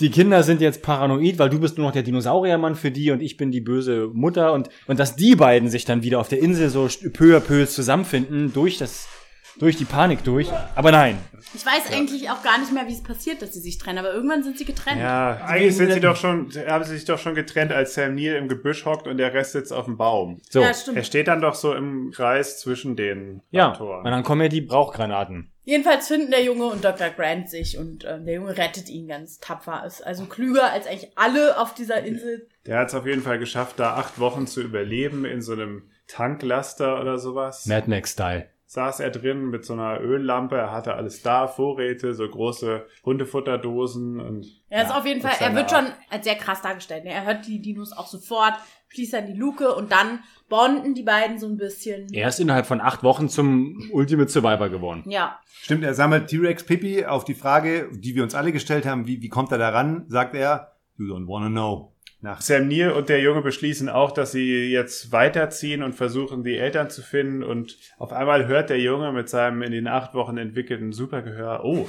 die 0.00 0.10
Kinder 0.10 0.42
sind 0.42 0.60
jetzt 0.60 0.82
paranoid, 0.82 1.38
weil 1.38 1.50
du 1.50 1.58
bist 1.58 1.76
nur 1.78 1.86
noch 1.86 1.92
der 1.92 2.02
Dinosauriermann 2.02 2.74
für 2.76 2.90
die 2.90 3.10
und 3.10 3.20
ich 3.22 3.36
bin 3.36 3.50
die 3.50 3.60
böse 3.60 4.08
Mutter 4.12 4.52
und, 4.52 4.68
und 4.86 5.00
dass 5.00 5.16
die 5.16 5.34
beiden 5.36 5.68
sich 5.68 5.84
dann 5.84 6.02
wieder 6.02 6.20
auf 6.20 6.28
der 6.28 6.40
Insel 6.40 6.68
so 6.70 6.88
peu 7.12 7.36
à 7.36 7.40
peu 7.40 7.66
zusammenfinden 7.66 8.52
durch 8.52 8.78
das, 8.78 8.91
durch 9.58 9.76
die 9.76 9.84
Panik 9.84 10.24
durch. 10.24 10.48
Aber 10.74 10.90
nein. 10.92 11.18
ich 11.54 11.64
weiß 11.64 11.92
eigentlich 11.92 12.30
auch 12.30 12.42
gar 12.42 12.58
nicht 12.58 12.72
mehr, 12.72 12.86
wie 12.88 12.92
es 12.94 13.02
passiert, 13.02 13.42
dass 13.42 13.52
sie 13.52 13.60
sich 13.60 13.76
trennen, 13.78 13.98
aber 13.98 14.12
irgendwann 14.12 14.42
sind 14.42 14.56
sie 14.56 14.64
getrennt. 14.64 15.00
Ja, 15.00 15.40
eigentlich 15.44 15.76
sind 15.76 15.92
sie 15.92 16.00
doch 16.00 16.16
schon, 16.16 16.50
haben 16.66 16.84
sie 16.84 16.94
sich 16.94 17.04
doch 17.04 17.18
schon 17.18 17.34
getrennt, 17.34 17.70
als 17.70 17.92
Sam 17.94 18.14
Neill 18.14 18.36
im 18.36 18.48
Gebüsch 18.48 18.86
hockt 18.86 19.06
und 19.06 19.18
der 19.18 19.34
Rest 19.34 19.52
sitzt 19.52 19.72
auf 19.72 19.84
dem 19.84 19.98
Baum. 19.98 20.40
So. 20.48 20.60
Ja, 20.62 20.68
Er 20.68 20.74
stimmt. 20.74 21.06
steht 21.06 21.28
dann 21.28 21.42
doch 21.42 21.54
so 21.54 21.74
im 21.74 22.12
Kreis 22.14 22.60
zwischen 22.60 22.96
den 22.96 23.42
Ja. 23.50 23.66
Und 23.68 23.74
Autoren. 23.74 24.04
dann 24.04 24.22
kommen 24.22 24.40
ja 24.40 24.48
die 24.48 24.62
Brauchgranaten. 24.62 25.48
Jedenfalls 25.64 26.08
finden 26.08 26.30
der 26.32 26.42
Junge 26.42 26.64
und 26.64 26.82
Dr. 26.84 27.10
Grant 27.10 27.48
sich 27.48 27.78
und 27.78 28.04
ähm, 28.04 28.24
der 28.24 28.34
Junge 28.34 28.56
rettet 28.56 28.88
ihn 28.88 29.06
ganz 29.06 29.38
tapfer. 29.38 29.84
Ist 29.86 30.00
also 30.04 30.24
klüger 30.24 30.72
als 30.72 30.86
eigentlich 30.88 31.12
alle 31.16 31.60
auf 31.60 31.74
dieser 31.74 32.02
Insel. 32.02 32.48
Der 32.66 32.78
hat 32.80 32.88
es 32.88 32.94
auf 32.96 33.06
jeden 33.06 33.22
Fall 33.22 33.38
geschafft, 33.38 33.78
da 33.78 33.94
acht 33.94 34.18
Wochen 34.18 34.46
zu 34.48 34.60
überleben 34.60 35.24
in 35.24 35.40
so 35.40 35.52
einem 35.52 35.88
Tanklaster 36.08 37.00
oder 37.00 37.18
sowas. 37.18 37.66
Mad 37.66 37.88
Max-Style. 37.88 38.48
Saß 38.72 39.00
er 39.00 39.10
drin 39.10 39.50
mit 39.50 39.66
so 39.66 39.74
einer 39.74 40.00
Öllampe, 40.00 40.56
er 40.56 40.72
hatte 40.72 40.94
alles 40.94 41.20
da, 41.20 41.46
Vorräte, 41.46 42.14
so 42.14 42.26
große 42.26 42.86
Hundefutterdosen 43.04 44.18
und 44.18 44.46
Er 44.70 44.84
ist 44.84 44.88
ja, 44.88 44.96
auf 44.96 45.04
jeden 45.04 45.20
Fall, 45.20 45.34
er 45.40 45.54
wird 45.54 45.70
schon 45.70 45.84
als 46.08 46.24
sehr 46.24 46.36
krass 46.36 46.62
dargestellt. 46.62 47.04
ne? 47.04 47.10
Er 47.10 47.26
hört 47.26 47.46
die 47.46 47.60
Dinos 47.60 47.92
auch 47.92 48.06
sofort, 48.06 48.54
schließt 48.88 49.12
dann 49.12 49.26
die 49.26 49.34
Luke 49.34 49.74
und 49.74 49.92
dann 49.92 50.20
bonden 50.48 50.94
die 50.94 51.02
beiden 51.02 51.38
so 51.38 51.48
ein 51.48 51.58
bisschen. 51.58 52.06
Er 52.14 52.28
ist 52.28 52.40
innerhalb 52.40 52.64
von 52.64 52.80
acht 52.80 53.02
Wochen 53.02 53.28
zum 53.28 53.90
Ultimate 53.92 54.30
Survivor 54.30 54.70
geworden. 54.70 55.02
Ja. 55.06 55.38
Stimmt, 55.60 55.84
er 55.84 55.92
sammelt 55.92 56.28
T-Rex 56.28 56.64
Pippi 56.64 57.04
auf 57.04 57.26
die 57.26 57.34
Frage, 57.34 57.90
die 57.92 58.14
wir 58.14 58.22
uns 58.22 58.34
alle 58.34 58.52
gestellt 58.52 58.86
haben, 58.86 59.06
wie, 59.06 59.20
wie 59.20 59.28
kommt 59.28 59.52
er 59.52 59.58
da 59.58 59.68
ran, 59.68 60.06
sagt 60.08 60.34
er, 60.34 60.72
you 60.96 61.04
don't 61.14 61.28
wanna 61.28 61.50
know. 61.50 61.91
Nach 62.24 62.40
Sam 62.40 62.68
Neill 62.68 62.92
und 62.92 63.08
der 63.08 63.20
Junge 63.20 63.42
beschließen 63.42 63.88
auch, 63.88 64.12
dass 64.12 64.30
sie 64.30 64.70
jetzt 64.70 65.10
weiterziehen 65.10 65.82
und 65.82 65.94
versuchen, 65.94 66.44
die 66.44 66.56
Eltern 66.56 66.88
zu 66.88 67.02
finden. 67.02 67.42
Und 67.42 67.76
auf 67.98 68.12
einmal 68.12 68.46
hört 68.46 68.70
der 68.70 68.78
Junge 68.78 69.10
mit 69.10 69.28
seinem 69.28 69.60
in 69.62 69.72
den 69.72 69.88
acht 69.88 70.14
Wochen 70.14 70.38
entwickelten 70.38 70.92
Supergehör, 70.92 71.64
oh, 71.64 71.88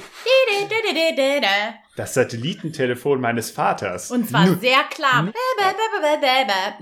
das 1.96 2.14
Satellitentelefon 2.14 3.20
meines 3.20 3.50
Vaters. 3.50 4.10
Und 4.10 4.28
zwar 4.28 4.46
sehr 4.56 4.82
klar. 4.90 5.28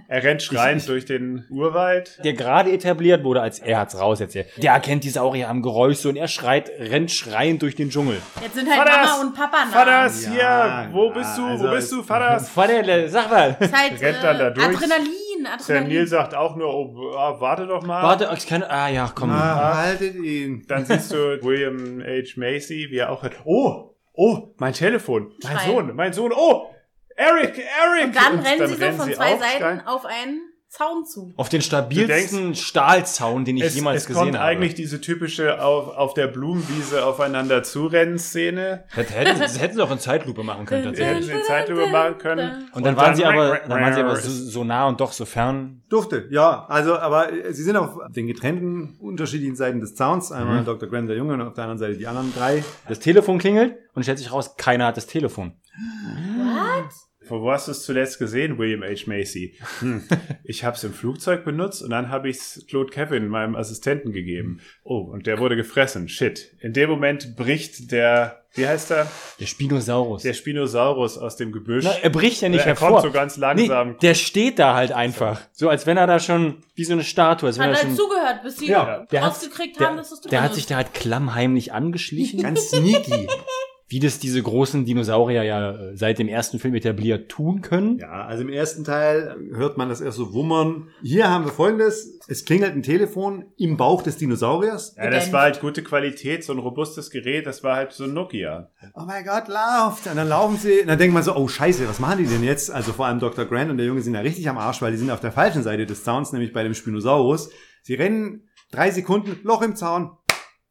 er 0.08 0.22
rennt 0.22 0.42
schreiend 0.42 0.88
durch 0.88 1.04
den 1.04 1.44
Urwald. 1.50 2.18
Der 2.24 2.32
gerade 2.32 2.72
etabliert 2.72 3.22
wurde, 3.22 3.42
als 3.42 3.58
er 3.58 3.80
hat's 3.80 3.98
raus 3.98 4.20
jetzt. 4.20 4.34
Der 4.34 4.72
erkennt 4.72 5.04
die 5.04 5.10
Saurier 5.10 5.50
am 5.50 5.60
Geräusch 5.60 5.98
so 5.98 6.08
und 6.08 6.16
er 6.16 6.28
schreit, 6.28 6.70
rennt 6.78 7.10
schreiend 7.10 7.60
durch 7.60 7.76
den 7.76 7.90
Dschungel. 7.90 8.22
Jetzt 8.40 8.54
sind 8.54 8.68
halt 8.68 8.88
Vater, 8.88 9.04
Mama 9.04 9.20
und 9.20 9.34
Papa 9.34 9.64
nah. 9.66 9.70
Vaters, 9.70 10.24
Ja, 10.24 10.30
hier, 10.30 10.88
wo 10.92 11.08
ja, 11.08 11.12
bist 11.12 11.38
du, 11.38 11.44
also 11.44 11.64
wo 11.64 11.70
bist 11.70 11.92
du, 11.92 12.02
Vaters? 12.02 12.48
Vater, 12.48 13.08
sag 13.08 13.30
mal. 13.30 13.56
Ist 13.60 13.76
halt, 13.76 13.92
rennt 14.00 14.22
dann 14.22 14.38
da 14.38 14.48
äh, 14.48 14.54
durch. 14.54 14.66
Adrenalin, 14.66 15.46
Adrenalin. 15.46 16.06
sagt 16.06 16.34
auch 16.34 16.56
nur, 16.56 16.74
oh, 16.74 17.14
ah, 17.16 17.36
warte 17.38 17.66
doch 17.66 17.82
mal. 17.82 18.02
Warte, 18.02 18.30
ich 18.34 18.46
kann, 18.46 18.62
ah 18.62 18.88
ja, 18.88 19.12
komm. 19.14 19.30
Ah, 19.30 19.76
haltet 19.76 20.14
ihn. 20.16 20.64
Dann 20.66 20.86
siehst 20.86 21.12
du 21.12 21.42
William 21.42 22.00
H. 22.00 22.32
Macy, 22.36 22.88
wie 22.90 22.96
er 22.96 23.10
auch 23.10 23.22
hört, 23.22 23.36
oh, 23.44 23.91
oh, 24.12 24.54
mein 24.58 24.72
Telefon, 24.72 25.34
mein 25.42 25.58
Schreien. 25.58 25.70
Sohn, 25.70 25.96
mein 25.96 26.12
Sohn, 26.12 26.32
oh, 26.34 26.70
Eric, 27.16 27.58
Eric. 27.58 28.06
Und 28.06 28.16
dann 28.16 28.38
rennen 28.38 28.68
sie 28.68 28.74
so 28.74 28.84
rennen 28.84 28.98
von 28.98 29.12
zwei 29.12 29.36
Seiten 29.36 29.80
auf 29.86 30.04
einen 30.06 30.51
Zaun 30.72 31.04
zu. 31.04 31.34
Auf 31.36 31.50
den 31.50 31.60
stabilsten 31.60 32.54
Stahlzaun, 32.54 33.44
den 33.44 33.58
ich 33.58 33.64
Es, 33.64 33.74
jemals 33.74 34.02
es 34.02 34.06
gesehen 34.06 34.22
kommt 34.22 34.36
habe. 34.38 34.44
eigentlich 34.46 34.74
diese 34.74 35.02
typische 35.02 35.62
auf, 35.62 35.88
auf 35.94 36.14
der 36.14 36.28
Blumenwiese 36.28 37.04
aufeinander 37.04 37.62
zurennen 37.62 38.18
Szene. 38.18 38.84
Hätten, 38.88 39.12
hätten, 39.12 39.38
das 39.38 39.60
hätten 39.60 39.74
sie 39.76 39.82
auch 39.82 39.90
in 39.90 39.98
Zeitlupe 39.98 40.42
machen 40.42 40.64
können, 40.64 40.82
Die 40.84 40.88
hätten 40.88 40.98
tatsächlich. 41.20 41.26
sie 41.26 41.32
in 41.32 41.44
Zeitlupe 41.44 41.88
machen 41.88 42.16
können. 42.16 42.70
Und 42.72 42.86
dann 42.86 42.96
waren 42.96 43.14
sie 43.14 43.26
aber, 43.26 43.58
dann 43.68 43.82
waren 43.82 43.92
sie 43.92 44.00
aber 44.00 44.16
so, 44.16 44.30
so 44.30 44.64
nah 44.64 44.88
und 44.88 44.98
doch 44.98 45.12
so 45.12 45.26
fern. 45.26 45.82
Durfte, 45.90 46.26
ja. 46.30 46.64
Also, 46.70 46.96
aber 46.98 47.30
äh, 47.30 47.52
sie 47.52 47.64
sind 47.64 47.76
auf 47.76 47.98
den 48.08 48.26
getrennten, 48.26 48.96
unterschiedlichen 48.98 49.56
Seiten 49.56 49.80
des 49.80 49.94
Zauns. 49.94 50.32
Einmal 50.32 50.64
Dr. 50.64 50.88
Grant, 50.88 51.06
der 51.06 51.18
Junge, 51.18 51.34
und 51.34 51.42
auf 51.42 51.52
der 51.52 51.64
anderen 51.64 51.80
Seite 51.80 51.98
die 51.98 52.06
anderen 52.06 52.32
drei. 52.34 52.64
Das 52.88 52.98
Telefon 52.98 53.36
klingelt 53.38 53.74
und 53.94 54.04
stellt 54.04 54.16
sich 54.18 54.32
raus, 54.32 54.56
keiner 54.56 54.86
hat 54.86 54.96
das 54.96 55.06
Telefon. 55.06 55.52
Wo 57.40 57.50
hast 57.50 57.68
du 57.68 57.72
es 57.72 57.82
zuletzt 57.84 58.18
gesehen, 58.18 58.58
William 58.58 58.82
H. 58.82 59.04
Macy? 59.06 59.54
Hm. 59.80 60.02
Ich 60.44 60.64
habe 60.64 60.76
es 60.76 60.84
im 60.84 60.92
Flugzeug 60.92 61.44
benutzt 61.44 61.82
und 61.82 61.90
dann 61.90 62.08
habe 62.10 62.28
ich 62.28 62.36
es 62.36 62.64
Claude 62.68 62.90
Kevin, 62.90 63.28
meinem 63.28 63.54
Assistenten, 63.56 64.12
gegeben. 64.12 64.60
Oh, 64.84 64.98
und 64.98 65.26
der 65.26 65.38
wurde 65.38 65.56
gefressen. 65.56 66.08
Shit. 66.08 66.52
In 66.60 66.72
dem 66.72 66.90
Moment 66.90 67.36
bricht 67.36 67.90
der, 67.92 68.44
wie 68.54 68.66
heißt 68.66 68.90
er? 68.90 69.10
Der 69.40 69.46
Spinosaurus. 69.46 70.22
Der 70.22 70.34
Spinosaurus 70.34 71.16
aus 71.16 71.36
dem 71.36 71.52
Gebüsch. 71.52 71.84
Na, 71.84 71.92
er 72.02 72.10
bricht 72.10 72.42
ja 72.42 72.48
nicht 72.48 72.60
er 72.60 72.66
hervor. 72.66 72.88
kommt 72.90 73.02
so 73.02 73.10
ganz 73.12 73.36
langsam. 73.38 73.90
Nee, 73.92 73.96
der 74.02 74.14
steht 74.14 74.58
da 74.58 74.74
halt 74.74 74.92
einfach. 74.92 75.40
So 75.52 75.68
als 75.68 75.86
wenn 75.86 75.96
er 75.96 76.06
da 76.06 76.18
schon, 76.18 76.58
wie 76.74 76.84
so 76.84 76.92
eine 76.92 77.04
Statue, 77.04 77.48
als 77.48 77.58
Hat 77.58 77.68
er 77.68 77.74
halt 77.74 77.86
schon, 77.86 77.96
zugehört, 77.96 78.42
bis 78.42 78.58
sie 78.58 78.66
Ja, 78.68 79.06
der 79.10 79.22
hat- 79.22 79.30
rausgekriegt 79.30 79.78
der, 79.80 79.86
haben, 79.86 79.96
dass 79.96 80.10
das 80.10 80.20
du 80.20 80.28
der 80.28 80.42
hat 80.42 80.54
sich 80.54 80.66
da 80.66 80.76
halt 80.76 80.92
klammheimlich 80.92 81.72
angeschlichen. 81.72 82.42
Ganz 82.42 82.68
sneaky. 82.70 83.28
Wie 83.92 84.00
das 84.00 84.18
diese 84.18 84.42
großen 84.42 84.86
Dinosaurier 84.86 85.42
ja 85.42 85.72
äh, 85.72 85.96
seit 85.98 86.18
dem 86.18 86.26
ersten 86.26 86.58
Film 86.58 86.74
etabliert 86.74 87.28
tun 87.28 87.60
können. 87.60 87.98
Ja, 87.98 88.24
also 88.24 88.42
im 88.42 88.48
ersten 88.48 88.84
Teil 88.84 89.36
hört 89.52 89.76
man 89.76 89.90
das 89.90 90.00
erst 90.00 90.16
so 90.16 90.32
wummern. 90.32 90.88
Hier 91.02 91.28
haben 91.28 91.44
wir 91.44 91.52
folgendes. 91.52 92.18
Es 92.26 92.46
klingelt 92.46 92.74
ein 92.74 92.82
Telefon 92.82 93.44
im 93.58 93.76
Bauch 93.76 94.02
des 94.02 94.16
Dinosauriers. 94.16 94.96
Ja, 94.96 95.10
das 95.10 95.30
war 95.30 95.42
halt 95.42 95.60
gute 95.60 95.82
Qualität, 95.82 96.42
so 96.42 96.54
ein 96.54 96.58
robustes 96.58 97.10
Gerät, 97.10 97.46
das 97.46 97.62
war 97.62 97.76
halt 97.76 97.92
so 97.92 98.04
ein 98.04 98.14
Nokia. 98.14 98.70
Oh 98.94 99.02
mein 99.06 99.26
Gott, 99.26 99.48
lauft! 99.48 100.06
Und 100.06 100.16
dann 100.16 100.28
laufen 100.28 100.56
sie, 100.56 100.80
und 100.80 100.86
dann 100.86 100.98
denkt 100.98 101.12
man 101.12 101.22
so, 101.22 101.36
oh 101.36 101.46
scheiße, 101.46 101.86
was 101.86 102.00
machen 102.00 102.24
die 102.24 102.26
denn 102.26 102.42
jetzt? 102.42 102.70
Also 102.70 102.94
vor 102.94 103.04
allem 103.06 103.20
Dr. 103.20 103.44
Grant 103.44 103.70
und 103.70 103.76
der 103.76 103.84
Junge 103.84 104.00
sind 104.00 104.14
ja 104.14 104.20
richtig 104.20 104.48
am 104.48 104.56
Arsch, 104.56 104.80
weil 104.80 104.92
die 104.92 104.98
sind 104.98 105.10
auf 105.10 105.20
der 105.20 105.32
falschen 105.32 105.62
Seite 105.62 105.84
des 105.84 106.02
Zauns, 106.02 106.32
nämlich 106.32 106.54
bei 106.54 106.62
dem 106.62 106.72
Spinosaurus. 106.72 107.50
Sie 107.82 107.94
rennen 107.94 108.48
drei 108.70 108.90
Sekunden, 108.90 109.38
Loch 109.42 109.60
im 109.60 109.76
Zaun, 109.76 110.12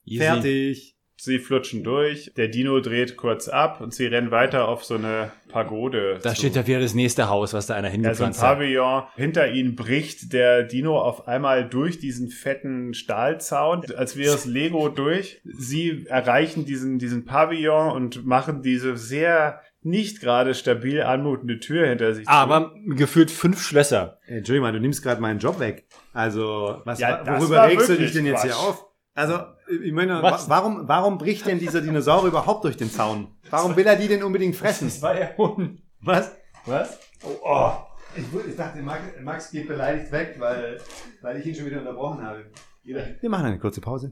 Easy. 0.06 0.24
fertig. 0.24 0.98
Sie 1.24 1.38
flutschen 1.38 1.84
durch, 1.84 2.32
der 2.36 2.48
Dino 2.48 2.80
dreht 2.80 3.16
kurz 3.16 3.48
ab 3.48 3.80
und 3.80 3.94
sie 3.94 4.08
rennen 4.08 4.32
weiter 4.32 4.68
auf 4.68 4.84
so 4.84 4.96
eine 4.96 5.32
Pagode. 5.50 6.18
Da 6.24 6.32
zu. 6.32 6.38
steht 6.38 6.56
ja 6.56 6.66
wieder 6.66 6.80
das 6.80 6.96
nächste 6.96 7.30
Haus, 7.30 7.54
was 7.54 7.68
da 7.68 7.76
einer 7.76 7.90
Ja, 7.90 7.92
so 7.92 7.98
ein 7.98 8.02
hingepflanzt 8.02 8.42
hat. 8.42 8.54
Pavillon. 8.56 9.04
Hinter 9.16 9.52
ihnen 9.52 9.76
bricht 9.76 10.34
der 10.34 10.64
Dino 10.64 11.00
auf 11.00 11.28
einmal 11.28 11.70
durch 11.70 12.00
diesen 12.00 12.30
fetten 12.30 12.96
Stahlzaun, 12.96 13.84
als 13.96 14.18
wäre 14.18 14.34
es 14.34 14.46
Lego 14.46 14.90
durch. 14.90 15.42
Sie 15.44 16.08
erreichen 16.10 16.66
diesen, 16.66 16.98
diesen 16.98 17.26
Pavillon 17.26 17.92
und 17.92 18.26
machen 18.26 18.64
diese 18.64 18.98
sehr 18.98 19.62
nicht 19.84 20.22
gerade 20.22 20.56
stabil 20.56 21.04
anmutende 21.04 21.60
Tür 21.60 21.88
hinter 21.88 22.16
sich. 22.16 22.26
zu. 22.26 22.32
Aber 22.32 22.74
gefühlt 22.88 23.30
fünf 23.30 23.62
Schlösser. 23.62 24.18
Ey, 24.26 24.40
Entschuldigung, 24.40 24.74
du 24.74 24.80
nimmst 24.80 25.04
gerade 25.04 25.22
meinen 25.22 25.38
Job 25.40 25.60
weg. 25.60 25.86
Also, 26.14 26.82
was, 26.84 27.00
Ja, 27.00 27.24
das 27.24 27.42
worüber 27.42 27.68
regst 27.68 27.90
du 27.90 27.96
dich 27.96 28.12
denn 28.12 28.26
jetzt 28.26 28.42
hier 28.42 28.52
Quatsch. 28.54 28.60
auf? 28.64 28.86
Also, 29.14 29.40
ich 29.84 29.92
meine, 29.94 30.22
Was? 30.22 30.50
wa- 30.50 30.56
warum, 30.56 30.88
warum 30.88 31.18
bricht 31.18 31.46
denn 31.46 31.60
dieser 31.60 31.82
Dinosaurier 31.82 32.28
überhaupt 32.30 32.64
durch 32.64 32.78
den 32.78 32.90
Zaun? 32.92 33.28
Warum 33.50 33.76
will 33.76 33.86
er 33.88 33.96
die 33.96 34.08
denn 34.08 34.24
unbedingt 34.24 34.56
fressen? 34.56 34.92
war 35.02 35.14
der 35.14 35.36
Hund. 35.38 35.82
Was? 36.02 36.36
Was? 36.66 37.00
Oh, 37.24 37.38
oh. 37.44 37.72
Ich, 38.16 38.24
ich 38.50 38.56
dachte, 38.58 38.82
Max, 38.82 39.04
Max 39.22 39.52
geht 39.52 39.68
beleidigt 39.68 40.12
weg, 40.12 40.36
weil, 40.40 40.80
weil 41.22 41.38
ich 41.40 41.46
ihn 41.46 41.56
schon 41.56 41.66
wieder 41.68 41.80
unterbrochen 41.80 42.22
habe. 42.24 42.46
Wir 42.84 43.30
machen 43.30 43.46
eine 43.46 43.60
kurze 43.60 43.80
Pause. 43.82 44.12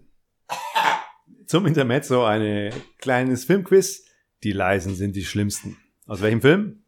Zum 1.48 1.65
Intermezzo 1.65 2.24
ein 2.26 2.72
kleines 3.00 3.43
Filmquiz. 3.45 4.06
Die 4.43 4.52
Leisen 4.52 4.95
sind 4.95 5.15
die 5.15 5.26
schlimmsten. 5.26 5.78
Aus 6.06 6.22
welchem 6.22 6.41
Film? 6.41 6.84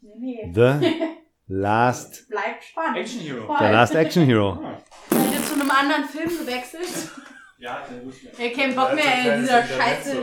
Nee, 0.00 0.50
nee. 0.52 0.52
The 0.54 0.88
Last, 1.48 2.28
Bleibt 2.28 2.64
spannend. 2.64 2.98
Action 2.98 3.20
Hero. 3.20 3.46
Voll. 3.46 3.56
The 3.58 3.64
Last 3.64 3.94
Action 3.94 4.24
Hero. 4.24 4.58
Seid 5.10 5.32
ihr 5.32 5.42
zu 5.44 5.54
einem 5.54 5.70
anderen 5.70 6.04
Film 6.04 6.28
gewechselt? 6.28 7.10
Ja, 7.58 7.82
Ihr 8.38 8.52
kein 8.52 8.74
Bock 8.74 8.94
mehr, 8.94 9.04
ey, 9.34 9.40
dieser 9.40 9.64
Scheiße. 9.64 10.22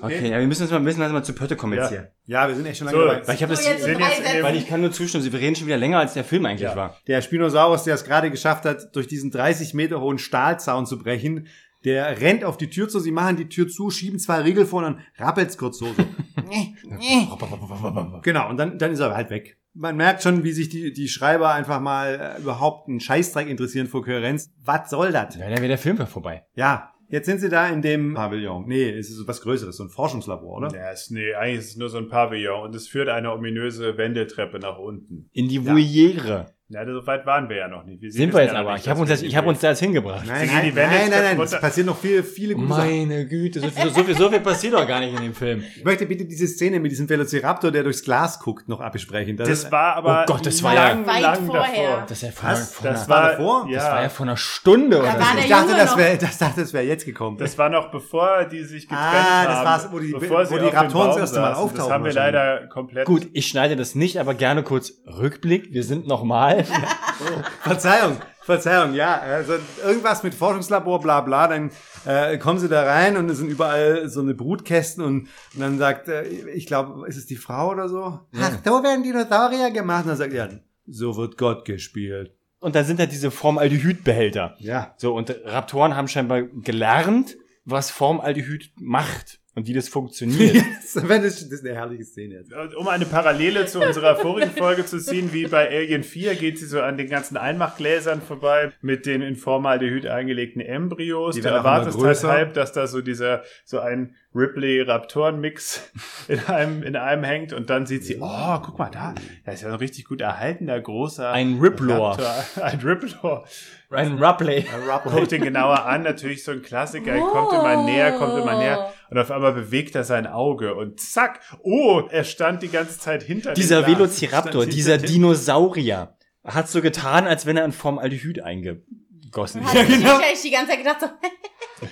Okay, 0.00 0.30
ja, 0.30 0.38
wir 0.38 0.46
müssen 0.46 0.62
uns 0.62 0.72
mal, 0.72 0.80
müssen 0.80 1.00
langsam 1.00 1.18
mal 1.18 1.22
zu 1.22 1.34
Pötte 1.34 1.56
kommen 1.56 1.74
jetzt 1.74 1.84
Ja. 1.92 1.98
hier. 1.98 2.10
Ja, 2.26 2.48
wir 2.48 2.54
sind 2.54 2.64
echt 2.64 2.78
schon 2.78 2.86
lange 2.86 2.98
So, 2.98 3.04
dabei. 3.06 3.28
Weil 3.28 3.34
ich 3.34 3.42
habe 3.42 3.54
So, 3.54 3.62
das, 3.62 3.70
jetzt 3.70 3.84
sind 3.84 4.00
jetzt 4.00 4.42
weil 4.42 4.56
ich 4.56 4.66
kann 4.66 4.80
nur 4.80 4.90
zustimmen, 4.90 5.30
wir 5.30 5.40
reden 5.40 5.56
schon 5.56 5.66
wieder 5.66 5.76
länger, 5.76 5.98
als 5.98 6.14
der 6.14 6.24
Film 6.24 6.46
eigentlich 6.46 6.62
Ja. 6.62 6.74
war. 6.74 6.98
Der 7.06 7.20
Spinosaurus, 7.20 7.84
der 7.84 7.94
es 7.94 8.04
gerade 8.04 8.30
geschafft 8.30 8.64
hat, 8.64 8.96
durch 8.96 9.06
diesen 9.06 9.30
30 9.30 9.74
Meter 9.74 10.00
hohen 10.00 10.16
Stahlzaun 10.18 10.86
zu 10.86 10.98
brechen, 10.98 11.48
der 11.84 12.18
rennt 12.22 12.44
auf 12.44 12.56
die 12.56 12.70
Tür 12.70 12.88
zu, 12.88 12.98
sie 12.98 13.12
machen 13.12 13.36
die 13.36 13.50
Tür 13.50 13.68
zu, 13.68 13.90
schieben 13.90 14.18
zwei 14.18 14.40
Riegel 14.40 14.64
vor 14.64 14.82
und 14.82 14.94
dann 14.94 15.00
rappelt's 15.18 15.58
kurz 15.58 15.78
so. 15.78 15.86
so. 15.86 15.94
genau, 18.22 18.48
und 18.48 18.56
dann, 18.56 18.78
dann 18.78 18.90
ist 18.90 19.00
er 19.00 19.14
halt 19.14 19.28
weg. 19.28 19.58
Man 19.74 19.96
merkt 19.96 20.22
schon, 20.22 20.44
wie 20.44 20.52
sich 20.52 20.68
die, 20.68 20.92
die 20.92 21.08
Schreiber 21.08 21.52
einfach 21.52 21.80
mal 21.80 22.36
äh, 22.36 22.40
überhaupt 22.40 22.88
einen 22.88 23.00
Scheißdreck 23.00 23.48
interessieren 23.48 23.86
für 23.86 24.02
Kohärenz. 24.02 24.50
Was 24.64 24.90
soll 24.90 25.12
das? 25.12 25.36
Ja, 25.36 25.48
dann 25.48 25.58
wäre 25.58 25.68
der 25.68 25.78
Film 25.78 25.98
ja 25.98 26.06
vorbei. 26.06 26.44
Ja, 26.54 26.92
jetzt 27.08 27.26
sind 27.26 27.40
sie 27.40 27.48
da 27.48 27.68
in 27.68 27.82
dem 27.82 28.14
Pavillon. 28.14 28.66
Nee, 28.66 28.90
es 28.90 29.10
ist 29.10 29.26
was 29.26 29.40
Größeres, 29.40 29.76
so 29.76 29.84
ein 29.84 29.90
Forschungslabor, 29.90 30.58
oder? 30.58 30.74
Ja, 30.74 30.90
ist, 30.90 31.10
nee, 31.10 31.34
eigentlich 31.34 31.60
ist 31.60 31.70
es 31.70 31.76
nur 31.76 31.88
so 31.88 31.98
ein 31.98 32.08
Pavillon 32.08 32.62
und 32.62 32.74
es 32.74 32.88
führt 32.88 33.08
eine 33.08 33.32
ominöse 33.32 33.98
Wendeltreppe 33.98 34.58
nach 34.58 34.78
unten. 34.78 35.28
In 35.32 35.48
die 35.48 35.66
Voliere. 35.66 36.46
Ja, 36.74 36.84
so 36.84 37.06
weit 37.06 37.24
waren 37.24 37.48
wir 37.48 37.56
ja 37.56 37.68
noch 37.68 37.84
nicht. 37.84 38.00
Sind 38.12 38.34
wir 38.34 38.42
jetzt 38.42 38.54
aber. 38.54 38.74
Ich 38.76 38.88
habe 38.88 39.00
uns, 39.00 39.08
das- 39.10 39.22
ich 39.22 39.36
hab 39.36 39.46
uns 39.46 39.60
da 39.60 39.70
jetzt 39.70 39.78
hingebracht. 39.80 40.24
Nein, 40.26 40.48
nein, 40.52 40.64
die 40.64 40.72
nein, 40.72 40.90
nein, 41.10 41.22
nein, 41.36 41.40
es 41.40 41.60
passieren 41.60 41.86
noch 41.86 41.98
viele, 41.98 42.24
viele 42.24 42.54
gute 42.54 42.68
Sachen. 42.68 42.88
Meine 43.08 43.26
Güte, 43.26 43.60
so 43.60 43.68
viel, 43.70 43.90
so, 43.90 44.02
viel, 44.04 44.16
so 44.16 44.28
viel 44.30 44.40
passiert 44.40 44.74
doch 44.74 44.86
gar 44.86 44.98
nicht 45.00 45.14
in 45.16 45.22
dem 45.22 45.34
Film. 45.34 45.62
Ich 45.76 45.84
möchte 45.84 46.04
bitte 46.06 46.24
diese 46.24 46.46
Szene 46.48 46.80
mit 46.80 46.90
diesem 46.90 47.08
Velociraptor, 47.08 47.70
der 47.70 47.84
durchs 47.84 48.02
Glas 48.02 48.40
guckt, 48.40 48.68
noch 48.68 48.80
absprechen. 48.80 49.36
Das, 49.36 49.48
Das 49.48 49.70
war 49.72 49.96
aber 49.96 50.24
Oh 50.28 50.32
Gott, 50.32 50.46
das 50.46 50.62
war 50.62 50.74
ja- 50.74 50.88
lang, 50.88 51.06
Weit 51.06 51.22
lang 51.22 51.46
vorher. 51.46 51.62
davor. 51.90 52.04
Das, 52.08 52.20
ja 52.22 52.30
vor, 52.32 52.50
Was? 52.50 52.74
vor 52.74 52.90
Das 52.90 53.00
einer, 53.00 53.08
war, 53.08 53.30
davor? 53.30 53.66
Ja, 53.70 53.74
das 53.78 53.84
war 53.90 54.02
ja 54.02 54.08
vor 54.08 54.26
einer 54.26 54.36
Stunde 54.36 54.98
oder 54.98 55.06
war 55.06 55.32
so. 55.32 55.38
ich 55.38 55.48
dachte, 55.48 55.72
das 55.76 55.96
wäre, 55.96 56.18
das 56.18 56.38
dachte, 56.38 56.60
das 56.62 56.72
wäre 56.72 56.84
jetzt 56.84 57.04
gekommen. 57.06 57.38
Das 57.38 57.56
war 57.56 57.68
noch 57.68 57.90
bevor 57.92 58.44
die 58.50 58.64
sich 58.64 58.88
getrennt 58.88 59.00
Ah, 59.14 59.44
das 59.64 59.84
haben. 59.84 59.92
wo 59.92 59.98
die- 60.00 60.12
bevor 60.12 60.50
wo 60.50 60.58
die 60.58 60.64
auf 60.64 60.70
dem 60.70 60.76
Raptoren 60.78 61.08
das 61.08 61.16
erste 61.18 61.40
Mal 61.40 61.52
auftauchen 61.54 61.76
Das 61.76 61.90
haben 61.90 62.04
wir 62.04 62.12
leider 62.12 62.66
komplett. 62.66 63.06
Gut, 63.06 63.28
ich 63.32 63.46
schneide 63.46 63.76
das 63.76 63.94
nicht, 63.94 64.18
aber 64.18 64.34
gerne 64.34 64.62
kurz 64.64 64.92
Rückblick. 65.06 65.72
Wir 65.72 65.84
sind 65.84 66.06
nochmal. 66.08 66.63
Verzeihung, 67.62 68.18
Verzeihung, 68.40 68.94
ja. 68.94 69.18
Also 69.20 69.54
irgendwas 69.84 70.22
mit 70.22 70.34
Forschungslabor, 70.34 71.00
bla 71.00 71.20
bla, 71.20 71.48
dann 71.48 71.70
äh, 72.04 72.38
kommen 72.38 72.58
sie 72.58 72.68
da 72.68 72.82
rein 72.82 73.16
und 73.16 73.28
es 73.28 73.38
sind 73.38 73.48
überall 73.48 74.08
so 74.08 74.20
eine 74.20 74.34
Brutkästen 74.34 75.04
und, 75.04 75.28
und 75.54 75.60
dann 75.60 75.78
sagt, 75.78 76.08
äh, 76.08 76.24
ich 76.50 76.66
glaube, 76.66 77.06
ist 77.08 77.16
es 77.16 77.26
die 77.26 77.36
Frau 77.36 77.70
oder 77.70 77.88
so? 77.88 78.20
Ach, 78.38 78.58
so 78.64 78.82
werden 78.82 79.02
Dinosaurier 79.02 79.70
gemacht. 79.70 80.04
Und 80.04 80.10
dann 80.10 80.18
sagt 80.18 80.32
er, 80.32 80.60
so 80.86 81.16
wird 81.16 81.38
Gott 81.38 81.64
gespielt. 81.64 82.34
Und 82.60 82.74
dann 82.74 82.84
sind 82.84 82.98
da 82.98 83.06
diese 83.06 83.30
Formaldehydbehälter. 83.30 84.56
Ja. 84.58 84.94
So, 84.96 85.14
und 85.14 85.34
Raptoren 85.44 85.96
haben 85.96 86.08
scheinbar 86.08 86.42
gelernt, 86.42 87.36
was 87.64 87.90
Formaldehyd 87.90 88.72
macht 88.76 89.40
und 89.54 89.68
wie 89.68 89.72
das 89.72 89.88
funktioniert. 89.88 90.56
das 90.94 90.96
ist 90.96 91.64
eine 91.64 91.74
herrliche 91.74 92.04
Szene 92.04 92.34
jetzt. 92.36 92.52
Um 92.76 92.88
eine 92.88 93.06
Parallele 93.06 93.66
zu 93.66 93.80
unserer 93.80 94.16
vorigen 94.16 94.50
Folge 94.50 94.84
zu 94.84 94.98
ziehen, 94.98 95.32
wie 95.32 95.46
bei 95.46 95.68
Alien 95.68 96.02
4 96.02 96.34
geht 96.34 96.58
sie 96.58 96.66
so 96.66 96.80
an 96.80 96.96
den 96.96 97.08
ganzen 97.08 97.36
Einmachgläsern 97.36 98.20
vorbei 98.20 98.72
mit 98.80 99.06
den 99.06 99.22
in 99.22 99.36
Formaldehyd 99.36 100.06
eingelegten 100.06 100.60
Embryos. 100.60 101.36
Die 101.36 101.40
Du 101.40 101.44
werden 101.44 101.58
auch 101.58 101.60
immer 101.60 101.70
erwartest 101.70 101.98
halt 101.98 102.06
größer. 102.06 102.28
halb, 102.28 102.54
dass 102.54 102.72
da 102.72 102.86
so 102.86 103.00
dieser, 103.00 103.44
so 103.64 103.78
ein 103.78 104.16
Ripley-Raptoren-Mix 104.34 105.92
in 106.28 106.40
einem, 106.46 106.82
in 106.82 106.96
einem 106.96 107.22
hängt 107.22 107.52
und 107.52 107.70
dann 107.70 107.86
sieht 107.86 108.04
sie, 108.04 108.18
oh, 108.20 108.58
guck 108.58 108.78
mal 108.78 108.90
da, 108.90 109.14
da 109.44 109.52
ist 109.52 109.62
ja 109.62 109.68
ein 109.68 109.74
richtig 109.74 110.06
gut 110.06 110.20
erhaltener, 110.20 110.80
großer 110.80 111.30
Ein 111.30 111.58
Riplor. 111.60 112.18
Raptor. 112.18 112.34
Ein 112.64 112.80
Riplor. 112.80 113.44
Ein 113.90 114.18
Rupley. 114.22 114.66
Guckt 115.04 115.30
ihn 115.30 115.42
genauer 115.42 115.84
an, 115.86 116.02
natürlich 116.02 116.42
so 116.42 116.50
ein 116.50 116.62
Klassiker. 116.62 117.12
Er 117.12 117.20
kommt 117.20 117.52
immer 117.52 117.84
näher, 117.84 118.12
kommt 118.18 118.36
immer 118.36 118.58
näher. 118.58 118.92
Und 119.14 119.20
auf 119.20 119.30
einmal 119.30 119.52
bewegt 119.52 119.94
er 119.94 120.02
sein 120.02 120.26
Auge 120.26 120.74
und 120.74 120.98
zack, 120.98 121.38
oh, 121.62 122.02
er 122.10 122.24
stand 122.24 122.64
die 122.64 122.68
ganze 122.68 122.98
Zeit 122.98 123.22
hinter 123.22 123.52
dem 123.52 123.54
Dieser 123.54 123.84
Glas. 123.84 123.96
Velociraptor, 123.96 124.66
dieser 124.66 124.94
hinter 124.94 125.06
dem- 125.06 125.12
Dinosaurier, 125.14 126.16
hat 126.42 126.68
so 126.68 126.82
getan, 126.82 127.24
als 127.28 127.46
wenn 127.46 127.56
er 127.56 127.64
in 127.64 127.70
Formaldehyd 127.70 128.40
eingegossen 128.42 129.64
Hat 129.64 129.72
wäre. 129.72 129.86
sich 129.86 130.02
wahrscheinlich 130.04 130.42
die 130.42 130.50
ganze 130.50 130.70
Zeit 130.72 130.78
gedacht 130.78 131.00
so, 131.02 131.06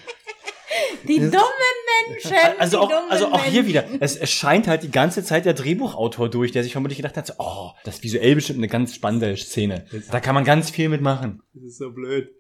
die 1.07 1.19
dummen 1.19 1.33
Menschen, 2.11 2.33
Also 2.59 2.81
auch, 2.81 2.89
dummen 2.89 3.09
also 3.09 3.27
auch 3.29 3.45
hier 3.45 3.63
Menschen. 3.63 3.69
wieder, 3.69 3.85
es, 4.01 4.17
es 4.17 4.33
scheint 4.33 4.67
halt 4.67 4.83
die 4.83 4.91
ganze 4.91 5.23
Zeit 5.23 5.45
der 5.45 5.55
Drehbuchautor 5.55 6.29
durch, 6.29 6.51
der 6.51 6.65
sich 6.65 6.73
vermutlich 6.73 6.97
gedacht 6.97 7.17
hat, 7.17 7.29
so, 7.29 7.35
oh, 7.39 7.71
das 7.85 7.97
ist 7.99 8.03
visuell 8.03 8.35
bestimmt 8.35 8.59
eine 8.59 8.67
ganz 8.67 8.97
spannende 8.97 9.37
Szene. 9.37 9.85
Da 10.11 10.19
kann 10.19 10.35
man 10.35 10.43
ganz 10.43 10.71
viel 10.71 10.89
mitmachen. 10.89 11.41
Das 11.55 11.63
ist 11.63 11.79
so 11.79 11.93
blöd. 11.93 12.31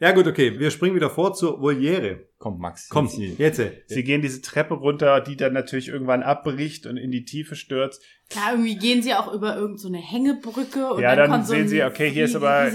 Ja 0.00 0.10
gut, 0.10 0.26
okay, 0.26 0.58
wir 0.58 0.72
springen 0.72 0.96
wieder 0.96 1.10
vor 1.10 1.32
zur 1.32 1.60
Voliere. 1.60 2.26
Komm, 2.42 2.58
Max. 2.58 2.88
Komm, 2.88 3.06
jetzt- 3.38 3.58
jetzt. 3.58 3.60
Sie 3.86 4.02
gehen 4.02 4.20
diese 4.20 4.42
Treppe 4.42 4.74
runter, 4.74 5.20
die 5.20 5.36
dann 5.36 5.52
natürlich 5.52 5.86
irgendwann 5.86 6.24
abbricht 6.24 6.86
und 6.86 6.96
in 6.96 7.12
die 7.12 7.24
Tiefe 7.24 7.54
stürzt. 7.54 8.02
Ja, 8.34 8.52
irgendwie 8.52 8.76
gehen 8.76 9.02
sie 9.02 9.12
auch 9.14 9.30
über 9.32 9.50
irgendeine 9.56 9.78
so 9.78 9.88
eine 9.88 9.98
Hängebrücke 9.98 10.90
und 10.94 11.02
ja, 11.02 11.10
dann, 11.14 11.18
dann 11.18 11.30
kommt 11.32 11.46
so 11.46 11.52
sehen 11.52 11.62
ein 11.62 11.68
Sie, 11.68 11.82
okay, 11.84 12.10
hier 12.10 12.24
ist 12.24 12.34
aber 12.34 12.70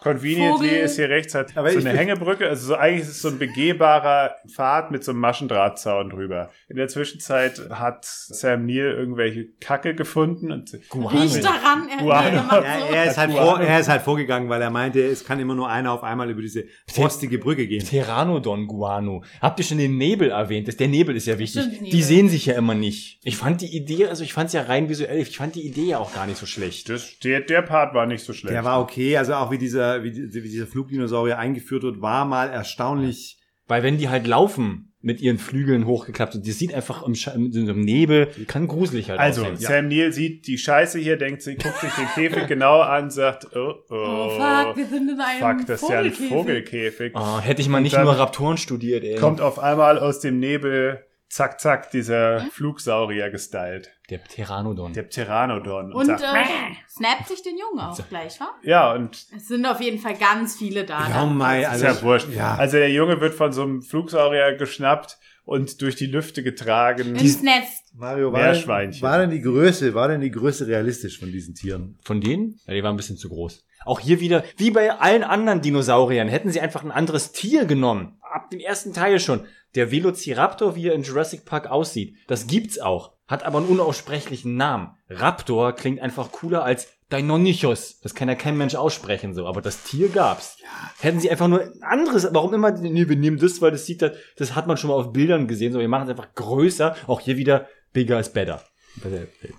conveniently 0.00 0.68
Vogel. 0.68 0.68
ist 0.84 0.96
hier 0.96 1.08
rechts 1.10 1.34
halt 1.34 1.54
Aber 1.54 1.70
so 1.70 1.78
eine 1.80 1.90
Hängebrücke. 1.90 2.48
Also 2.48 2.68
so 2.68 2.74
eigentlich 2.76 3.02
ist 3.02 3.08
es 3.10 3.22
so 3.22 3.28
ein 3.28 3.38
begehbarer 3.38 4.34
Pfad 4.48 4.90
mit 4.90 5.04
so 5.04 5.12
einem 5.12 5.20
Maschendrahtzaun 5.20 6.08
drüber. 6.08 6.50
In 6.68 6.76
der 6.76 6.88
Zwischenzeit 6.88 7.60
hat 7.70 8.06
Sam 8.06 8.64
Neill 8.64 8.92
irgendwelche 8.92 9.48
Kacke 9.60 9.94
gefunden 9.94 10.50
und 10.50 10.72
Riecht 10.72 11.44
daran, 11.44 11.88
er, 11.90 11.98
Guano. 12.02 12.36
er 12.50 12.62
Ja, 12.62 12.78
so. 12.88 12.94
er, 12.94 13.04
ist 13.10 13.18
halt 13.18 13.32
vor, 13.32 13.60
er 13.60 13.80
ist 13.80 13.88
halt 13.90 14.02
vorgegangen, 14.02 14.48
weil 14.48 14.62
er 14.62 14.70
meinte, 14.70 15.02
es 15.02 15.24
kann 15.26 15.38
immer 15.38 15.54
nur 15.54 15.68
einer 15.68 15.92
auf 15.92 16.02
einmal 16.04 16.30
über 16.30 16.40
diese 16.40 16.64
frostige 16.88 17.36
Brücke 17.38 17.66
gehen. 17.66 17.84
Pteranodon 17.84 18.66
Guano. 18.66 19.11
Habt 19.40 19.58
ihr 19.58 19.64
schon 19.64 19.78
den 19.78 19.98
Nebel 19.98 20.30
erwähnt? 20.30 20.68
Das, 20.68 20.76
der 20.76 20.88
Nebel 20.88 21.14
ist 21.16 21.26
ja 21.26 21.38
wichtig. 21.38 21.62
Stimmt. 21.62 21.92
Die 21.92 22.02
sehen 22.02 22.28
sich 22.28 22.46
ja 22.46 22.54
immer 22.54 22.74
nicht. 22.74 23.18
Ich 23.24 23.36
fand 23.36 23.60
die 23.60 23.76
Idee, 23.76 24.06
also 24.06 24.24
ich 24.24 24.32
fand 24.32 24.48
es 24.48 24.54
ja 24.54 24.62
rein 24.62 24.88
visuell, 24.88 25.20
ich 25.20 25.36
fand 25.36 25.54
die 25.54 25.66
Idee 25.66 25.86
ja 25.86 25.98
auch 25.98 26.14
gar 26.14 26.26
nicht 26.26 26.38
so 26.38 26.46
schlecht. 26.46 26.88
das, 26.88 27.18
der, 27.18 27.40
der 27.40 27.62
Part 27.62 27.94
war 27.94 28.06
nicht 28.06 28.24
so 28.24 28.32
schlecht. 28.32 28.54
Der 28.54 28.64
war 28.64 28.80
okay, 28.80 29.16
also 29.16 29.34
auch 29.34 29.50
wie 29.50 29.58
dieser, 29.58 30.02
wie, 30.02 30.12
wie 30.14 30.48
dieser 30.48 30.66
Flugdinosaurier 30.66 31.38
eingeführt 31.38 31.82
wird, 31.82 32.00
war 32.00 32.24
mal 32.24 32.48
erstaunlich. 32.48 33.38
Weil 33.68 33.82
wenn 33.82 33.98
die 33.98 34.08
halt 34.08 34.26
laufen 34.26 34.88
mit 35.04 35.20
ihren 35.20 35.38
Flügeln 35.38 35.84
hochgeklappt 35.86 36.36
und 36.36 36.46
das 36.46 36.58
sieht 36.58 36.72
einfach 36.74 37.04
im, 37.04 37.14
Sche- 37.14 37.34
in 37.34 37.50
so 37.52 37.72
einem 37.72 37.80
Nebel, 37.80 38.28
kann 38.46 38.68
gruselig 38.68 39.10
halt 39.10 39.18
Also, 39.18 39.42
aussehen. 39.42 39.56
Sam 39.56 39.88
Neill 39.88 40.12
sieht 40.12 40.46
die 40.46 40.58
Scheiße 40.58 40.98
hier, 41.00 41.16
denkt 41.16 41.42
sich, 41.42 41.58
guckt 41.58 41.80
sich 41.80 41.90
den 41.92 42.06
Käfig 42.14 42.46
genau 42.46 42.80
an, 42.80 43.10
sagt, 43.10 43.46
oh, 43.56 43.74
oh, 43.90 43.94
Oh 43.94 44.28
fuck, 44.30 44.76
wir 44.76 44.86
sind 44.86 45.10
in 45.10 45.20
einem 45.20 45.40
fuck, 45.58 45.66
das 45.66 45.82
ist 45.82 45.88
ja 45.88 45.98
ein 46.00 46.12
Vogelkäfig. 46.12 46.28
Vogelkäfig. 46.28 47.12
Oh, 47.16 47.40
hätte 47.40 47.62
ich 47.62 47.68
mal 47.68 47.80
nicht 47.80 47.98
nur 47.98 48.16
Raptoren 48.16 48.56
studiert, 48.58 49.02
ey. 49.02 49.16
Kommt 49.16 49.40
auf 49.40 49.58
einmal 49.58 49.98
aus 49.98 50.20
dem 50.20 50.38
Nebel, 50.38 51.04
zack, 51.32 51.60
zack, 51.60 51.90
dieser 51.90 52.40
Flugsaurier 52.52 53.30
gestylt. 53.30 53.90
der 54.10 54.18
Pteranodon. 54.18 54.92
Der 54.92 55.04
Pteranodon. 55.04 55.92
Und 55.92 56.06
sagt, 56.06 56.22
äh, 56.22 56.74
snappt 56.88 57.28
sich 57.28 57.42
den 57.42 57.56
Jungen 57.56 57.80
auch 57.80 57.98
gleich, 58.08 58.38
wa? 58.38 58.50
ja, 58.62 58.92
und 58.92 59.26
Es 59.34 59.48
sind 59.48 59.64
auf 59.64 59.80
jeden 59.80 59.98
Fall 59.98 60.14
ganz 60.14 60.56
viele 60.58 60.84
da. 60.84 61.08
Ja, 61.08 61.24
mei, 61.24 61.62
ist 61.62 61.68
also, 61.68 61.84
ja 61.86 62.02
wurscht. 62.02 62.28
Ja. 62.28 62.54
Also 62.56 62.76
der 62.76 62.90
Junge 62.90 63.20
wird 63.20 63.34
von 63.34 63.50
so 63.52 63.62
einem 63.62 63.80
Flugsaurier 63.80 64.56
geschnappt 64.56 65.18
und 65.44 65.82
durch 65.82 65.96
die 65.96 66.06
Lüfte 66.06 66.42
getragen. 66.42 67.16
Ins 67.16 67.42
Netz. 67.42 67.82
Mario, 67.94 68.32
war 68.32 68.52
denn, 68.52 69.02
war 69.02 69.18
denn 69.18 69.30
die 69.30 69.40
Größe, 69.40 69.94
war 69.94 70.08
denn 70.08 70.20
die 70.20 70.30
Größe 70.30 70.66
realistisch 70.66 71.18
von 71.18 71.30
diesen 71.30 71.54
Tieren? 71.54 71.98
Von 72.02 72.20
denen? 72.20 72.58
Ja, 72.66 72.74
die 72.74 72.82
waren 72.82 72.94
ein 72.94 72.96
bisschen 72.96 73.18
zu 73.18 73.28
groß. 73.28 73.64
Auch 73.84 74.00
hier 74.00 74.20
wieder, 74.20 74.44
wie 74.56 74.70
bei 74.70 74.92
allen 74.92 75.24
anderen 75.24 75.60
Dinosauriern, 75.60 76.28
hätten 76.28 76.50
sie 76.50 76.60
einfach 76.60 76.84
ein 76.84 76.92
anderes 76.92 77.32
Tier 77.32 77.64
genommen. 77.64 78.18
Ab 78.20 78.50
dem 78.50 78.60
ersten 78.60 78.94
Teil 78.94 79.20
schon. 79.20 79.40
Der 79.74 79.90
Velociraptor, 79.90 80.76
wie 80.76 80.88
er 80.88 80.94
in 80.94 81.02
Jurassic 81.02 81.44
Park 81.44 81.70
aussieht, 81.70 82.16
das 82.26 82.46
gibt's 82.46 82.78
auch. 82.78 83.12
Hat 83.26 83.44
aber 83.44 83.58
einen 83.58 83.68
unaussprechlichen 83.68 84.56
Namen. 84.56 84.90
Raptor 85.08 85.72
klingt 85.72 86.00
einfach 86.00 86.30
cooler 86.32 86.62
als 86.64 86.88
Deinonychus. 87.12 88.00
Das 88.00 88.14
kann 88.14 88.28
ja 88.28 88.34
kein 88.34 88.56
Mensch 88.56 88.74
aussprechen 88.74 89.34
so, 89.34 89.46
aber 89.46 89.60
das 89.60 89.82
Tier 89.84 90.08
gab's. 90.08 90.56
Hätten 91.00 91.20
sie 91.20 91.30
einfach 91.30 91.48
nur 91.48 91.60
ein 91.60 91.82
anderes, 91.82 92.26
warum 92.32 92.54
immer, 92.54 92.70
nee, 92.72 93.08
wir 93.08 93.16
nehmen 93.16 93.38
das, 93.38 93.60
weil 93.60 93.70
das 93.70 93.86
sieht, 93.86 94.02
das, 94.02 94.12
das 94.36 94.54
hat 94.54 94.66
man 94.66 94.76
schon 94.76 94.88
mal 94.88 94.96
auf 94.96 95.12
Bildern 95.12 95.46
gesehen, 95.48 95.72
so 95.72 95.78
wir 95.78 95.88
machen 95.88 96.04
es 96.04 96.10
einfach 96.10 96.34
größer. 96.34 96.96
Auch 97.06 97.20
hier 97.20 97.36
wieder 97.36 97.66
bigger 97.92 98.18
is 98.18 98.32
better. 98.32 98.62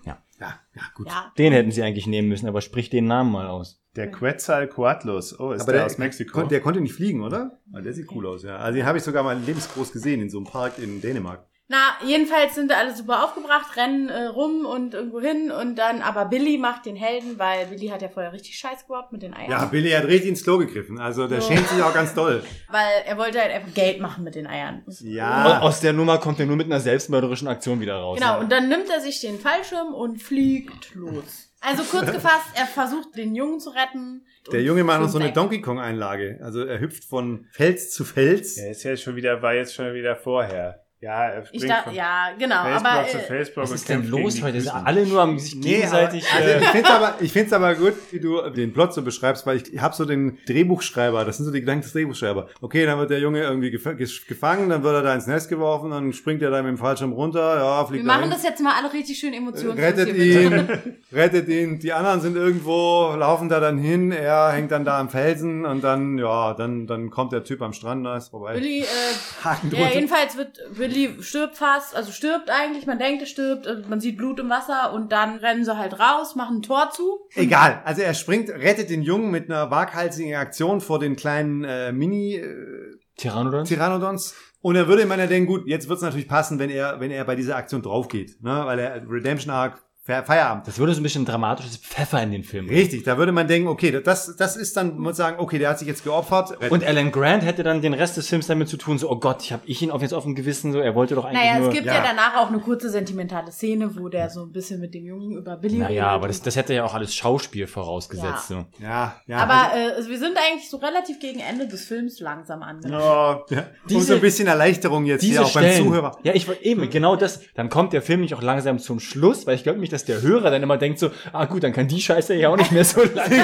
Ja. 0.05 0.17
Ja, 0.39 0.59
ja, 0.75 0.81
gut. 0.95 1.07
Ja. 1.07 1.31
Den 1.37 1.53
hätten 1.53 1.71
sie 1.71 1.83
eigentlich 1.83 2.07
nehmen 2.07 2.27
müssen, 2.27 2.47
aber 2.49 2.59
sprich 2.61 2.89
den 2.89 3.05
Namen 3.05 3.31
mal 3.31 3.47
aus. 3.47 3.81
Der 3.95 4.09
Quetzalcoatlus. 4.11 5.39
Oh, 5.39 5.51
ist 5.51 5.61
Aber 5.61 5.71
der, 5.71 5.81
der, 5.81 5.85
aus 5.85 5.97
Mexiko? 5.97 6.41
kon- 6.41 6.49
der 6.49 6.59
konnte 6.61 6.81
nicht 6.81 6.93
fliegen, 6.95 7.21
oder? 7.23 7.59
Der 7.67 7.93
sieht 7.93 8.11
cool 8.11 8.25
aus, 8.27 8.43
ja. 8.43 8.57
Also 8.57 8.77
den 8.77 8.85
habe 8.85 8.97
ich 8.97 9.03
sogar 9.03 9.23
mal 9.23 9.37
lebensgroß 9.37 9.93
gesehen 9.93 10.21
in 10.21 10.29
so 10.29 10.37
einem 10.39 10.47
Park 10.47 10.79
in 10.79 10.99
Dänemark. 11.01 11.45
Na, 11.69 11.77
jedenfalls 12.05 12.55
sind 12.55 12.71
alle 12.73 12.93
super 12.93 13.23
aufgebracht, 13.23 13.77
rennen 13.77 14.09
äh, 14.09 14.25
rum 14.25 14.65
und 14.65 14.93
irgendwo 14.93 15.21
hin 15.21 15.49
und 15.49 15.75
dann, 15.77 16.01
aber 16.01 16.25
Billy 16.25 16.57
macht 16.57 16.85
den 16.85 16.97
Helden, 16.97 17.39
weil 17.39 17.67
Billy 17.67 17.87
hat 17.87 18.01
ja 18.01 18.09
vorher 18.09 18.33
richtig 18.33 18.57
Scheiß 18.59 18.85
gehabt 18.85 19.13
mit 19.13 19.23
den 19.23 19.33
Eiern. 19.33 19.49
Ja, 19.49 19.65
Billy 19.65 19.91
hat 19.91 20.03
richtig 20.03 20.29
ins 20.29 20.43
Klo 20.43 20.57
gegriffen. 20.57 20.99
Also 20.99 21.25
der 21.27 21.39
So. 21.41 21.47
schämt 21.47 21.67
sich 21.69 21.81
auch 21.81 21.93
ganz 21.93 22.13
doll. 22.13 22.43
Weil 22.69 23.03
er 23.05 23.17
wollte 23.17 23.39
halt 23.39 23.51
einfach 23.51 23.73
Geld 23.73 24.01
machen 24.01 24.25
mit 24.25 24.35
den 24.35 24.45
Eiern. 24.45 24.83
Ja. 24.99 25.61
Aus 25.61 25.79
der 25.79 25.93
Nummer 25.93 26.17
kommt 26.17 26.39
er 26.41 26.45
nur 26.45 26.57
mit 26.57 26.65
einer 26.65 26.81
selbstmörderischen 26.81 27.47
Aktion 27.47 27.79
wieder 27.79 27.95
raus. 27.95 28.19
Genau, 28.19 28.41
und 28.41 28.51
dann 28.51 28.67
nimmt 28.67 28.89
er 28.89 28.99
sich 28.99 29.21
den 29.21 29.39
Fallschirm 29.39 29.93
und 29.93 30.21
fliegt 30.21 30.93
los. 30.95 31.49
Also 31.61 31.83
kurz 31.83 32.11
gefasst, 32.11 32.47
er 32.55 32.65
versucht 32.65 33.15
den 33.15 33.35
Jungen 33.35 33.61
zu 33.61 33.69
retten. 33.69 34.25
Der 34.51 34.59
und 34.59 34.65
Junge 34.65 34.83
macht 34.83 34.99
noch 34.99 35.07
so 35.07 35.17
eine. 35.17 35.31
Donkey 35.31 35.61
Kong 35.61 35.79
Einlage. 35.79 36.39
Also 36.43 36.65
er 36.65 36.81
hüpft 36.81 37.05
von 37.05 37.47
Fels 37.51 37.91
zu 37.91 38.03
Fels. 38.03 38.55
Der 38.55 38.71
ist 38.71 38.83
ja 38.83 38.97
schon 38.97 39.15
wieder, 39.15 39.41
war 39.41 39.53
jetzt 39.53 39.73
schon 39.73 39.93
wieder 39.93 40.17
vorher. 40.17 40.82
Ja, 41.03 41.25
er 41.27 41.43
Ich 41.51 41.65
da, 41.67 41.81
von 41.83 41.93
ja, 41.93 42.29
genau. 42.39 42.63
Facebook 42.63 42.85
aber 42.91 43.07
zu 43.09 43.17
äh, 43.17 43.21
Facebook 43.21 43.63
Was 43.63 43.71
ist 43.71 43.89
denn 43.89 44.07
los 44.09 44.35
die 44.35 44.43
heute? 44.43 44.57
Grüßen. 44.59 44.71
Alle 44.85 45.05
nur 45.05 45.21
am 45.21 45.37
sich 45.37 45.59
gegenseitig. 45.59 46.25
aber, 46.31 46.37
also 46.45 46.49
äh, 46.53 46.59
ich 46.61 46.67
finde 46.71 46.87
es 46.87 46.93
aber, 46.95 47.15
ich 47.19 47.31
find's 47.33 47.53
aber 47.53 47.75
gut, 47.75 47.93
wie 48.11 48.19
du 48.19 48.49
den 48.49 48.71
Plot 48.73 48.93
so 48.93 49.01
beschreibst, 49.01 49.45
weil 49.45 49.57
ich 49.57 49.81
habe 49.81 49.93
so 49.93 50.05
den 50.05 50.37
Drehbuchschreiber, 50.47 51.25
das 51.25 51.37
sind 51.37 51.45
so 51.45 51.51
die 51.51 51.59
Gedanken 51.59 51.81
des 51.83 51.91
Drehbuchschreiber. 51.91 52.47
Okay, 52.61 52.85
dann 52.85 52.97
wird 52.99 53.09
der 53.09 53.19
Junge 53.19 53.41
irgendwie 53.43 53.69
gef 53.71 53.85
gef- 53.85 54.27
gefangen, 54.27 54.69
dann 54.69 54.81
wird 54.83 54.95
er 54.95 55.01
da 55.01 55.13
ins 55.13 55.27
Nest 55.27 55.49
geworfen, 55.49 55.89
dann 55.91 56.13
springt 56.13 56.41
er 56.41 56.51
da 56.51 56.61
mit 56.61 56.69
dem 56.69 56.77
Fallschirm 56.77 57.11
runter, 57.11 57.57
ja, 57.57 57.81
wir 57.81 57.87
fliegt 57.87 58.05
machen 58.05 58.17
dahin. 58.21 58.31
das 58.31 58.43
jetzt 58.43 58.61
mal 58.61 58.73
alle 58.81 58.93
richtig 58.93 59.19
schön 59.19 59.33
emotionslos. 59.33 59.77
rettet 59.77 60.15
ihn, 60.15 60.69
rettet 61.11 61.47
ihn. 61.49 61.79
Die 61.79 61.91
anderen 61.91 62.21
sind 62.21 62.37
irgendwo, 62.37 63.13
laufen 63.17 63.49
da 63.49 63.59
dann 63.59 63.77
hin. 63.77 64.11
Er 64.13 64.51
hängt 64.53 64.71
dann 64.71 64.85
da 64.85 64.99
am 64.99 65.09
Felsen 65.09 65.65
und 65.65 65.83
dann, 65.83 66.17
ja, 66.17 66.53
dann, 66.53 66.87
dann 66.87 67.09
kommt 67.09 67.33
der 67.33 67.43
Typ 67.43 67.61
am 67.61 67.73
Strand, 67.73 68.05
da 68.05 68.15
ist 68.15 68.29
vorbei. 68.29 68.55
Willi, 68.55 68.79
äh, 68.81 68.85
Haken 69.43 69.71
ja, 69.75 69.87
jedenfalls 69.89 70.37
wird 70.37 70.59
Willi 70.71 70.92
stirbt 71.21 71.57
fast, 71.57 71.95
also 71.95 72.11
stirbt 72.11 72.49
eigentlich, 72.49 72.85
man 72.85 72.99
denkt, 72.99 73.21
er 73.21 73.27
stirbt, 73.27 73.65
äh, 73.65 73.81
man 73.87 73.99
sieht 73.99 74.17
Blut 74.17 74.39
im 74.39 74.49
Wasser 74.49 74.93
und 74.93 75.11
dann 75.11 75.37
rennen 75.37 75.65
sie 75.65 75.77
halt 75.77 75.99
raus, 75.99 76.35
machen 76.35 76.57
ein 76.57 76.61
Tor 76.61 76.89
zu. 76.91 77.19
Egal. 77.35 77.81
Also 77.85 78.01
er 78.01 78.13
springt, 78.13 78.49
rettet 78.49 78.89
den 78.89 79.01
Jungen 79.01 79.31
mit 79.31 79.49
einer 79.49 79.71
waghalsigen 79.71 80.35
Aktion 80.35 80.81
vor 80.81 80.99
den 80.99 81.15
kleinen 81.15 81.63
äh, 81.63 81.91
Mini 81.91 82.35
äh, 82.35 82.97
Pteranodon? 83.17 83.65
Pteranodons. 83.65 84.35
Und 84.61 84.75
er 84.75 84.87
würde 84.87 85.05
ja 85.05 85.27
denken, 85.27 85.47
gut, 85.47 85.67
jetzt 85.67 85.89
wird's 85.89 86.01
natürlich 86.01 86.27
passen, 86.27 86.57
wenn 86.57 86.69
er, 86.69 86.99
wenn 86.99 87.11
er 87.11 87.25
bei 87.25 87.35
dieser 87.35 87.57
Aktion 87.57 87.81
draufgeht, 87.81 88.41
ne? 88.41 88.61
Weil 88.65 88.79
er 88.79 89.03
Redemption 89.09 89.53
Arc 89.53 89.83
Feierabend. 90.05 90.67
Das 90.67 90.79
würde 90.79 90.93
so 90.93 90.99
ein 90.99 91.03
bisschen 91.03 91.23
dramatisches 91.23 91.77
Pfeffer 91.77 92.21
in 92.21 92.31
den 92.33 92.43
Film. 92.43 92.67
Richtig, 92.67 93.03
da 93.03 93.17
würde 93.17 93.31
man 93.31 93.47
denken, 93.47 93.69
okay, 93.69 93.89
das, 94.03 94.35
das 94.35 94.57
ist 94.57 94.75
dann, 94.75 94.95
man 94.95 95.03
muss 95.03 95.15
sagen, 95.15 95.37
okay, 95.39 95.59
der 95.59 95.69
hat 95.69 95.79
sich 95.79 95.87
jetzt 95.87 96.03
geopfert. 96.03 96.57
Und 96.71 96.83
Alan 96.83 97.09
Grant 97.09 97.45
hätte 97.45 97.63
dann 97.63 97.81
den 97.81 97.93
Rest 97.93 98.17
des 98.17 98.27
Films 98.27 98.47
damit 98.47 98.67
zu 98.67 98.75
tun, 98.75 98.97
so, 98.97 99.09
oh 99.09 99.15
Gott, 99.15 99.41
ich 99.43 99.53
habe 99.53 99.63
ich 99.65 99.81
ihn 99.81 99.91
auf 99.91 100.01
jetzt 100.01 100.13
auf 100.13 100.23
dem 100.25 100.35
Gewissen, 100.35 100.73
so, 100.73 100.79
er 100.79 100.93
wollte 100.93 101.15
doch 101.15 101.23
eigentlich 101.23 101.39
Naja, 101.41 101.59
nur... 101.59 101.69
es 101.69 101.73
gibt 101.73 101.85
ja. 101.85 101.93
ja. 101.95 102.03
danach 102.05 102.35
auch 102.35 102.49
eine 102.49 102.59
kurze 102.59 102.89
sentimentale 102.89 103.49
Szene, 103.53 103.95
wo 103.97 104.09
der 104.09 104.29
so 104.29 104.43
ein 104.43 104.51
bisschen 104.51 104.81
mit 104.81 104.93
dem 104.93 105.05
Jungen 105.05 105.37
über 105.37 105.55
Billy 105.55 105.77
naja, 105.77 105.87
redet. 105.87 106.03
aber 106.15 106.27
das, 106.27 106.41
das 106.41 106.57
hätte 106.57 106.73
ja 106.73 106.83
auch 106.83 106.93
alles 106.95 107.15
Schauspiel 107.15 107.65
vorausgesetzt. 107.67 108.49
Ja. 108.49 108.65
So. 108.79 108.83
ja, 108.83 109.15
ja. 109.25 109.37
Aber 109.37 109.77
äh, 109.77 109.93
also 109.95 110.09
wir 110.09 110.19
sind 110.19 110.35
eigentlich 110.37 110.69
so 110.69 110.77
relativ 110.77 111.21
gegen 111.21 111.39
Ende 111.39 111.65
des 111.65 111.85
Films 111.85 112.19
langsam 112.19 112.61
angelangt. 112.61 113.01
Ja, 113.01 113.45
Ja, 113.55 113.65
Diese- 113.89 114.01
so 114.07 114.13
ein 114.15 114.21
bisschen 114.21 114.47
Erleichterung 114.49 115.05
jetzt 115.05 115.21
Diese 115.21 115.35
hier 115.39 115.43
auch 115.45 115.49
Stellen, 115.49 115.77
beim 115.77 115.87
Zuhörer. 115.87 116.17
ja, 116.23 116.33
ich 116.33 116.45
wollte 116.49 116.65
eben, 116.65 116.89
genau 116.89 117.15
das, 117.15 117.39
dann 117.55 117.69
kommt 117.69 117.93
der 117.93 118.01
Film 118.01 118.19
nicht 118.19 118.33
auch 118.35 118.41
langsam 118.41 118.79
zum 118.79 118.99
Schluss, 118.99 119.47
weil 119.47 119.55
ich 119.55 119.63
glaube 119.63 119.79
nicht, 119.79 119.92
dass 119.93 120.05
der 120.05 120.21
Hörer 120.21 120.51
dann 120.51 120.63
immer 120.63 120.77
denkt 120.77 120.99
so, 120.99 121.11
ah 121.31 121.45
gut, 121.45 121.63
dann 121.63 121.73
kann 121.73 121.87
die 121.87 122.01
Scheiße 122.01 122.33
ja 122.35 122.49
auch 122.49 122.57
nicht 122.57 122.71
mehr 122.71 122.85
so 122.85 123.03
lange. 123.13 123.43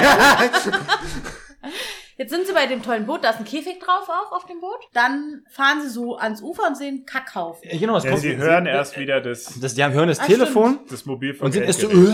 Jetzt 2.20 2.32
sind 2.32 2.46
sie 2.46 2.52
bei 2.52 2.66
dem 2.66 2.82
tollen 2.82 3.06
Boot, 3.06 3.24
da 3.24 3.30
ist 3.30 3.38
ein 3.38 3.46
Käfig 3.46 3.78
drauf 3.80 4.06
auch 4.10 4.32
auf 4.36 4.44
dem 4.44 4.60
Boot. 4.60 4.76
Dann 4.92 5.40
fahren 5.48 5.78
sie 5.82 5.88
so 5.88 6.18
ans 6.18 6.42
Ufer 6.42 6.64
und 6.68 6.76
sehen 6.76 7.06
Kackhaufen. 7.06 7.66
Ja, 7.66 7.78
genau, 7.78 7.96
es 7.96 8.04
ja 8.04 8.10
kommt, 8.10 8.20
sie 8.22 8.36
hören 8.36 8.66
erst 8.66 8.98
wieder 8.98 9.22
das, 9.22 9.58
das, 9.58 9.72
die 9.74 9.82
haben 9.82 9.94
hören 9.94 10.08
das 10.08 10.20
Ah, 10.20 10.24
Telefon 10.26 10.80
das 10.90 11.06
Mobilfunk. 11.06 11.46
und 11.46 11.52
sind 11.52 11.62
erst 11.62 11.80
so, 11.80 11.88
äh, 11.88 12.12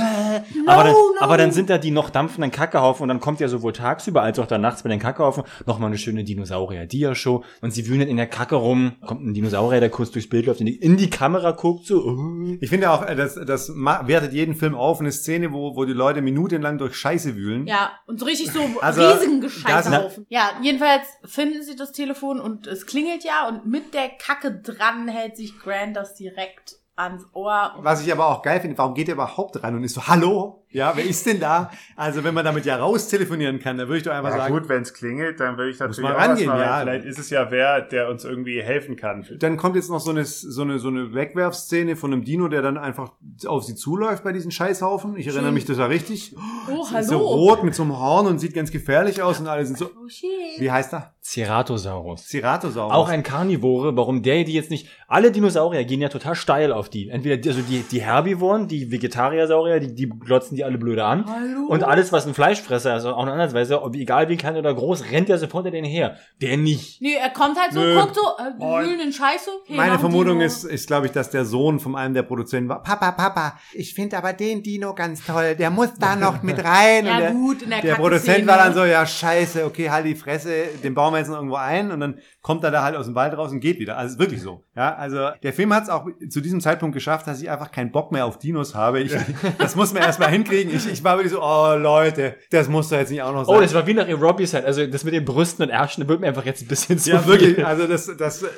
aber, 0.65 0.85
dann, 0.85 0.93
no. 0.93 0.97
aber 1.19 1.37
dann 1.39 1.51
sind 1.51 1.71
da 1.71 1.79
die 1.79 1.91
noch 1.91 2.11
dampfenden 2.11 2.53
Kackehaufen 2.53 3.03
und 3.03 3.09
dann 3.09 3.19
kommt 3.19 3.41
ja 3.41 3.49
sowohl 3.49 3.73
tagsüber 3.73 4.23
als 4.23 4.39
auch 4.39 4.47
dann 4.47 4.61
nachts 4.61 4.85
bei 4.85 4.91
den 4.91 5.01
Kackehaufen 5.01 5.43
nochmal 5.67 5.89
eine 5.89 5.99
schöne 5.99 6.23
Dinosaurier-Dia-Show 6.23 7.43
und 7.63 7.73
sie 7.73 7.89
wühlen 7.89 8.07
in 8.07 8.17
der 8.17 8.29
Kacke 8.29 8.55
rum, 8.55 8.93
kommt 9.05 9.25
ein 9.27 9.35
Dinosaurier, 9.35 9.81
der 9.81 9.91
kurz 9.91 10.13
durchs 10.13 10.29
Bild 10.29 10.47
läuft, 10.47 10.61
in 10.61 10.67
die, 10.67 10.77
in 10.77 10.97
die 10.97 11.11
Kamera 11.11 11.51
guckt, 11.51 11.85
so, 11.85 12.09
äh. 12.11 12.59
Ich 12.61 12.71
finde 12.71 12.93
auch, 12.93 13.05
äh, 13.05 13.17
das, 13.17 13.35
das 13.45 13.71
wertet 13.75 14.33
jeden 14.33 14.55
Film 14.55 14.77
auf, 14.77 15.01
eine 15.01 15.11
Szene, 15.11 15.51
wo, 15.53 15.75
wo 15.75 15.85
die 15.85 15.95
Leute 15.95 16.23
minutenlang 16.23 16.79
durch 16.79 16.95
Scheiße 16.95 17.35
wühlen. 17.35 17.67
Ja, 17.67 17.91
und 18.07 18.21
so 18.21 18.27
richtig 18.27 18.53
so 18.53 18.61
Also, 18.81 19.03
riesigen 19.05 19.41
das- 19.41 19.65
Gescheißhaufen. 19.97 20.27
Ja, 20.29 20.51
jedenfalls 20.63 21.07
finden 21.25 21.63
sie 21.63 21.77
das 21.77 21.93
Telefon 21.93 22.41
und 22.41 22.67
es 22.67 22.87
klingelt 22.87 23.25
ja 23.25 23.49
und 23.49 23.67
mit 23.67 23.95
der 23.95 24.09
Kacke 24.09 24.53
dran 24.61 25.09
hält 25.09 25.37
sich 25.37 25.59
Grant 25.59 25.97
das 25.97 26.15
direkt 26.15 26.77
ans 26.97 27.25
Ohr. 27.33 27.75
Was 27.79 28.05
ich 28.05 28.11
aber 28.11 28.27
auch 28.27 28.43
geil 28.43 28.61
finde, 28.61 28.79
warum 28.79 28.95
geht 28.95 29.09
er 29.09 29.15
überhaupt 29.15 29.63
ran 29.63 29.75
und 29.75 29.85
ist 29.85 29.95
so, 29.95 30.07
hallo? 30.07 30.65
Ja, 30.77 30.93
wer 30.95 31.05
ist 31.07 31.25
denn 31.25 31.41
da? 31.41 31.71
Also 31.97 32.23
wenn 32.23 32.35
man 32.35 32.45
damit 32.45 32.67
ja 32.67 32.77
raus 32.77 33.09
telefonieren 33.09 33.59
kann, 33.61 33.79
dann 33.79 33.89
würde 33.89 33.97
ich 33.99 34.03
doch 34.05 34.13
einfach 34.13 34.29
Ja, 34.31 34.37
sagen, 34.37 34.53
gut, 34.53 34.69
wenn 34.69 34.83
es 34.83 34.93
klingelt, 34.93 35.41
dann 35.41 35.57
würde 35.57 35.71
ich 35.71 35.79
natürlich 35.79 36.03
man 36.03 36.13
auch 36.15 36.19
rangehen, 36.19 36.49
was 36.51 36.59
machen. 36.59 36.69
ja. 36.69 36.81
Vielleicht 36.83 37.05
ist 37.07 37.19
es 37.19 37.31
ja 37.31 37.51
wer, 37.51 37.81
der 37.81 38.11
uns 38.11 38.25
irgendwie 38.25 38.61
helfen 38.63 38.97
kann. 38.97 39.27
dann 39.39 39.57
kommt 39.57 39.77
jetzt 39.77 39.89
noch 39.89 40.01
so 40.01 40.11
eine, 40.11 40.25
so 40.27 40.61
eine, 40.61 40.79
so 40.79 40.89
eine 40.89 41.15
Wegwerfszene 41.15 41.97
von 41.97 42.13
einem 42.13 42.25
Dino, 42.25 42.49
der 42.49 42.61
dann 42.61 42.77
einfach 42.77 43.13
auf 43.47 43.65
sie 43.65 43.75
zuläuft 43.75 44.23
bei 44.23 44.33
diesen 44.33 44.51
Scheißhaufen. 44.51 45.17
Ich 45.17 45.27
erinnere 45.27 45.53
mich, 45.53 45.65
das 45.65 45.79
war 45.79 45.89
richtig. 45.89 46.37
oh, 46.71 46.87
hallo. 46.93 47.07
so 47.07 47.17
rot 47.19 47.65
mit 47.65 47.75
so 47.75 47.83
einem 47.83 47.99
Horn 47.99 48.27
und 48.27 48.39
sieht 48.39 48.53
ganz 48.53 48.71
gefährlich 48.71 49.23
aus 49.23 49.41
und 49.41 49.47
alle 49.49 49.65
sind 49.65 49.79
so, 49.79 49.87
Oh 49.87 50.09
shit. 50.09 50.29
wie 50.59 50.71
heißt 50.71 50.93
er? 50.93 51.15
Ceratosaurus. 51.23 52.29
Ceratosaurus. 52.29 52.93
Auch 52.95 53.09
ein 53.09 53.23
Karnivore, 53.23 53.97
warum 53.97 54.23
der 54.23 54.45
die 54.45 54.53
jetzt 54.53 54.71
nicht, 54.71 54.89
alle 55.09 55.33
Dinosaurier 55.33 55.85
gehen 55.85 56.01
ja 56.01 56.09
total 56.09 56.35
steil 56.35 56.73
auf 56.73 56.89
die. 56.89 57.09
Entweder 57.09 57.37
die, 57.37 57.49
also 57.49 57.63
die, 57.63 57.81
die 57.91 58.01
Herbivoren, 58.03 58.69
die 58.69 58.91
Vegetariersaurier, 58.93 59.81
die, 59.81 59.95
die 59.95 60.09
glotzen 60.09 60.57
die 60.57 60.65
alle 60.67 60.79
blöde 60.79 61.05
an. 61.05 61.25
Hallo. 61.27 61.67
Und 61.69 61.83
alles, 61.85 62.13
was 62.13 62.27
ein 62.27 62.35
Fleischfresser 62.35 62.97
ist, 62.97 63.05
auch 63.05 63.23
eine 63.23 63.33
Andersweise, 63.33 63.81
egal 63.95 64.29
wie 64.29 64.37
klein 64.37 64.57
oder 64.57 64.75
groß, 64.75 65.11
rennt 65.11 65.29
der 65.29 65.39
sofort 65.39 65.65
hinter 65.65 65.77
denen 65.77 65.89
her. 65.89 66.17
Der 66.41 66.57
nicht. 66.57 67.01
Nee, 67.01 67.15
er 67.15 67.31
kommt 67.31 67.59
halt 67.59 67.73
so, 67.73 67.81
Nö. 67.81 67.99
guckt 67.99 68.15
so, 68.15 68.21
äh, 68.21 68.85
wühlen 68.85 69.01
in 69.01 69.13
Scheiße. 69.13 69.51
Hey, 69.67 69.77
Meine 69.77 69.99
Vermutung 69.99 70.35
Dino. 70.39 70.45
ist, 70.47 70.65
ist 70.65 70.87
glaube 70.87 71.07
ich, 71.07 71.13
dass 71.13 71.31
der 71.31 71.45
Sohn 71.45 71.81
von 71.81 71.97
einem 71.97 72.15
der 72.15 72.23
Produzenten 72.23 72.69
war. 72.69 72.83
Papa, 72.83 73.13
Papa, 73.13 73.59
ich 73.73 73.95
finde 73.95 74.19
aber 74.19 74.33
den 74.33 74.63
Dino 74.63 74.95
ganz 74.95 75.25
toll. 75.25 75.55
Der 75.55 75.71
muss 75.71 75.95
da 75.99 76.17
noch 76.17 76.43
mit 76.43 76.63
rein. 76.63 77.07
Ja, 77.07 77.15
und 77.15 77.21
der, 77.21 77.31
gut, 77.33 77.63
in 77.63 77.71
der 77.71 77.81
der. 77.81 77.95
Produzent 77.95 78.47
war 78.47 78.59
dann 78.59 78.75
so, 78.75 78.85
ja, 78.85 79.07
scheiße, 79.07 79.65
okay, 79.65 79.91
halt 79.91 80.07
die 80.07 80.15
Fresse, 80.15 80.51
den 80.83 80.95
bauen 80.95 81.13
wir 81.15 81.19
jetzt 81.19 81.29
noch 81.29 81.37
irgendwo 81.37 81.57
ein 81.57 81.91
und 81.91 82.01
dann 82.01 82.19
kommt 82.43 82.65
er 82.65 82.71
da 82.71 82.83
halt 82.83 82.97
aus 82.97 83.07
dem 83.07 83.15
Wald 83.15 83.37
raus 83.37 83.51
und 83.53 83.61
geht 83.61 83.79
wieder. 83.79 83.97
Also 83.97 84.15
ist 84.15 84.19
wirklich 84.19 84.43
so. 84.43 84.65
Ja, 84.75 84.95
also 84.95 85.31
der 85.43 85.53
Film 85.53 85.73
hat 85.75 85.85
es 85.85 85.89
auch 85.89 86.07
zu 86.29 86.41
diesem 86.41 86.61
Zeitpunkt 86.61 86.95
geschafft, 86.95 87.27
dass 87.27 87.41
ich 87.41 87.51
einfach 87.51 87.71
keinen 87.71 87.93
Bock 87.93 88.13
mehr 88.13 88.25
auf 88.27 88.39
Dinos 88.39 88.75
habe. 88.75 89.01
Ich, 89.01 89.13
das 89.59 89.77
muss 89.77 89.93
man 89.93 90.03
erstmal 90.03 90.31
hinkriegen. 90.31 90.56
Ich, 90.63 90.87
ich 90.87 91.05
war 91.05 91.17
wirklich 91.17 91.33
so, 91.33 91.43
oh 91.43 91.75
Leute, 91.77 92.37
das 92.51 92.69
muss 92.69 92.89
doch 92.89 92.97
jetzt 92.99 93.11
nicht 93.11 93.23
auch 93.23 93.33
noch 93.33 93.45
sein. 93.45 93.57
Oh, 93.57 93.61
das 93.61 93.75
war 93.75 93.87
wie 93.87 93.95
nach 93.95 94.09
Robbie 94.09 94.47
Set. 94.47 94.65
Also 94.65 94.87
das 94.87 95.05
mit 95.05 95.15
den 95.15 95.25
Brüsten 95.25 95.65
und 95.65 95.71
Ärschen, 95.71 96.03
da 96.05 96.09
wird 96.09 96.21
mir 96.21 96.29
einfach 96.29 96.45
jetzt 96.45 96.63
ein 96.63 96.69
bisschen 96.69 96.99
zu 96.99 97.11
ja, 97.11 97.19
viel. 97.21 97.33
wirklich. 97.33 97.57
Also 97.67 97.87
das, 97.87 98.11
das, 98.17 98.43
äh, 98.43 98.49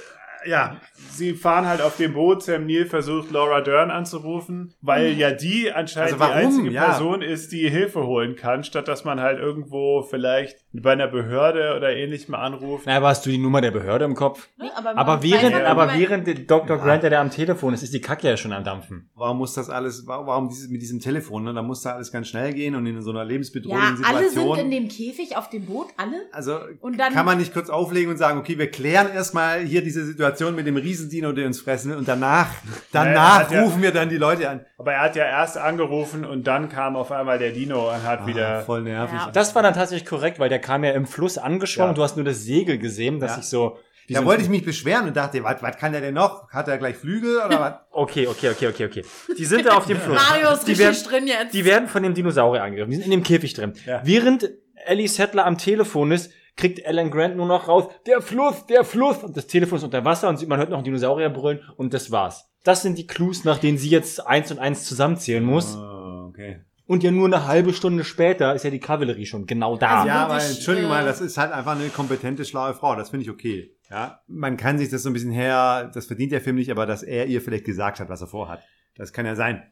ja, 0.46 0.76
Sie 1.10 1.34
fahren 1.34 1.66
halt 1.66 1.80
auf 1.82 1.96
dem 1.96 2.14
Boot. 2.14 2.42
Sam 2.44 2.66
Neill 2.66 2.86
versucht, 2.86 3.30
Laura 3.32 3.60
Dern 3.60 3.90
anzurufen, 3.90 4.74
weil 4.80 5.12
ja 5.12 5.32
die 5.32 5.72
anscheinend 5.72 6.20
Also 6.20 6.24
die 6.24 6.32
einzige 6.32 6.70
Ja. 6.70 6.84
Person 6.84 7.22
ist, 7.22 7.50
die 7.50 7.68
Hilfe 7.68 8.06
holen 8.06 8.36
kann, 8.36 8.62
statt 8.62 8.86
dass 8.86 9.04
man 9.04 9.20
halt 9.20 9.40
irgendwo 9.40 10.02
vielleicht 10.02 10.58
bei 10.82 10.92
einer 10.92 11.08
Behörde 11.08 11.74
oder 11.76 11.94
ähnlichem 11.94 12.34
anruft. 12.34 12.84
Na, 12.86 12.96
aber 12.96 13.08
hast 13.08 13.24
du 13.26 13.30
die 13.30 13.38
Nummer 13.38 13.60
der 13.60 13.70
Behörde 13.70 14.04
im 14.04 14.14
Kopf? 14.14 14.48
Nee, 14.58 14.68
aber 14.76 14.96
Aber 14.96 15.22
während, 15.22 15.54
halt, 15.54 15.64
aber 15.66 15.92
während 15.94 16.26
der 16.26 16.34
Dr. 16.34 16.78
Grant, 16.78 17.02
der 17.02 17.10
da 17.10 17.20
am 17.20 17.30
Telefon 17.30 17.74
ist, 17.74 17.82
ist 17.82 17.92
die 17.94 18.00
Kacke 18.00 18.28
ja 18.28 18.36
schon 18.36 18.52
am 18.52 18.64
Dampfen. 18.64 19.10
Warum 19.14 19.38
muss 19.38 19.54
das 19.54 19.70
alles, 19.70 20.06
warum 20.06 20.48
dieses, 20.48 20.68
mit 20.70 20.82
diesem 20.82 21.00
Telefon, 21.00 21.44
ne? 21.44 21.54
Da 21.54 21.62
muss 21.62 21.82
da 21.82 21.92
alles 21.94 22.12
ganz 22.12 22.28
schnell 22.28 22.52
gehen 22.52 22.74
und 22.74 22.86
in 22.86 23.00
so 23.02 23.10
einer 23.10 23.20
Ja, 23.20 23.24
lebensbedrohlichen 23.26 24.04
alle 24.04 24.18
sind 24.28 24.30
Situation. 24.40 24.58
in 24.58 24.70
dem 24.70 24.88
Käfig 24.88 25.36
auf 25.36 25.48
dem 25.50 25.66
Boot, 25.66 25.88
alle. 25.96 26.16
also 26.32 26.58
Und 26.80 26.98
dann- 26.98 27.12
kann 27.12 27.26
man 27.26 27.38
nicht 27.38 27.52
kurz 27.52 27.70
auflegen 27.70 28.10
und 28.10 28.16
sagen, 28.16 28.38
okay, 28.38 28.58
wir 28.58 28.70
klären 28.70 29.08
erstmal 29.12 29.60
hier 29.60 29.82
diese 29.82 30.04
Situation 30.04 30.54
mit 30.54 30.66
dem 30.66 30.76
Riesendino, 30.76 31.32
der 31.32 31.46
uns 31.46 31.60
fressen 31.60 31.90
will, 31.90 31.98
und 31.98 32.08
danach, 32.08 32.48
danach 32.92 33.50
ja- 33.50 33.62
rufen 33.62 33.82
wir 33.82 33.92
dann 33.92 34.08
die 34.08 34.16
Leute 34.16 34.48
an. 34.48 34.60
Aber 34.78 34.92
er 34.92 35.00
hat 35.02 35.16
ja 35.16 35.24
erst 35.24 35.58
angerufen 35.58 36.24
und 36.24 36.46
dann 36.46 36.68
kam 36.68 36.96
auf 36.96 37.10
einmal 37.12 37.38
der 37.38 37.50
Dino 37.52 37.88
und 37.92 38.02
hat 38.04 38.20
Ah, 38.22 38.26
wieder. 38.26 38.60
voll 38.62 38.82
nervig. 38.82 39.18
Ja. 39.18 39.30
Das 39.32 39.54
war 39.54 39.62
dann 39.62 39.74
tatsächlich 39.74 40.08
korrekt, 40.08 40.38
weil 40.38 40.48
der 40.48 40.60
kam 40.68 40.84
ja 40.84 40.92
im 40.92 41.06
Fluss 41.06 41.38
angeschwommen. 41.38 41.90
Ja. 41.92 41.94
Du 41.94 42.02
hast 42.02 42.16
nur 42.16 42.24
das 42.24 42.42
Segel 42.44 42.78
gesehen, 42.78 43.18
dass 43.20 43.32
Ja. 43.32 43.38
ich 43.40 43.44
so... 43.46 43.78
Da 44.10 44.20
so- 44.20 44.24
wollte 44.26 44.42
ich 44.42 44.48
mich 44.48 44.64
beschweren 44.64 45.06
und 45.06 45.16
dachte, 45.16 45.42
was, 45.44 45.62
was 45.62 45.76
kann 45.76 45.92
der 45.92 46.00
denn 46.00 46.14
noch? 46.14 46.48
Hat 46.50 46.66
er 46.68 46.78
gleich 46.78 46.96
Flügel 46.96 47.38
oder 47.44 47.60
was? 47.60 47.74
Okay, 47.90 48.26
okay, 48.26 48.50
okay, 48.50 48.66
okay, 48.68 48.84
okay. 48.86 49.04
Die 49.36 49.44
sind 49.44 49.66
da 49.66 49.76
auf 49.76 49.86
dem 49.86 49.98
Fluss. 49.98 50.16
Mario 50.30 50.50
ist 50.52 50.64
die 50.66 50.72
richtig 50.72 51.10
werden, 51.10 51.10
drin 51.10 51.26
jetzt. 51.26 51.54
Die 51.54 51.64
werden 51.64 51.88
von 51.88 52.02
dem 52.02 52.14
Dinosaurier 52.14 52.62
angegriffen. 52.62 52.90
Die 52.90 52.96
sind 52.96 53.04
in 53.06 53.10
dem 53.10 53.22
Käfig 53.22 53.52
drin. 53.54 53.72
Ja. 53.86 54.00
Während 54.04 54.50
Ellie 54.86 55.08
Settler 55.08 55.44
am 55.46 55.58
Telefon 55.58 56.10
ist, 56.12 56.30
kriegt 56.56 56.86
Alan 56.86 57.10
Grant 57.10 57.36
nur 57.36 57.46
noch 57.46 57.68
raus, 57.68 57.84
der 58.06 58.20
Fluss, 58.22 58.64
der 58.66 58.84
Fluss. 58.84 59.18
Und 59.22 59.36
das 59.36 59.46
Telefon 59.46 59.76
ist 59.78 59.84
unter 59.84 60.04
Wasser 60.04 60.28
und 60.30 60.46
man 60.48 60.58
hört 60.58 60.70
noch 60.70 60.78
einen 60.78 60.84
Dinosaurier 60.84 61.28
brüllen 61.30 61.60
und 61.76 61.92
das 61.94 62.10
war's. 62.10 62.48
Das 62.64 62.82
sind 62.82 62.96
die 62.98 63.06
Clues, 63.06 63.44
nach 63.44 63.58
denen 63.58 63.78
sie 63.78 63.88
jetzt 63.90 64.26
eins 64.26 64.50
und 64.50 64.58
eins 64.58 64.84
zusammenzählen 64.84 65.44
muss. 65.44 65.76
Oh, 65.76 66.28
okay. 66.30 66.60
Und 66.88 67.02
ja 67.02 67.10
nur 67.10 67.26
eine 67.26 67.46
halbe 67.46 67.74
Stunde 67.74 68.02
später 68.02 68.54
ist 68.54 68.64
ja 68.64 68.70
die 68.70 68.80
Kavallerie 68.80 69.26
schon 69.26 69.44
genau 69.44 69.76
da. 69.76 69.98
Also- 69.98 70.08
Ja, 70.08 70.24
aber 70.24 70.42
entschuldige 70.42 70.86
äh, 70.86 70.90
mal, 70.90 71.04
das 71.04 71.20
ist 71.20 71.36
halt 71.36 71.52
einfach 71.52 71.72
eine 71.78 71.90
kompetente, 71.90 72.46
schlaue 72.46 72.72
Frau. 72.72 72.96
Das 72.96 73.10
finde 73.10 73.24
ich 73.24 73.30
okay. 73.30 73.76
Ja, 73.90 74.20
man 74.26 74.56
kann 74.56 74.78
sich 74.78 74.88
das 74.88 75.02
so 75.02 75.10
ein 75.10 75.12
bisschen 75.12 75.30
her, 75.30 75.90
das 75.92 76.06
verdient 76.06 76.32
der 76.32 76.40
Film 76.40 76.56
nicht, 76.56 76.70
aber 76.70 76.86
dass 76.86 77.02
er 77.02 77.26
ihr 77.26 77.42
vielleicht 77.42 77.66
gesagt 77.66 78.00
hat, 78.00 78.08
was 78.08 78.22
er 78.22 78.26
vorhat. 78.26 78.62
Das 78.98 79.12
kann 79.12 79.24
ja 79.26 79.36
sein. 79.36 79.62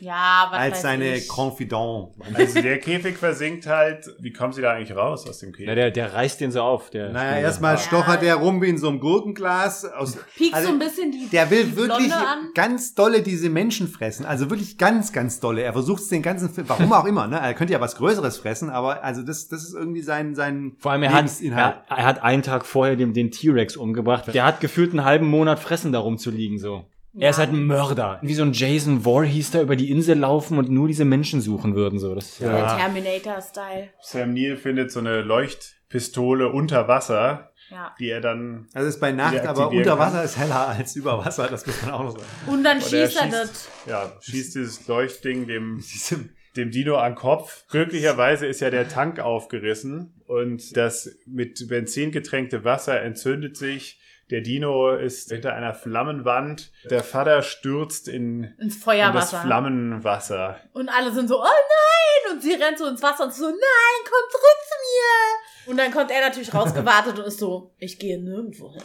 Ja, 0.00 0.48
was 0.50 0.58
Als 0.58 0.72
weiß 0.76 0.82
seine 0.82 1.16
ich. 1.16 1.28
Confidant. 1.28 2.12
Also 2.32 2.62
der 2.62 2.78
Käfig 2.78 3.18
versinkt 3.18 3.66
halt. 3.66 4.10
Wie 4.18 4.32
kommen 4.32 4.54
sie 4.54 4.62
da 4.62 4.72
eigentlich 4.72 4.96
raus 4.96 5.28
aus 5.28 5.40
dem 5.40 5.52
Käfig? 5.52 5.66
Na, 5.66 5.74
der, 5.74 5.90
der 5.90 6.14
reißt 6.14 6.40
den 6.40 6.50
so 6.50 6.62
auf. 6.62 6.88
Der 6.88 7.10
Naja, 7.10 7.42
erstmal 7.42 7.76
stochert 7.76 8.22
der 8.22 8.36
rum 8.36 8.62
wie 8.62 8.70
in 8.70 8.78
so 8.78 8.88
einem 8.88 8.98
Gurkenglas. 8.98 9.84
Aus, 9.84 10.16
Piekst 10.34 10.54
also, 10.54 10.68
so 10.68 10.72
ein 10.72 10.78
bisschen 10.78 11.12
die 11.12 11.28
Der 11.28 11.50
will 11.50 11.64
die 11.64 11.76
wirklich 11.76 12.10
ganz 12.54 12.94
dolle 12.94 13.20
diese 13.20 13.50
Menschen 13.50 13.86
fressen. 13.86 14.24
Also 14.24 14.48
wirklich 14.48 14.78
ganz, 14.78 15.12
ganz 15.12 15.40
dolle. 15.40 15.60
Er 15.60 15.74
versucht 15.74 16.00
es 16.00 16.08
den 16.08 16.22
ganzen 16.22 16.48
Film, 16.48 16.66
warum 16.70 16.90
auch 16.94 17.04
immer, 17.04 17.26
ne? 17.26 17.38
Er 17.38 17.52
könnte 17.52 17.74
ja 17.74 17.82
was 17.82 17.96
Größeres 17.96 18.38
fressen, 18.38 18.70
aber 18.70 19.04
also 19.04 19.22
das, 19.22 19.48
das 19.48 19.62
ist 19.62 19.74
irgendwie 19.74 20.00
sein, 20.00 20.34
sein 20.34 20.76
Vor 20.78 20.92
allem, 20.92 21.02
er 21.02 21.12
hat, 21.12 21.26
er, 21.42 21.84
er 21.86 22.04
hat 22.06 22.22
einen 22.22 22.42
Tag 22.42 22.64
vorher 22.64 22.96
den, 22.96 23.12
den 23.12 23.30
T-Rex 23.30 23.76
umgebracht. 23.76 24.32
Der 24.32 24.44
hat 24.44 24.60
gefühlt 24.60 24.92
einen 24.92 25.04
halben 25.04 25.26
Monat 25.26 25.58
Fressen 25.58 25.92
darum 25.92 26.16
zu 26.16 26.30
liegen, 26.30 26.58
so. 26.58 26.86
Er 27.18 27.30
ist 27.30 27.38
halt 27.38 27.50
ein 27.52 27.64
Mörder. 27.64 28.18
Wie 28.22 28.34
so 28.34 28.42
ein 28.42 28.52
Jason 28.52 29.00
Voorhees 29.04 29.50
da 29.50 29.60
über 29.60 29.74
die 29.76 29.90
Insel 29.90 30.18
laufen 30.18 30.58
und 30.58 30.68
nur 30.68 30.86
diese 30.88 31.04
Menschen 31.04 31.40
suchen 31.40 31.74
würden, 31.74 31.98
so. 31.98 32.14
Das, 32.14 32.38
ja. 32.38 32.52
Der 32.52 32.76
Terminator-Style. 32.78 33.88
Sam 34.00 34.32
Neill 34.34 34.56
findet 34.56 34.92
so 34.92 35.00
eine 35.00 35.22
Leuchtpistole 35.22 36.48
unter 36.52 36.88
Wasser, 36.88 37.50
Ja. 37.70 37.94
die 37.98 38.08
er 38.10 38.20
dann 38.20 38.68
Also 38.74 38.88
es 38.88 38.94
ist 38.94 39.00
bei 39.00 39.12
Nacht, 39.12 39.40
aber 39.46 39.70
unter 39.70 39.90
kann. 39.90 39.98
Wasser 39.98 40.24
ist 40.24 40.36
heller 40.38 40.68
als 40.68 40.96
über 40.96 41.24
Wasser, 41.24 41.48
das 41.48 41.66
muss 41.66 41.82
man 41.82 41.90
auch 41.92 42.04
noch 42.04 42.12
sagen. 42.12 42.24
Und 42.46 42.64
dann 42.64 42.78
Oder 42.78 42.86
schießt 42.86 43.16
er 43.16 43.26
schießt- 43.26 43.30
das. 43.30 43.68
ja, 43.86 44.12
schießt 44.20 44.54
dieses 44.54 44.86
Leuchtding 44.88 45.46
dem, 45.46 45.82
dem 46.56 46.70
Dino 46.70 46.96
an 46.96 47.12
den 47.12 47.18
Kopf. 47.18 47.64
Glücklicherweise 47.70 48.46
ist 48.46 48.60
ja 48.60 48.70
der 48.70 48.88
Tank 48.88 49.18
aufgerissen 49.20 50.14
und 50.26 50.76
das 50.76 51.10
mit 51.26 51.66
Benzin 51.68 52.10
getränkte 52.12 52.64
Wasser 52.64 53.00
entzündet 53.02 53.56
sich. 53.56 53.99
Der 54.30 54.40
Dino 54.42 54.94
ist 54.94 55.30
hinter 55.30 55.54
einer 55.54 55.74
Flammenwand. 55.74 56.72
Der 56.88 57.02
Vater 57.02 57.42
stürzt 57.42 58.08
in, 58.08 58.44
Ins 58.44 58.58
in 58.58 58.68
das 58.68 58.76
Feuerwasser. 58.76 59.40
Flammenwasser. 59.42 60.56
Und 60.72 60.88
alle 60.88 61.12
sind 61.12 61.28
so, 61.28 61.40
oh 61.40 61.44
nein! 61.44 62.32
Und 62.32 62.42
sie 62.42 62.52
rennt 62.52 62.78
so 62.78 62.86
ins 62.86 63.02
Wasser 63.02 63.24
und 63.24 63.34
so, 63.34 63.46
nein, 63.46 63.56
komm 64.04 64.30
zurück 64.30 64.58
zu 64.68 64.76
mir! 64.80 65.70
Und 65.70 65.76
dann 65.78 65.90
kommt 65.92 66.10
er 66.10 66.20
natürlich 66.20 66.54
rausgewartet 66.54 67.18
und 67.18 67.26
ist 67.26 67.38
so, 67.38 67.74
ich 67.78 67.98
gehe 67.98 68.22
nirgendwo 68.22 68.72
hin. 68.72 68.82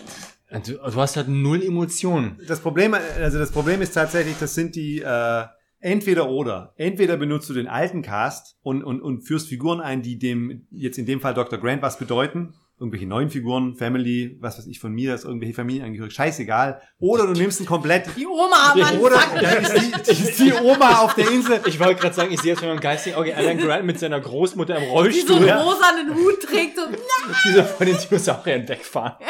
Du, 0.66 0.74
du 0.74 0.96
hast 0.96 1.18
halt 1.18 1.28
null 1.28 1.64
Emotionen. 1.64 2.40
Das 2.48 2.60
Problem, 2.60 2.94
also 2.94 3.40
das 3.40 3.52
Problem 3.52 3.82
ist 3.82 3.94
tatsächlich, 3.94 4.38
das 4.40 4.56
sind 4.56 4.76
die 4.76 5.02
äh, 5.02 5.46
entweder 5.80 6.30
oder. 6.30 6.74
Entweder 6.78 7.18
benutzt 7.18 7.50
du 7.50 7.54
den 7.54 7.68
alten 7.68 8.02
Cast 8.02 8.58
und, 8.62 8.84
und, 8.84 9.02
und 9.02 9.22
führst 9.22 9.50
Figuren 9.50 9.82
ein, 9.82 10.02
die 10.02 10.18
dem, 10.18 10.68
jetzt 10.72 10.98
in 10.98 11.06
dem 11.06 11.22
Fall 11.22 11.34
Dr. 11.34 11.60
Grant 11.60 11.82
was 11.82 11.98
bedeuten. 11.98 12.54
Irgendwelche 12.78 13.08
neuen 13.08 13.30
Figuren, 13.30 13.76
Family, 13.76 14.38
was 14.42 14.58
weiß 14.58 14.68
ich 14.68 14.80
von 14.80 14.92
mir, 14.92 15.14
das 15.14 15.24
irgendwelche 15.24 15.54
Familienangehörige, 15.54 16.14
scheißegal. 16.14 16.82
Oder 17.00 17.26
du 17.26 17.32
nimmst 17.32 17.60
einen 17.60 17.68
komplett. 17.68 18.10
Die 18.18 18.28
Oma 18.28 18.74
am 18.74 18.82
Anfang. 18.82 19.00
Oder 19.00 19.20
da 19.40 19.50
ist 19.52 20.08
die, 20.08 20.12
ist 20.12 20.40
die 20.40 20.54
Oma 20.54 21.00
auf 21.00 21.16
der 21.16 21.32
Insel. 21.32 21.62
Ich 21.68 21.80
wollte 21.80 22.02
gerade 22.02 22.14
sagen, 22.14 22.34
ich 22.34 22.42
sehe 22.42 22.52
jetzt 22.52 22.60
schon 22.60 22.70
im 22.70 22.82
geistigen 22.82 23.16
Auge 23.16 23.36
Alan 23.36 23.58
Grant 23.58 23.86
mit 23.86 23.98
seiner 23.98 24.20
Großmutter 24.20 24.76
im 24.76 24.82
die 24.82 24.88
so 24.88 24.94
Rollstuhl, 24.94 25.50
einen 25.50 25.62
rosanen 25.62 26.16
Hut 26.16 26.42
trägt. 26.42 26.76
So, 26.76 26.82
nein, 26.90 27.36
die 27.46 27.54
so 27.54 27.64
von 27.64 27.88
den 27.88 27.98
Dinosauriern 27.98 28.68
wegfahren. 28.68 29.14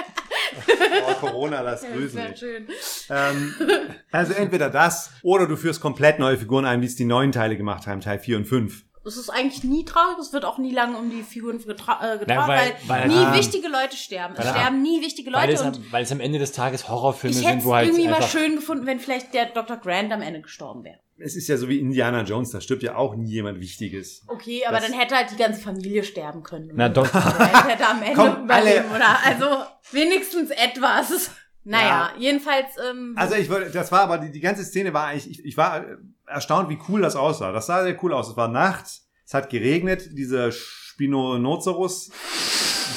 Oh, 1.08 1.14
Corona, 1.20 1.62
lass 1.62 1.82
das 1.82 1.92
grüßen. 1.92 2.36
schön. 2.36 2.68
Ähm, 3.10 3.54
also 4.12 4.34
entweder 4.34 4.70
das 4.70 5.12
oder 5.22 5.48
du 5.48 5.56
führst 5.56 5.82
komplett 5.82 6.18
neue 6.18 6.38
Figuren 6.38 6.66
ein, 6.66 6.82
wie 6.82 6.86
es 6.86 6.96
die 6.96 7.06
neuen 7.06 7.32
Teile 7.32 7.58
gemacht 7.58 7.88
haben, 7.88 8.02
Teil 8.02 8.20
4 8.20 8.38
und 8.38 8.46
5. 8.46 8.84
Es 9.06 9.18
ist 9.18 9.30
eigentlich 9.30 9.64
nie 9.64 9.86
traurig, 9.86 10.18
es 10.20 10.34
wird 10.34 10.46
auch 10.46 10.58
nie 10.58 10.72
lange 10.72 10.98
um 10.98 11.10
die 11.12 11.22
Figuren 11.24 11.60
getra 11.60 12.16
äh, 12.16 12.20
weil- 12.28 12.48
weil, 12.48 12.74
weil- 12.88 13.08
nie 13.08 13.14
ah. 13.16 13.34
wichtige 13.36 13.68
Leute 13.68 13.96
sterben. 13.96 14.34
Es 14.38 14.46
Weil- 14.46 14.54
sterben 14.54 14.82
nie 14.82 15.02
wichtige 15.02 15.32
Weil 15.32 15.50
es, 15.52 15.62
Leute 15.62 15.78
am, 15.78 15.84
und 15.84 15.92
weil 15.94 16.04
es 16.04 16.12
am 16.12 16.20
Ende 16.20 16.40
des 16.40 16.52
Tages 16.52 16.90
Horrorfilme 16.90 17.36
ich 17.36 17.42
hätte 17.44 17.50
sind, 17.52 17.60
es 17.60 17.66
wo 17.66 17.76
halt 17.76 17.88
irgendwie 17.88 18.08
mal 18.08 18.24
schön 18.24 18.56
gefunden, 18.56 18.86
wenn 18.88 19.00
vielleicht 19.00 19.34
der 19.34 19.46
Dr. 19.46 19.78
Grant 19.78 20.12
am 20.12 20.22
Ende 20.22 20.42
gestorben 20.42 20.84
wäre. 20.84 21.00
Es 21.18 21.36
ist 21.38 21.48
ja 21.48 21.56
so 21.56 21.70
wie 21.70 21.80
Indiana 21.80 22.24
Jones, 22.24 22.50
da 22.52 22.60
stirbt 22.60 22.84
ja 22.84 22.96
auch 22.96 23.16
nie 23.16 23.30
jemand 23.32 23.62
Wichtiges. 23.62 24.24
Okay, 24.28 24.66
aber 24.66 24.80
Das- 24.80 24.90
dann 24.90 25.00
hätte 25.00 25.16
halt 25.16 25.32
die 25.32 25.38
ganze 25.38 25.62
Familie 25.62 26.04
sterben 26.04 26.44
können. 26.44 26.72
Na, 26.74 26.90
Doc, 26.90 27.10
Grant 27.12 27.40
hätte 27.70 27.88
am 27.88 28.02
Ende 28.02 28.16
Komm, 28.16 28.28
alle- 28.50 28.80
überleben, 28.80 28.86
oder? 28.94 29.18
Also 29.24 29.46
wenigstens 29.92 30.50
etwas. 30.50 31.30
Naja, 31.68 32.12
jedenfalls, 32.20 32.68
ähm, 32.90 33.14
Also 33.18 33.36
ich 33.36 33.50
wollte, 33.50 33.72
das 33.72 33.92
war 33.92 34.02
aber, 34.02 34.18
die, 34.20 34.32
die 34.32 34.40
ganze 34.40 34.64
Szene 34.64 34.94
war 34.94 35.08
eigentlich, 35.08 35.30
ich, 35.40 35.46
ich 35.46 35.58
war 35.58 35.84
äh, 35.84 35.96
erstaunt, 36.28 36.70
wie 36.70 36.78
cool 36.90 37.02
das 37.02 37.16
aussah. 37.16 37.52
Das 37.52 37.66
sah 37.68 37.84
sehr 37.84 38.02
cool 38.04 38.14
aus. 38.14 38.30
Es 38.30 38.38
war 38.38 38.48
nachts, 38.48 39.08
es 39.26 39.34
hat 39.34 39.50
geregnet, 39.50 40.10
dieser 40.14 40.52
Spinonocerus 40.52 42.10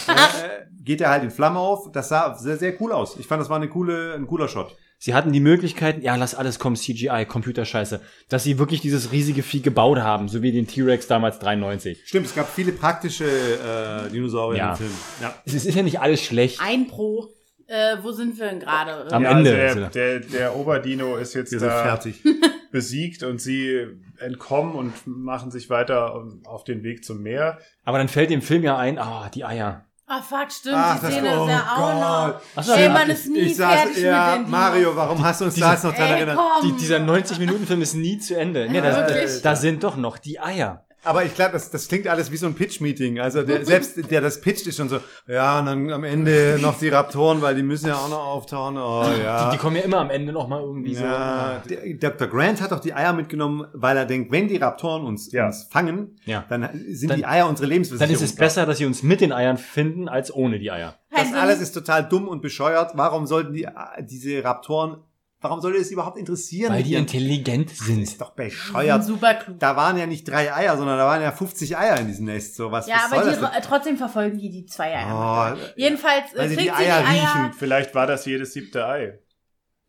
äh, 0.07 0.67
geht 0.85 1.01
er 1.01 1.11
halt 1.11 1.23
in 1.25 1.31
Flamme 1.31 1.59
auf. 1.59 1.91
Das 1.93 2.09
sah 2.09 2.35
sehr, 2.35 2.57
sehr 2.57 2.81
cool 2.81 2.93
aus. 2.93 3.17
Ich 3.19 3.27
fand, 3.27 3.41
das 3.41 3.49
war 3.51 3.57
eine 3.57 3.69
coole, 3.69 4.15
ein 4.15 4.27
cooler 4.27 4.49
Shot. 4.49 4.75
sie 4.99 5.15
hatten 5.15 5.33
die 5.33 5.41
Möglichkeit, 5.41 6.03
ja, 6.03 6.17
lass 6.17 6.35
alles 6.35 6.59
kommen, 6.59 6.77
CGI, 6.77 7.25
Computerscheiße, 7.27 8.01
dass 8.29 8.45
sie 8.45 8.59
wirklich 8.59 8.81
dieses 8.81 9.13
riesige 9.13 9.43
Vieh 9.43 9.61
gebaut 9.61 9.99
haben, 9.99 10.29
so 10.29 10.43
wie 10.43 10.53
den 10.53 10.67
T-Rex 10.67 11.07
damals 11.07 11.39
93. 11.39 12.03
Stimmt, 12.07 12.27
es 12.27 12.35
gab 12.35 12.49
viele 12.53 12.73
praktische 12.73 13.25
äh, 13.27 14.11
Dinosaurier 14.11 14.59
Ja. 14.59 14.71
im 14.73 14.77
Film. 14.77 14.91
Ja. 15.21 15.35
Es 15.45 15.55
ist 15.55 15.75
ja 15.75 15.83
nicht 15.83 16.01
alles 16.01 16.23
schlecht. 16.23 16.61
ein 16.63 16.87
Pro. 16.89 17.29
Äh, 17.67 17.97
wo 18.03 18.13
sind 18.13 18.39
wir 18.39 18.47
denn 18.47 18.61
gerade? 18.61 19.13
Am 19.13 19.23
ja, 19.23 19.31
Ende. 19.39 19.51
Also 19.61 19.81
der, 19.81 19.91
der, 19.91 20.21
der 20.21 20.57
Oberdino 20.57 21.17
ist 21.17 21.35
jetzt 21.35 21.53
Wir 21.53 21.59
sind 21.61 21.69
da 21.69 21.83
fertig. 21.83 22.23
besiegt 22.71 23.23
und 23.23 23.41
sie 23.41 23.87
entkommen 24.19 24.75
und 24.75 24.93
machen 25.07 25.51
sich 25.51 25.71
weiter 25.71 26.15
auf 26.47 26.65
den 26.65 26.83
Weg 26.83 27.05
zum 27.05 27.23
Meer. 27.23 27.59
Aber 27.85 27.99
dann 27.99 28.09
fällt 28.09 28.31
dem 28.31 28.43
Film 28.43 28.63
ja 28.65 28.77
ein, 28.77 28.99
ah, 28.99 29.31
die 29.33 29.45
Eier. 29.45 29.85
Ah, 30.11 30.23
fuck, 30.23 30.51
stimmt, 30.51 30.75
Ach, 30.79 30.97
die 30.97 31.03
das- 31.07 31.13
Szene 31.13 31.39
oh 31.39 31.45
ist 31.45 31.51
ja 31.51 31.75
auch 31.77 31.95
noch. 32.29 32.33
Gott. 32.33 32.43
Ach 32.57 32.63
so, 32.63 32.73
Ey, 32.73 32.85
ja, 32.85 32.93
man 32.93 33.11
ist 33.11 33.29
nie 33.29 33.39
ich 33.41 33.57
saß, 33.57 33.75
fertig 33.81 34.03
ja, 34.05 34.37
mit 34.39 34.49
Mario, 34.49 34.97
warum 34.97 35.23
hast 35.23 35.43
du 35.43 35.45
uns 35.45 35.57
da 35.57 35.73
jetzt 35.73 35.85
noch 35.85 35.95
dran 35.95 36.07
Ey, 36.09 36.13
erinnert? 36.15 36.39
Die, 36.63 36.73
dieser 36.73 36.97
90-Minuten-Film 36.97 37.83
ist 37.83 37.93
nie 37.95 38.19
zu 38.19 38.35
Ende. 38.35 38.69
Nee, 38.71 38.81
da, 38.81 38.97
wirklich? 38.97 39.43
da 39.43 39.55
sind 39.55 39.85
doch 39.85 39.97
noch 39.97 40.17
die 40.17 40.41
Eier. 40.41 40.87
Aber 41.05 41.25
ich 41.25 41.35
glaube, 41.35 41.53
das, 41.53 41.71
das 41.71 41.87
klingt 41.89 42.07
alles 42.09 42.31
wie 42.33 42.37
so 42.37 42.47
ein 42.47 42.55
Pitch-Meeting. 42.55 43.21
Also 43.21 43.43
der, 43.43 43.65
selbst 43.65 44.11
der 44.11 44.21
das 44.21 44.41
pitcht, 44.41 44.67
ist 44.67 44.77
schon 44.77 44.89
so, 44.89 44.99
ja, 45.27 45.61
und 45.61 45.67
dann 45.67 45.93
am 45.93 46.05
Ende 46.05 46.59
noch 46.61 46.79
die 46.79 46.89
Raptoren, 46.89 47.41
weil 47.41 47.55
die 47.55 47.63
müssen 47.63 47.87
ja 47.87 47.95
auch 47.95 48.09
noch 48.11 48.19
auftauchen. 48.27 48.77
Oh 48.77 49.05
ja. 49.23 49.47
Die, 49.51 49.57
die 49.57 49.59
kommen 49.59 49.77
ja 49.77 49.83
immer 49.83 49.99
am 49.99 50.11
Ende 50.11 50.33
noch 50.33 50.49
mal 50.49 50.61
irgendwie 50.61 50.95
ja, 50.95 51.63
so. 51.63 51.71
der, 51.75 51.95
Dr. 51.95 52.27
Grant 52.27 52.61
hat 52.61 52.73
doch 52.73 52.81
die 52.81 52.95
Eier 52.95 53.13
mitgenommen, 53.13 53.67
weil 53.73 53.97
er 53.97 54.07
denkt, 54.07 54.33
wenn 54.33 54.49
die 54.49 54.57
Raptoren 54.57 55.05
uns, 55.05 55.31
Ja. 55.33 55.47
uns 55.47 55.69
fangen, 55.71 56.19
Ja. 56.25 56.45
dann 56.49 56.69
sind 56.91 57.11
Dann- 57.11 57.19
die 57.19 57.27
Eier 57.27 57.49
unsere 57.49 57.67
Dann 57.67 57.75
Lebensversicherung. 57.75 58.15
ist 58.15 58.23
es 58.23 58.35
besser, 58.35 58.67
dass 58.67 58.79
sie 58.79 58.87
uns 58.87 59.03
mit 59.03 59.21
den 59.21 59.33
Eiern 59.33 59.57
finden, 59.57 60.09
als 60.09 60.35
ohne 60.35 60.59
die 60.59 60.71
Eier. 60.71 60.97
Das 61.11 61.33
alles 61.33 61.61
ist 61.61 61.73
total 61.73 62.09
dumm 62.09 62.29
und 62.29 62.43
bescheuert. 62.43 62.93
Warum 62.95 63.27
sollten 63.27 63.53
die, 63.53 63.67
diese 64.01 64.45
Raptoren, 64.45 64.99
warum 65.41 65.61
sollte 65.61 65.79
es 65.79 65.91
überhaupt 65.91 66.19
interessieren? 66.19 66.73
Weil 66.73 66.83
die 66.83 66.95
intelligent 66.95 67.71
Das 67.71 67.79
sind. 67.79 68.03
ist 68.03 68.21
doch 68.21 68.31
bescheuert. 68.31 69.05
super 69.05 69.35
klug. 69.35 69.59
Da 69.59 69.77
waren 69.77 69.97
ja 69.97 70.07
nicht 70.07 70.29
drei 70.29 70.53
Eier, 70.55 70.77
sondern 70.77 70.99
da 70.99 71.07
waren 71.07 71.23
ja 71.23 71.31
50 71.33 71.77
Eier 71.77 71.99
in 72.01 72.07
diesem 72.09 72.27
Nest. 72.27 72.57
So, 72.57 72.71
was, 72.73 72.87
Ja, 72.87 72.97
was 72.97 73.13
aber 73.13 73.25
soll 73.25 73.35
die, 73.35 73.41
das 73.41 73.57
äh, 73.57 73.61
trotzdem 73.61 73.97
verfolgen 73.97 74.39
die 74.39 74.51
die 74.51 74.67
zwei 74.67 74.97
Eier. 74.97 75.57
Oh, 75.57 75.59
Jedenfalls 75.77 76.33
äh, 76.35 76.39
Weil 76.39 76.47
kriegt 76.49 76.61
die 76.61 76.65
sie 76.65 76.71
die 76.71 76.73
Eier 76.73 77.07
Eier. 77.07 77.13
riechen. 77.13 77.53
Vielleicht 77.59 77.95
war 77.95 78.07
das 78.07 78.25
jedes 78.27 78.53
siebte 78.53 78.87
Ei. 78.87 79.19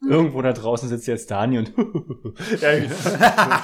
Irgendwo 0.01 0.41
da 0.41 0.53
draußen 0.53 0.87
sitzt 0.87 1.07
jetzt 1.07 1.29
Dani 1.29 1.57
und 1.59 1.73
Ja, 2.61 2.69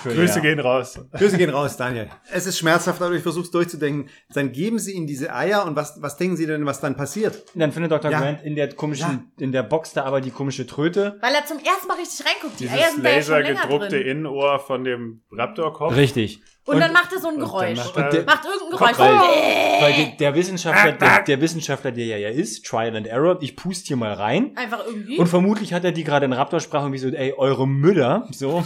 Für- 0.04 0.14
Grüße 0.14 0.36
ja. 0.36 0.42
gehen 0.42 0.60
raus. 0.60 1.00
Grüße 1.14 1.38
gehen 1.38 1.50
raus, 1.50 1.78
Daniel. 1.78 2.10
Es 2.32 2.46
ist 2.46 2.58
schmerzhaft, 2.58 3.02
aber 3.02 3.14
ich 3.16 3.24
versuche 3.24 3.46
es 3.46 3.52
durchzudenken. 3.52 4.10
Dann 4.34 4.52
geben 4.52 4.78
sie 4.78 4.92
ihnen 4.94 5.08
diese 5.08 5.34
Eier 5.34 5.66
und 5.66 5.76
was, 5.78 6.02
was 6.02 6.18
denken 6.18 6.36
sie 6.36 6.46
denn, 6.46 6.66
was 6.66 6.82
dann 6.82 6.98
passiert? 6.98 7.46
Dann 7.56 7.72
findet 7.72 7.92
Dr. 7.94 8.12
Ja. 8.12 8.20
Grant 8.20 8.44
in 8.44 8.56
der 8.56 8.74
komischen, 8.74 9.32
in 9.40 9.52
der 9.54 9.64
Box 9.64 9.94
da 9.94 10.04
aber 10.04 10.20
die 10.20 10.32
komische 10.32 10.68
Tröte. 10.68 11.18
Weil 11.22 11.34
er 11.34 11.46
zum 11.46 11.58
ersten 11.58 11.88
Mal 11.88 11.98
richtig 11.98 12.26
reinguckt. 12.26 12.60
Die 12.60 12.68
Eier 12.70 12.76
Dieses 12.78 12.94
sind 12.96 13.06
da 13.06 13.10
ja 13.12 13.22
schon 13.22 13.42
lasergedruckte 13.42 13.90
drin. 14.00 14.08
Innenohr 14.08 14.60
von 14.60 14.84
dem 14.84 15.22
Raptorkopf. 15.32 15.96
Richtig. 15.96 16.42
Und, 16.66 16.80
dann 16.80 16.93
macht 16.93 17.13
er 17.13 17.20
so 17.20 17.28
ein 17.28 17.36
und 17.36 17.39
Geräusch. 17.41 17.78
macht 17.78 17.95
Macht, 17.95 18.13
er- 18.13 18.26
irgendein 18.51 18.72
Geräusch. 18.72 18.97
Weil, 18.97 19.11
Oh! 19.11 19.82
weil 19.84 19.93
der, 19.93 20.05
der 20.18 20.36
Wissenschaftler, 20.36 20.91
der, 20.93 21.22
der 21.22 21.41
Wissenschaftler, 21.41 21.91
der 21.91 22.05
ja, 22.05 22.18
ja 22.18 22.30
ist, 22.30 22.66
Trial 22.66 22.95
and 22.95 23.05
Error, 23.07 23.38
ich 23.41 23.55
pust 23.55 23.86
hier 23.88 23.97
mal 23.97 24.13
rein. 24.13 24.51
Einfach 24.57 24.84
irgendwie. 24.86 25.13
Und 25.18 25.22
Und, 25.22 25.28
vermutlich 25.28 25.74
hat 25.74 25.84
er 25.84 25.91
die 25.91 26.03
gerade 26.03 26.26
in 26.26 26.34
Raptorsprache 26.34 26.86
irgendwie 26.86 26.97
so, 26.99 27.07
ey, 27.09 27.34
eure 27.38 27.68
Müller, 27.68 28.28
so, 28.32 28.63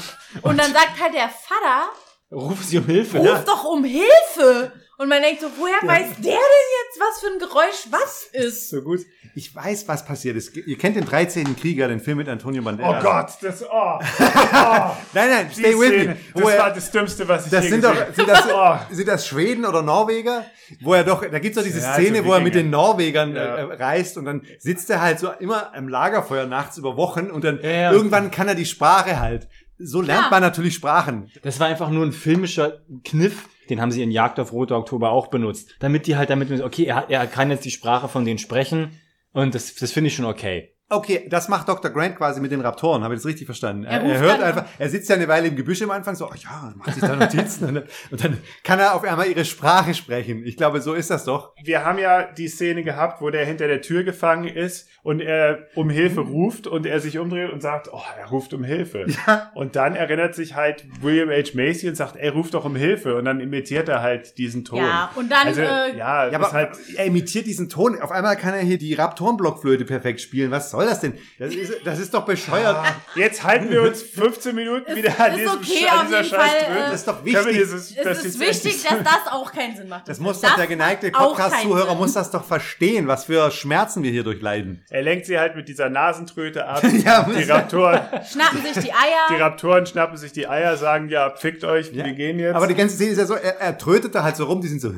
dann 0.57 0.71
sagt 0.71 1.01
halt 1.01 1.13
der 1.13 1.29
Vater, 1.29 1.89
rufen 2.31 2.63
sie 2.63 2.77
um 2.77 2.85
Hilfe. 2.85 3.17
ruf 3.17 3.27
ne? 3.27 3.43
doch 3.45 3.65
um 3.65 3.83
Hilfe. 3.83 4.71
Und 5.01 5.07
man 5.07 5.21
denkt 5.21 5.39
so, 5.39 5.47
woher 5.57 5.77
weiß 5.87 6.07
der 6.17 6.23
denn 6.33 6.33
jetzt, 6.33 6.99
was 6.99 7.21
für 7.21 7.27
ein 7.27 7.39
Geräusch 7.39 7.87
was 7.89 8.27
ist? 8.33 8.69
So 8.69 8.81
gut. 8.81 8.99
Ich 9.33 9.55
weiß, 9.55 9.87
was 9.87 10.03
passiert 10.05 10.35
ist. 10.35 10.53
Ihr 10.57 10.77
kennt 10.77 10.97
den 10.97 11.05
13. 11.05 11.55
Krieger, 11.55 11.87
den 11.87 12.01
Film 12.01 12.17
mit 12.17 12.27
Antonio 12.27 12.61
Oh 12.61 12.65
Banderas. 12.65 13.01
Gott, 13.03 13.29
das, 13.41 13.63
oh, 13.63 13.99
Nein, 15.13 15.29
nein, 15.29 15.47
die 15.55 15.61
stay 15.61 15.73
with 15.79 15.87
Szene, 15.87 16.05
me. 16.05 16.17
das 16.33 16.51
er- 16.51 16.59
war 16.59 16.73
das 16.73 16.91
Dümmste, 16.91 17.27
was 17.29 17.45
ich 17.45 17.51
Das 17.51 17.63
je 17.63 17.69
sind 17.69 17.81
gesehen 17.81 17.97
doch, 18.07 18.13
sind 18.15 18.27
das, 18.29 18.43
Oh. 18.53 18.77
sind 18.93 19.07
das 19.07 19.25
Schweden 19.27 19.65
oder 19.65 19.81
Norweger? 19.83 20.45
Wo 20.81 20.93
er 20.93 21.05
doch, 21.05 21.23
da 21.23 21.39
gibt's 21.39 21.57
doch 21.57 21.63
diese 21.63 21.79
Ja, 21.79 21.93
Szene, 21.93 22.17
also 22.17 22.29
wo 22.29 22.33
er 22.33 22.41
mit 22.41 22.55
den 22.55 22.69
Norwegern 22.69 23.35
Ja. 23.35 23.55
äh, 23.55 23.61
reist 23.75 24.17
und 24.17 24.25
dann 24.25 24.41
sitzt 24.57 24.89
er 24.89 24.99
halt 25.01 25.19
so 25.19 25.31
immer 25.39 25.73
am 25.73 25.87
Lagerfeuer 25.87 26.45
nachts 26.45 26.77
über 26.77 26.97
Wochen 26.97 27.29
und 27.31 27.45
dann 27.45 27.59
Ja, 27.61 27.69
ja. 27.69 27.91
irgendwann 27.93 28.31
kann 28.31 28.49
er 28.49 28.55
die 28.55 28.65
Sprache 28.65 29.19
halt. 29.19 29.47
So 29.77 30.01
lernt 30.01 30.25
Ja. 30.25 30.29
man 30.31 30.41
natürlich 30.41 30.73
Sprachen. 30.75 31.31
Das 31.41 31.57
war 31.61 31.67
einfach 31.67 31.89
nur 31.89 32.05
ein 32.05 32.11
filmischer 32.11 32.79
Kniff, 33.05 33.47
den 33.69 33.81
haben 33.81 33.91
sie 33.91 34.01
in 34.01 34.11
Jagd 34.11 34.39
auf 34.39 34.51
Rote 34.51 34.75
Oktober 34.75 35.11
auch 35.11 35.27
benutzt. 35.27 35.75
Damit 35.79 36.07
die 36.07 36.15
halt 36.17 36.29
damit, 36.29 36.61
okay, 36.61 36.85
er, 36.85 37.09
er 37.09 37.27
kann 37.27 37.51
jetzt 37.51 37.65
die 37.65 37.71
Sprache 37.71 38.07
von 38.07 38.25
denen 38.25 38.39
sprechen 38.39 38.99
und 39.33 39.55
das, 39.55 39.75
das 39.75 39.91
finde 39.91 40.07
ich 40.07 40.15
schon 40.15 40.25
okay. 40.25 40.75
Okay, 40.89 41.27
das 41.29 41.47
macht 41.49 41.69
Dr. 41.69 41.91
Grant 41.91 42.15
quasi 42.15 42.41
mit 42.41 42.51
den 42.51 42.61
Raptoren. 42.61 43.03
Habe 43.03 43.13
ich 43.13 43.19
das 43.19 43.27
richtig 43.27 43.45
verstanden? 43.45 43.83
Er 43.83 44.01
Er, 44.01 44.19
hört 44.19 44.41
einfach, 44.41 44.65
er 44.77 44.89
sitzt 44.89 45.07
ja 45.09 45.15
eine 45.15 45.27
Weile 45.27 45.47
im 45.47 45.55
Gebüsch 45.55 45.81
am 45.83 45.91
Anfang 45.91 46.15
so, 46.15 46.25
oh 46.27 46.33
ja, 46.35 46.73
macht 46.75 46.93
sich 46.93 47.03
da 47.03 47.15
Notizen. 47.15 47.67
und, 47.67 47.75
dann, 47.75 47.83
und 48.11 48.23
dann 48.23 48.37
kann 48.63 48.79
er 48.79 48.95
auf 48.95 49.03
einmal 49.03 49.27
ihre 49.27 49.45
Sprache 49.45 49.93
sprechen. 49.93 50.43
Ich 50.45 50.57
glaube, 50.57 50.81
so 50.81 50.95
ist 50.95 51.11
das 51.11 51.25
doch. 51.25 51.53
Wir 51.63 51.85
haben 51.85 51.99
ja 51.99 52.23
die 52.23 52.47
Szene 52.47 52.83
gehabt, 52.83 53.21
wo 53.21 53.29
der 53.29 53.45
hinter 53.45 53.67
der 53.67 53.81
Tür 53.81 54.03
gefangen 54.03 54.47
ist 54.47 54.89
und 55.03 55.21
er 55.21 55.67
um 55.75 55.89
Hilfe 55.91 56.21
ruft 56.21 56.65
und 56.65 56.85
er 56.87 56.99
sich 56.99 57.19
umdreht 57.19 57.51
und 57.51 57.61
sagt, 57.61 57.89
oh, 57.93 58.01
er 58.19 58.27
ruft 58.29 58.53
um 58.53 58.63
Hilfe. 58.63 59.05
Und 59.53 59.75
dann 59.75 59.95
erinnert 59.95 60.33
sich 60.33 60.55
halt 60.55 60.85
William 61.01 61.29
H. 61.29 61.51
Macy 61.53 61.87
und 61.87 61.95
sagt, 61.95 62.15
er 62.15 62.31
ruft 62.33 62.53
doch 62.55 62.65
um 62.65 62.75
Hilfe 62.75 63.15
und 63.15 63.25
dann 63.25 63.39
imitiert 63.39 63.89
er 63.89 64.01
halt 64.01 64.37
diesen 64.37 64.65
Ton. 64.65 64.79
Ja, 64.79 65.11
und 65.15 65.31
dann, 65.31 65.47
also, 65.47 65.61
äh, 65.61 65.97
ja, 65.97 66.29
Ja, 66.29 66.35
aber 66.35 66.51
halt, 66.51 66.71
er 66.95 67.05
imitiert 67.05 67.45
diesen 67.45 67.69
Ton. 67.69 67.99
Auf 68.01 68.11
einmal 68.11 68.35
kann 68.37 68.53
er 68.55 68.61
hier 68.61 68.77
die 68.77 68.95
Raptorenblockflöte 68.95 69.85
perfekt 69.85 70.21
spielen. 70.21 70.49
Was 70.51 70.71
soll 70.71 70.78
das 70.85 70.99
denn? 71.01 71.17
Das 71.37 71.53
ist, 71.53 71.73
das 71.83 71.99
ist 71.99 72.13
doch 72.13 72.25
bescheuert. 72.25 72.77
jetzt 73.15 73.43
halten 73.43 73.69
wir 73.69 73.81
uns 73.83 74.01
15 74.01 74.53
Minuten 74.55 74.89
Ist- 74.91 74.97
wieder 74.97 75.19
an 75.19 75.31
ist 75.31 75.39
diesem 75.39 75.51
okay, 75.59 75.87
an 75.89 75.97
auf 75.99 76.05
dieser 76.07 76.21
jeden 76.21 76.29
Scheiß 76.29 76.51
Fall, 76.51 76.77
äh, 76.77 76.79
Das 76.91 76.93
ist 76.95 77.07
doch 77.07 77.25
wichtig. 77.25 77.47
dieses, 77.53 77.91
Es 77.97 78.03
das 78.03 78.23
ist 78.25 78.39
wichtig, 78.39 78.83
dass 78.83 78.99
das 79.03 79.31
auch 79.31 79.51
keinen 79.51 79.75
Sinn 79.75 79.89
macht. 79.89 80.07
Das 80.07 80.19
muss 80.19 80.41
doch 80.41 80.55
der 80.55 80.67
geneigte 80.67 81.11
Podcast-Zuhörer 81.11 81.95
muss 81.95 82.13
das 82.13 82.31
doch 82.31 82.43
verstehen, 82.43 83.07
was 83.07 83.25
für 83.25 83.49
Schmerzen 83.51 84.03
wir 84.03 84.11
hier 84.11 84.23
durchleiden. 84.23 84.83
Er 84.89 85.01
lenkt 85.01 85.25
sie 85.25 85.39
halt 85.39 85.55
mit 85.55 85.67
dieser 85.67 85.89
Nasentröte 85.89 86.65
ab. 86.65 86.83
Ja, 86.99 87.23
die 87.23 87.43
Raptoren, 87.43 88.01
Schnappen 88.29 88.61
sich 88.61 88.73
die 88.73 88.81
die 88.81 88.93
Eier. 88.93 89.39
Raptoren 89.39 89.85
schnappen 89.85 90.17
sich 90.17 90.31
die 90.33 90.47
Eier, 90.47 90.75
sagen, 90.77 91.09
ja, 91.09 91.29
fickt 91.35 91.63
euch, 91.63 91.93
wir 91.93 92.03
gehen 92.13 92.39
jetzt. 92.39 92.55
Aber 92.55 92.67
die 92.67 92.75
ganze 92.75 92.95
Szene 92.95 93.11
ist 93.11 93.17
ja 93.19 93.25
so, 93.25 93.35
er, 93.35 93.59
er 93.59 93.77
trötet 93.77 94.15
da 94.15 94.23
halt 94.23 94.35
so 94.35 94.45
rum, 94.45 94.61
die 94.61 94.67
sind 94.67 94.81
so? 94.81 94.91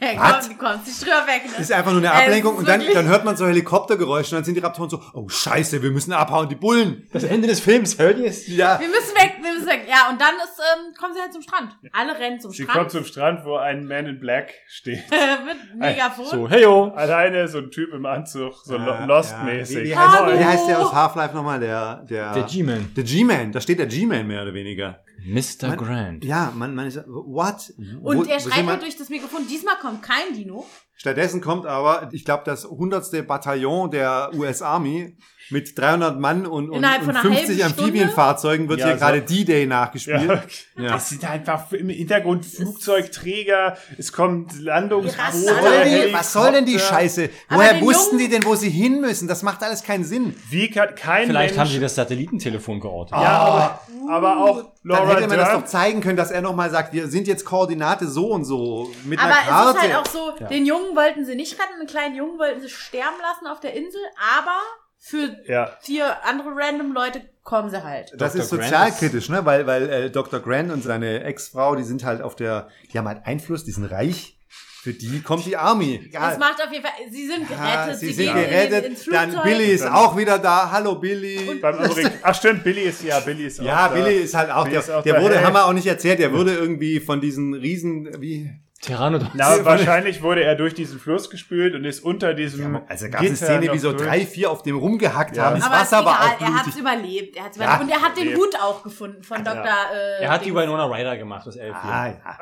Hey, 0.00 0.16
komm, 0.16 0.48
du 0.50 0.56
kommst 0.56 0.86
nicht 0.86 1.02
drüber 1.02 1.26
weg. 1.26 1.42
Ne? 1.50 1.60
ist 1.62 1.72
einfach 1.72 1.90
nur 1.92 2.00
eine 2.00 2.12
Ablenkung 2.12 2.56
und 2.56 2.66
dann, 2.68 2.82
dann 2.92 3.06
hört 3.06 3.24
man 3.24 3.36
so 3.36 3.46
Helikoptergeräusche 3.46 4.30
und 4.34 4.38
dann 4.38 4.44
sind 4.44 4.54
die 4.54 4.60
Raptoren 4.60 4.88
so, 4.90 5.00
oh 5.12 5.28
scheiße, 5.28 5.82
wir 5.82 5.90
müssen 5.90 6.12
abhauen, 6.12 6.48
die 6.48 6.54
Bullen. 6.54 7.06
Das 7.12 7.24
Ende 7.24 7.46
des 7.48 7.60
Films, 7.60 7.98
hört 7.98 8.18
ihr 8.18 8.26
es? 8.26 8.46
Ja, 8.48 8.80
Wir 8.80 8.88
müssen 8.88 9.14
weg, 9.14 9.34
wir 9.42 9.52
müssen 9.52 9.66
weg. 9.66 9.86
Ja, 9.88 10.08
und 10.10 10.20
dann 10.20 10.34
ist, 10.42 10.58
ähm, 10.58 10.94
kommen 10.98 11.14
sie 11.14 11.20
halt 11.20 11.32
zum 11.32 11.42
Strand. 11.42 11.76
Alle 11.92 12.18
rennen 12.18 12.40
zum 12.40 12.50
sie 12.50 12.62
Strand. 12.62 12.78
kommt 12.78 12.90
zum 12.92 13.04
Strand, 13.04 13.44
wo 13.44 13.56
ein 13.56 13.86
Man 13.86 14.06
in 14.06 14.20
Black 14.20 14.52
steht. 14.68 15.02
mit 15.46 15.78
Megafon. 15.78 16.26
So, 16.26 16.48
heyo. 16.50 16.92
Alleine 16.94 17.46
so 17.48 17.58
ein 17.58 17.70
Typ 17.70 17.92
im 17.92 18.06
Anzug, 18.06 18.54
so 18.64 18.76
Ja, 18.76 18.84
lo- 19.00 19.06
Lost-mäßig. 19.06 19.76
Wie, 19.78 19.84
wie, 19.90 19.96
heißt, 19.96 20.38
wie 20.38 20.44
heißt 20.44 20.68
der 20.68 20.78
aus 20.80 20.92
Half-Life 20.92 21.34
nochmal? 21.34 21.60
Der, 21.60 22.04
der, 22.08 22.32
Der 22.32 22.42
G-Man. 22.44 22.92
Der 22.96 23.04
G-Man, 23.04 23.52
da 23.52 23.60
steht 23.60 23.78
der 23.78 23.86
G-Man 23.86 24.26
mehr 24.26 24.42
oder 24.42 24.54
weniger. 24.54 25.00
Mr. 25.24 25.76
Grant. 25.76 26.24
Ja, 26.24 26.52
man, 26.54 26.74
man 26.74 26.86
ist, 26.86 26.98
what? 27.06 27.72
Und 28.02 28.18
Wo- 28.18 28.22
er 28.24 28.40
schreit 28.40 28.66
halt 28.66 28.82
durch 28.82 28.96
das 28.96 29.08
Mikrofon. 29.08 29.46
Diesmal 29.48 29.76
kommt 29.80 30.02
kein 30.02 30.34
Dino. 30.34 30.66
Stattdessen 30.96 31.40
kommt 31.40 31.66
aber, 31.66 32.08
ich 32.12 32.24
glaube, 32.24 32.42
das 32.46 32.64
100. 32.64 33.26
Bataillon 33.26 33.90
der 33.90 34.30
US 34.34 34.62
Army 34.62 35.16
mit 35.50 35.78
300 35.78 36.18
Mann 36.18 36.46
und, 36.46 36.70
und, 36.70 36.84
und 36.84 36.86
von 37.02 37.10
einer 37.10 37.20
50 37.20 37.62
halben 37.62 37.62
Amphibienfahrzeugen 37.78 38.68
wird 38.68 38.80
Ja, 38.80 38.86
hier 38.86 38.94
so. 38.94 39.00
gerade 39.00 39.22
D-Day 39.22 39.66
nachgespielt. 39.66 40.22
Ja, 40.28 40.42
Ja. 40.82 40.90
Das 40.92 41.08
sind 41.08 41.24
einfach 41.28 41.70
im 41.72 41.88
Hintergrund 41.88 42.44
Flugzeugträger, 42.44 43.76
es 43.98 44.12
kommt 44.12 44.58
Landungsboote, 44.60 45.18
Was 45.26 45.42
soll, 45.44 45.84
die, 45.84 46.12
was 46.12 46.32
soll 46.32 46.52
denn 46.52 46.66
die. 46.66 46.78
Scheiße? 46.78 47.30
Aber 47.48 47.58
Woher 47.60 47.80
wussten 47.80 48.18
die 48.18 48.28
denn, 48.28 48.44
wo 48.44 48.54
sie 48.54 48.70
hin 48.70 49.00
müssen? 49.00 49.28
Das 49.28 49.42
macht 49.42 49.62
alles 49.62 49.82
keinen 49.82 50.04
Sinn. 50.04 50.34
Wie 50.50 50.70
kann 50.70 50.94
kein 50.94 51.26
Vielleicht 51.26 51.54
haben 51.56 51.64
Mensch, 51.64 51.72
sie 51.74 51.80
das 51.80 51.94
Satellitentelefon 51.94 52.80
geortet. 52.80 53.16
ja, 53.16 53.20
aber, 53.38 53.80
aber 54.10 54.36
auch 54.44 54.56
Dann 54.56 54.72
Laura 54.82 55.16
hätte 55.16 55.28
man 55.28 55.38
das 55.38 55.52
doch 55.52 55.64
zeigen 55.64 56.00
können, 56.00 56.16
dass 56.16 56.30
er 56.30 56.42
nochmal 56.42 56.70
sagt, 56.70 56.92
wir 56.92 57.08
sind 57.08 57.26
jetzt 57.26 57.44
Koordinate 57.44 58.06
so 58.08 58.28
und 58.30 58.44
so 58.44 58.90
mit 59.04 59.18
Aber 59.18 59.28
einer 59.30 59.40
es 59.42 59.48
Karte. 59.48 59.78
ist 59.78 59.82
halt 59.82 59.94
auch 59.96 60.06
so, 60.10 60.32
den 60.48 60.66
Jungen 60.66 60.94
wollten 60.96 61.24
sie 61.24 61.34
nicht 61.34 61.54
retten, 61.58 61.78
den 61.80 61.86
kleinen 61.88 62.14
Jungen 62.16 62.38
wollten 62.38 62.60
sie 62.60 62.68
sterben 62.68 63.16
lassen 63.22 63.46
auf 63.46 63.60
der 63.60 63.74
Insel, 63.74 64.00
aber 64.38 64.56
für 65.06 65.36
ja, 65.46 65.76
vier 65.82 66.24
andere 66.24 66.48
random 66.56 66.92
Leute 66.94 67.20
kommen 67.42 67.68
sie 67.68 67.84
halt. 67.84 68.12
das 68.16 68.32
Dr. 68.32 68.42
ist 68.42 68.48
sozialkritisch, 68.48 69.28
ne? 69.28 69.44
Weil, 69.44 69.66
weil 69.66 69.90
äh, 69.90 70.10
Dr. 70.10 70.40
Grant 70.40 70.72
und 70.72 70.82
seine 70.82 71.22
Ex-Frau, 71.24 71.76
die 71.76 71.82
sind 71.82 72.04
halt 72.04 72.22
auf 72.22 72.36
der, 72.36 72.68
die 72.90 72.96
haben 72.98 73.06
halt 73.06 73.26
Einfluss, 73.26 73.64
die 73.64 73.72
sind 73.72 73.84
reich. 73.84 74.30
Für 74.82 74.92
die 74.92 75.20
kommt 75.22 75.44
die 75.46 75.56
Army. 75.56 75.96
Das 75.98 76.06
Egal. 76.34 76.38
macht 76.38 76.62
auf 76.62 76.70
jeden 76.70 76.84
Fall, 76.84 76.92
sie 77.10 77.26
sind 77.26 77.48
gerettet, 77.48 77.64
Ah, 77.76 77.94
sie 77.94 78.12
sind 78.12 78.26
gehen 78.26 78.36
in- 78.36 78.50
gerettet. 78.50 78.84
ins 78.84 79.04
Dann. 79.06 79.42
Billy 79.42 79.64
ist 79.72 79.84
Dann- 79.84 79.92
auch 79.94 80.14
wieder 80.16 80.38
da. 80.38 80.70
Hallo 80.70 80.94
Billy. 80.96 81.54
beim 81.60 81.74
Amerik 81.76 82.10
Ach 82.22 82.34
stimmt, 82.34 82.64
Billy 82.64 82.82
ist, 82.82 83.02
ja, 83.02 83.20
Billy 83.20 83.46
ist 83.46 83.60
ja, 83.60 83.86
auch 83.86 83.88
da. 83.88 83.94
Billy 83.94 84.16
ist 84.16 84.34
halt 84.34 84.50
auch, 84.50 84.64
Billy 84.64 84.72
der, 84.74 84.80
ist 84.82 84.90
auch 84.90 85.02
der 85.02 85.14
da. 85.14 85.22
wurde, 85.22 85.36
Hey. 85.36 85.44
haben 85.44 85.54
wir 85.54 85.64
auch 85.66 85.72
nicht 85.72 85.86
erzählt, 85.86 86.18
der 86.18 86.32
wurde 86.32 86.54
irgendwie 86.54 87.00
von 87.00 87.20
diesen 87.22 87.54
riesen, 87.54 88.10
wie, 88.20 88.50
Pteranodon. 88.86 89.30
Na, 89.34 89.64
wahrscheinlich 89.64 90.22
wurde 90.22 90.42
er 90.44 90.54
durch 90.54 90.74
diesen 90.74 90.98
Fluss 90.98 91.30
gespült 91.30 91.74
und 91.74 91.84
ist 91.84 92.00
unter 92.00 92.34
diesem 92.34 92.80
also 92.88 93.08
gab 93.08 93.22
es 93.22 93.42
eine 93.42 93.60
Szene, 93.60 93.72
wie 93.72 93.78
so 93.78 93.92
durch. 93.92 94.04
drei, 94.04 94.26
vier 94.26 94.50
auf 94.50 94.62
dem 94.62 94.76
rumgehackt 94.76 95.36
Ja. 95.36 95.44
haben. 95.46 95.56
Das 95.56 95.64
aber 95.66 95.74
Wasser 95.76 95.98
ist 96.00 96.04
war 96.04 96.20
auch 96.20 96.40
er 96.40 96.54
hat's 96.54 96.62
blutig. 96.64 96.80
überlebt. 96.80 97.36
Er 97.36 97.44
hat's 97.44 97.56
Ja, 97.56 97.64
überlebt. 97.64 97.82
Und 97.82 97.90
er 97.90 98.02
hat 98.02 98.16
den. 98.16 98.36
Hut 98.36 98.54
auch 98.60 98.82
gefunden 98.82 99.22
von 99.22 99.44
Dr. 99.44 99.64
Äh, 99.64 100.22
Er 100.22 100.30
hat 100.30 100.44
die. 100.44 100.54
Winona 100.54 100.84
Ryder 100.86 101.16
gemacht, 101.16 101.46
das 101.46 101.56
Elf. 101.56 101.74
Ah, 101.74 102.08
ja. 102.08 102.38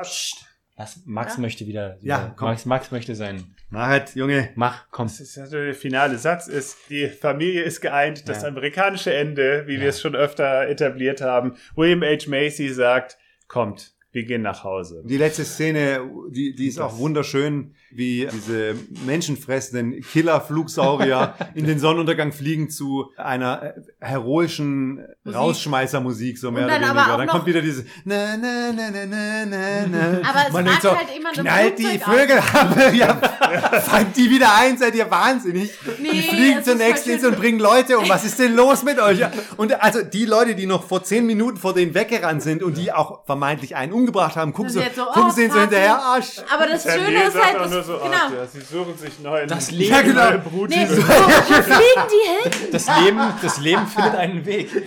Was? 0.76 1.00
Max 1.04 1.38
möchte 1.38 1.66
wieder. 1.66 1.96
Ja, 2.00 2.32
komm. 2.36 2.48
Max, 2.48 2.64
Max 2.64 2.90
möchte 2.90 3.14
sein. 3.14 3.54
Mach 3.70 3.86
halt, 3.86 4.14
Junge. 4.16 4.48
Mach, 4.56 4.86
komm. 4.90 5.06
Das 5.06 5.20
ist 5.20 5.36
ja 5.36 5.46
so 5.46 5.56
der 5.56 5.74
finale 5.74 6.18
Satz 6.18 6.48
ist, 6.48 6.76
die 6.88 7.08
Familie 7.08 7.62
ist 7.62 7.80
geeint, 7.80 8.28
das 8.28 8.42
Ja. 8.42 8.48
amerikanische 8.48 9.14
Ende, 9.14 9.64
wie 9.66 9.80
wir 9.80 9.90
es 9.90 10.00
schon 10.00 10.16
öfter 10.16 10.66
etabliert 10.68 11.20
haben. 11.20 11.56
William 11.76 12.02
H. 12.02 12.28
Macy 12.28 12.68
sagt, 12.70 13.16
kommt, 13.48 13.92
wir 14.12 14.24
gehen 14.24 14.42
nach 14.42 14.62
Hause. 14.62 15.02
Die 15.04 15.16
letzte 15.16 15.44
Szene, 15.44 16.08
die, 16.30 16.54
die 16.54 16.68
ist 16.68 16.78
auch 16.78 16.98
wunderschön, 16.98 17.74
wie 17.94 18.28
diese 18.32 18.74
menschenfressenden 19.04 20.00
Killer-Flugsaurier 20.00 21.34
in 21.54 21.66
den 21.66 21.78
Sonnenuntergang 21.78 22.32
fliegen 22.32 22.70
zu 22.70 23.12
einer 23.16 23.62
äh, 23.62 23.72
heroischen 24.00 25.04
Rausschmeißermusik, 25.26 26.38
so 26.38 26.50
mehr 26.50 26.66
oder 26.66 26.80
weniger. 26.80 27.12
auch 27.12 27.16
Dann 27.18 27.28
kommt 27.28 27.46
wieder 27.46 27.60
diese 27.60 27.84
na, 28.04 28.36
na, 28.36 28.72
na, 28.72 28.90
na, 28.90 29.06
na, 29.06 29.46
na, 29.46 29.86
na. 29.86 30.28
Aber 30.28 30.46
es 30.46 30.52
Man 30.52 30.64
denkt 30.64 30.82
so, 30.82 30.96
halt 30.96 31.08
immer 31.16 31.32
knallt 31.32 31.78
die 31.78 31.98
Vögel 31.98 32.38
ab. 32.38 32.92
ja, 32.94 33.80
fangt 33.80 34.16
die 34.16 34.30
wieder 34.30 34.54
ein, 34.56 34.78
seid 34.78 34.94
ihr 34.94 35.10
wahnsinnig. 35.10 35.70
die 35.98 36.02
Nee, 36.02 36.22
fliegen 36.22 36.58
es 36.58 36.64
zur 36.64 37.12
Insel 37.12 37.30
und 37.30 37.38
bringen 37.38 37.60
Leute 37.60 37.98
um. 37.98 38.08
Was 38.08 38.24
ist 38.24 38.38
denn 38.38 38.54
los 38.54 38.82
mit 38.82 39.00
euch? 39.00 39.20
Und 39.56 39.80
also 39.82 40.02
die 40.02 40.24
Leute, 40.24 40.54
die 40.54 40.66
noch 40.66 40.84
vor 40.84 41.04
zehn 41.04 41.26
Minuten 41.26 41.56
vor 41.56 41.74
denen 41.74 41.94
weggerannt 41.94 42.42
sind 42.42 42.62
und 42.62 42.76
die 42.76 42.92
auch 42.92 43.24
vermeintlich 43.24 43.76
einen 43.76 43.92
umgebracht 43.92 44.36
haben, 44.36 44.52
gucken, 44.52 44.72
so, 44.72 44.80
so, 44.94 45.04
gucken 45.06 45.24
oh, 45.28 45.30
sie 45.30 45.48
so 45.48 45.60
hinterher, 45.60 45.98
Arsch. 45.98 46.38
Aber 46.52 46.66
das 46.66 46.82
Schöne 46.82 47.24
ist 47.24 47.40
halt, 47.40 47.81
nur 47.88 47.98
so, 47.98 48.04
genau. 48.04 48.16
ach, 48.26 48.32
ja, 48.32 48.46
sie 48.46 48.60
suchen 48.60 48.96
sich 48.96 49.18
neuen, 49.20 49.48
Das 49.48 49.70
Leben- 49.70 49.92
Ja, 49.94 50.02
genau. 50.02 50.30
neue 50.30 50.38
Brut. 50.38 50.70
Nee, 50.70 50.86
wo, 50.88 50.96
wo 50.96 51.62
fliegen 51.62 52.08
die 52.10 52.50
hin? 52.60 52.68
Das 52.72 52.86
Leben, 53.00 53.20
das 53.42 53.58
Leben 53.58 53.86
findet 53.86 54.14
einen 54.14 54.44
Weg. 54.46 54.70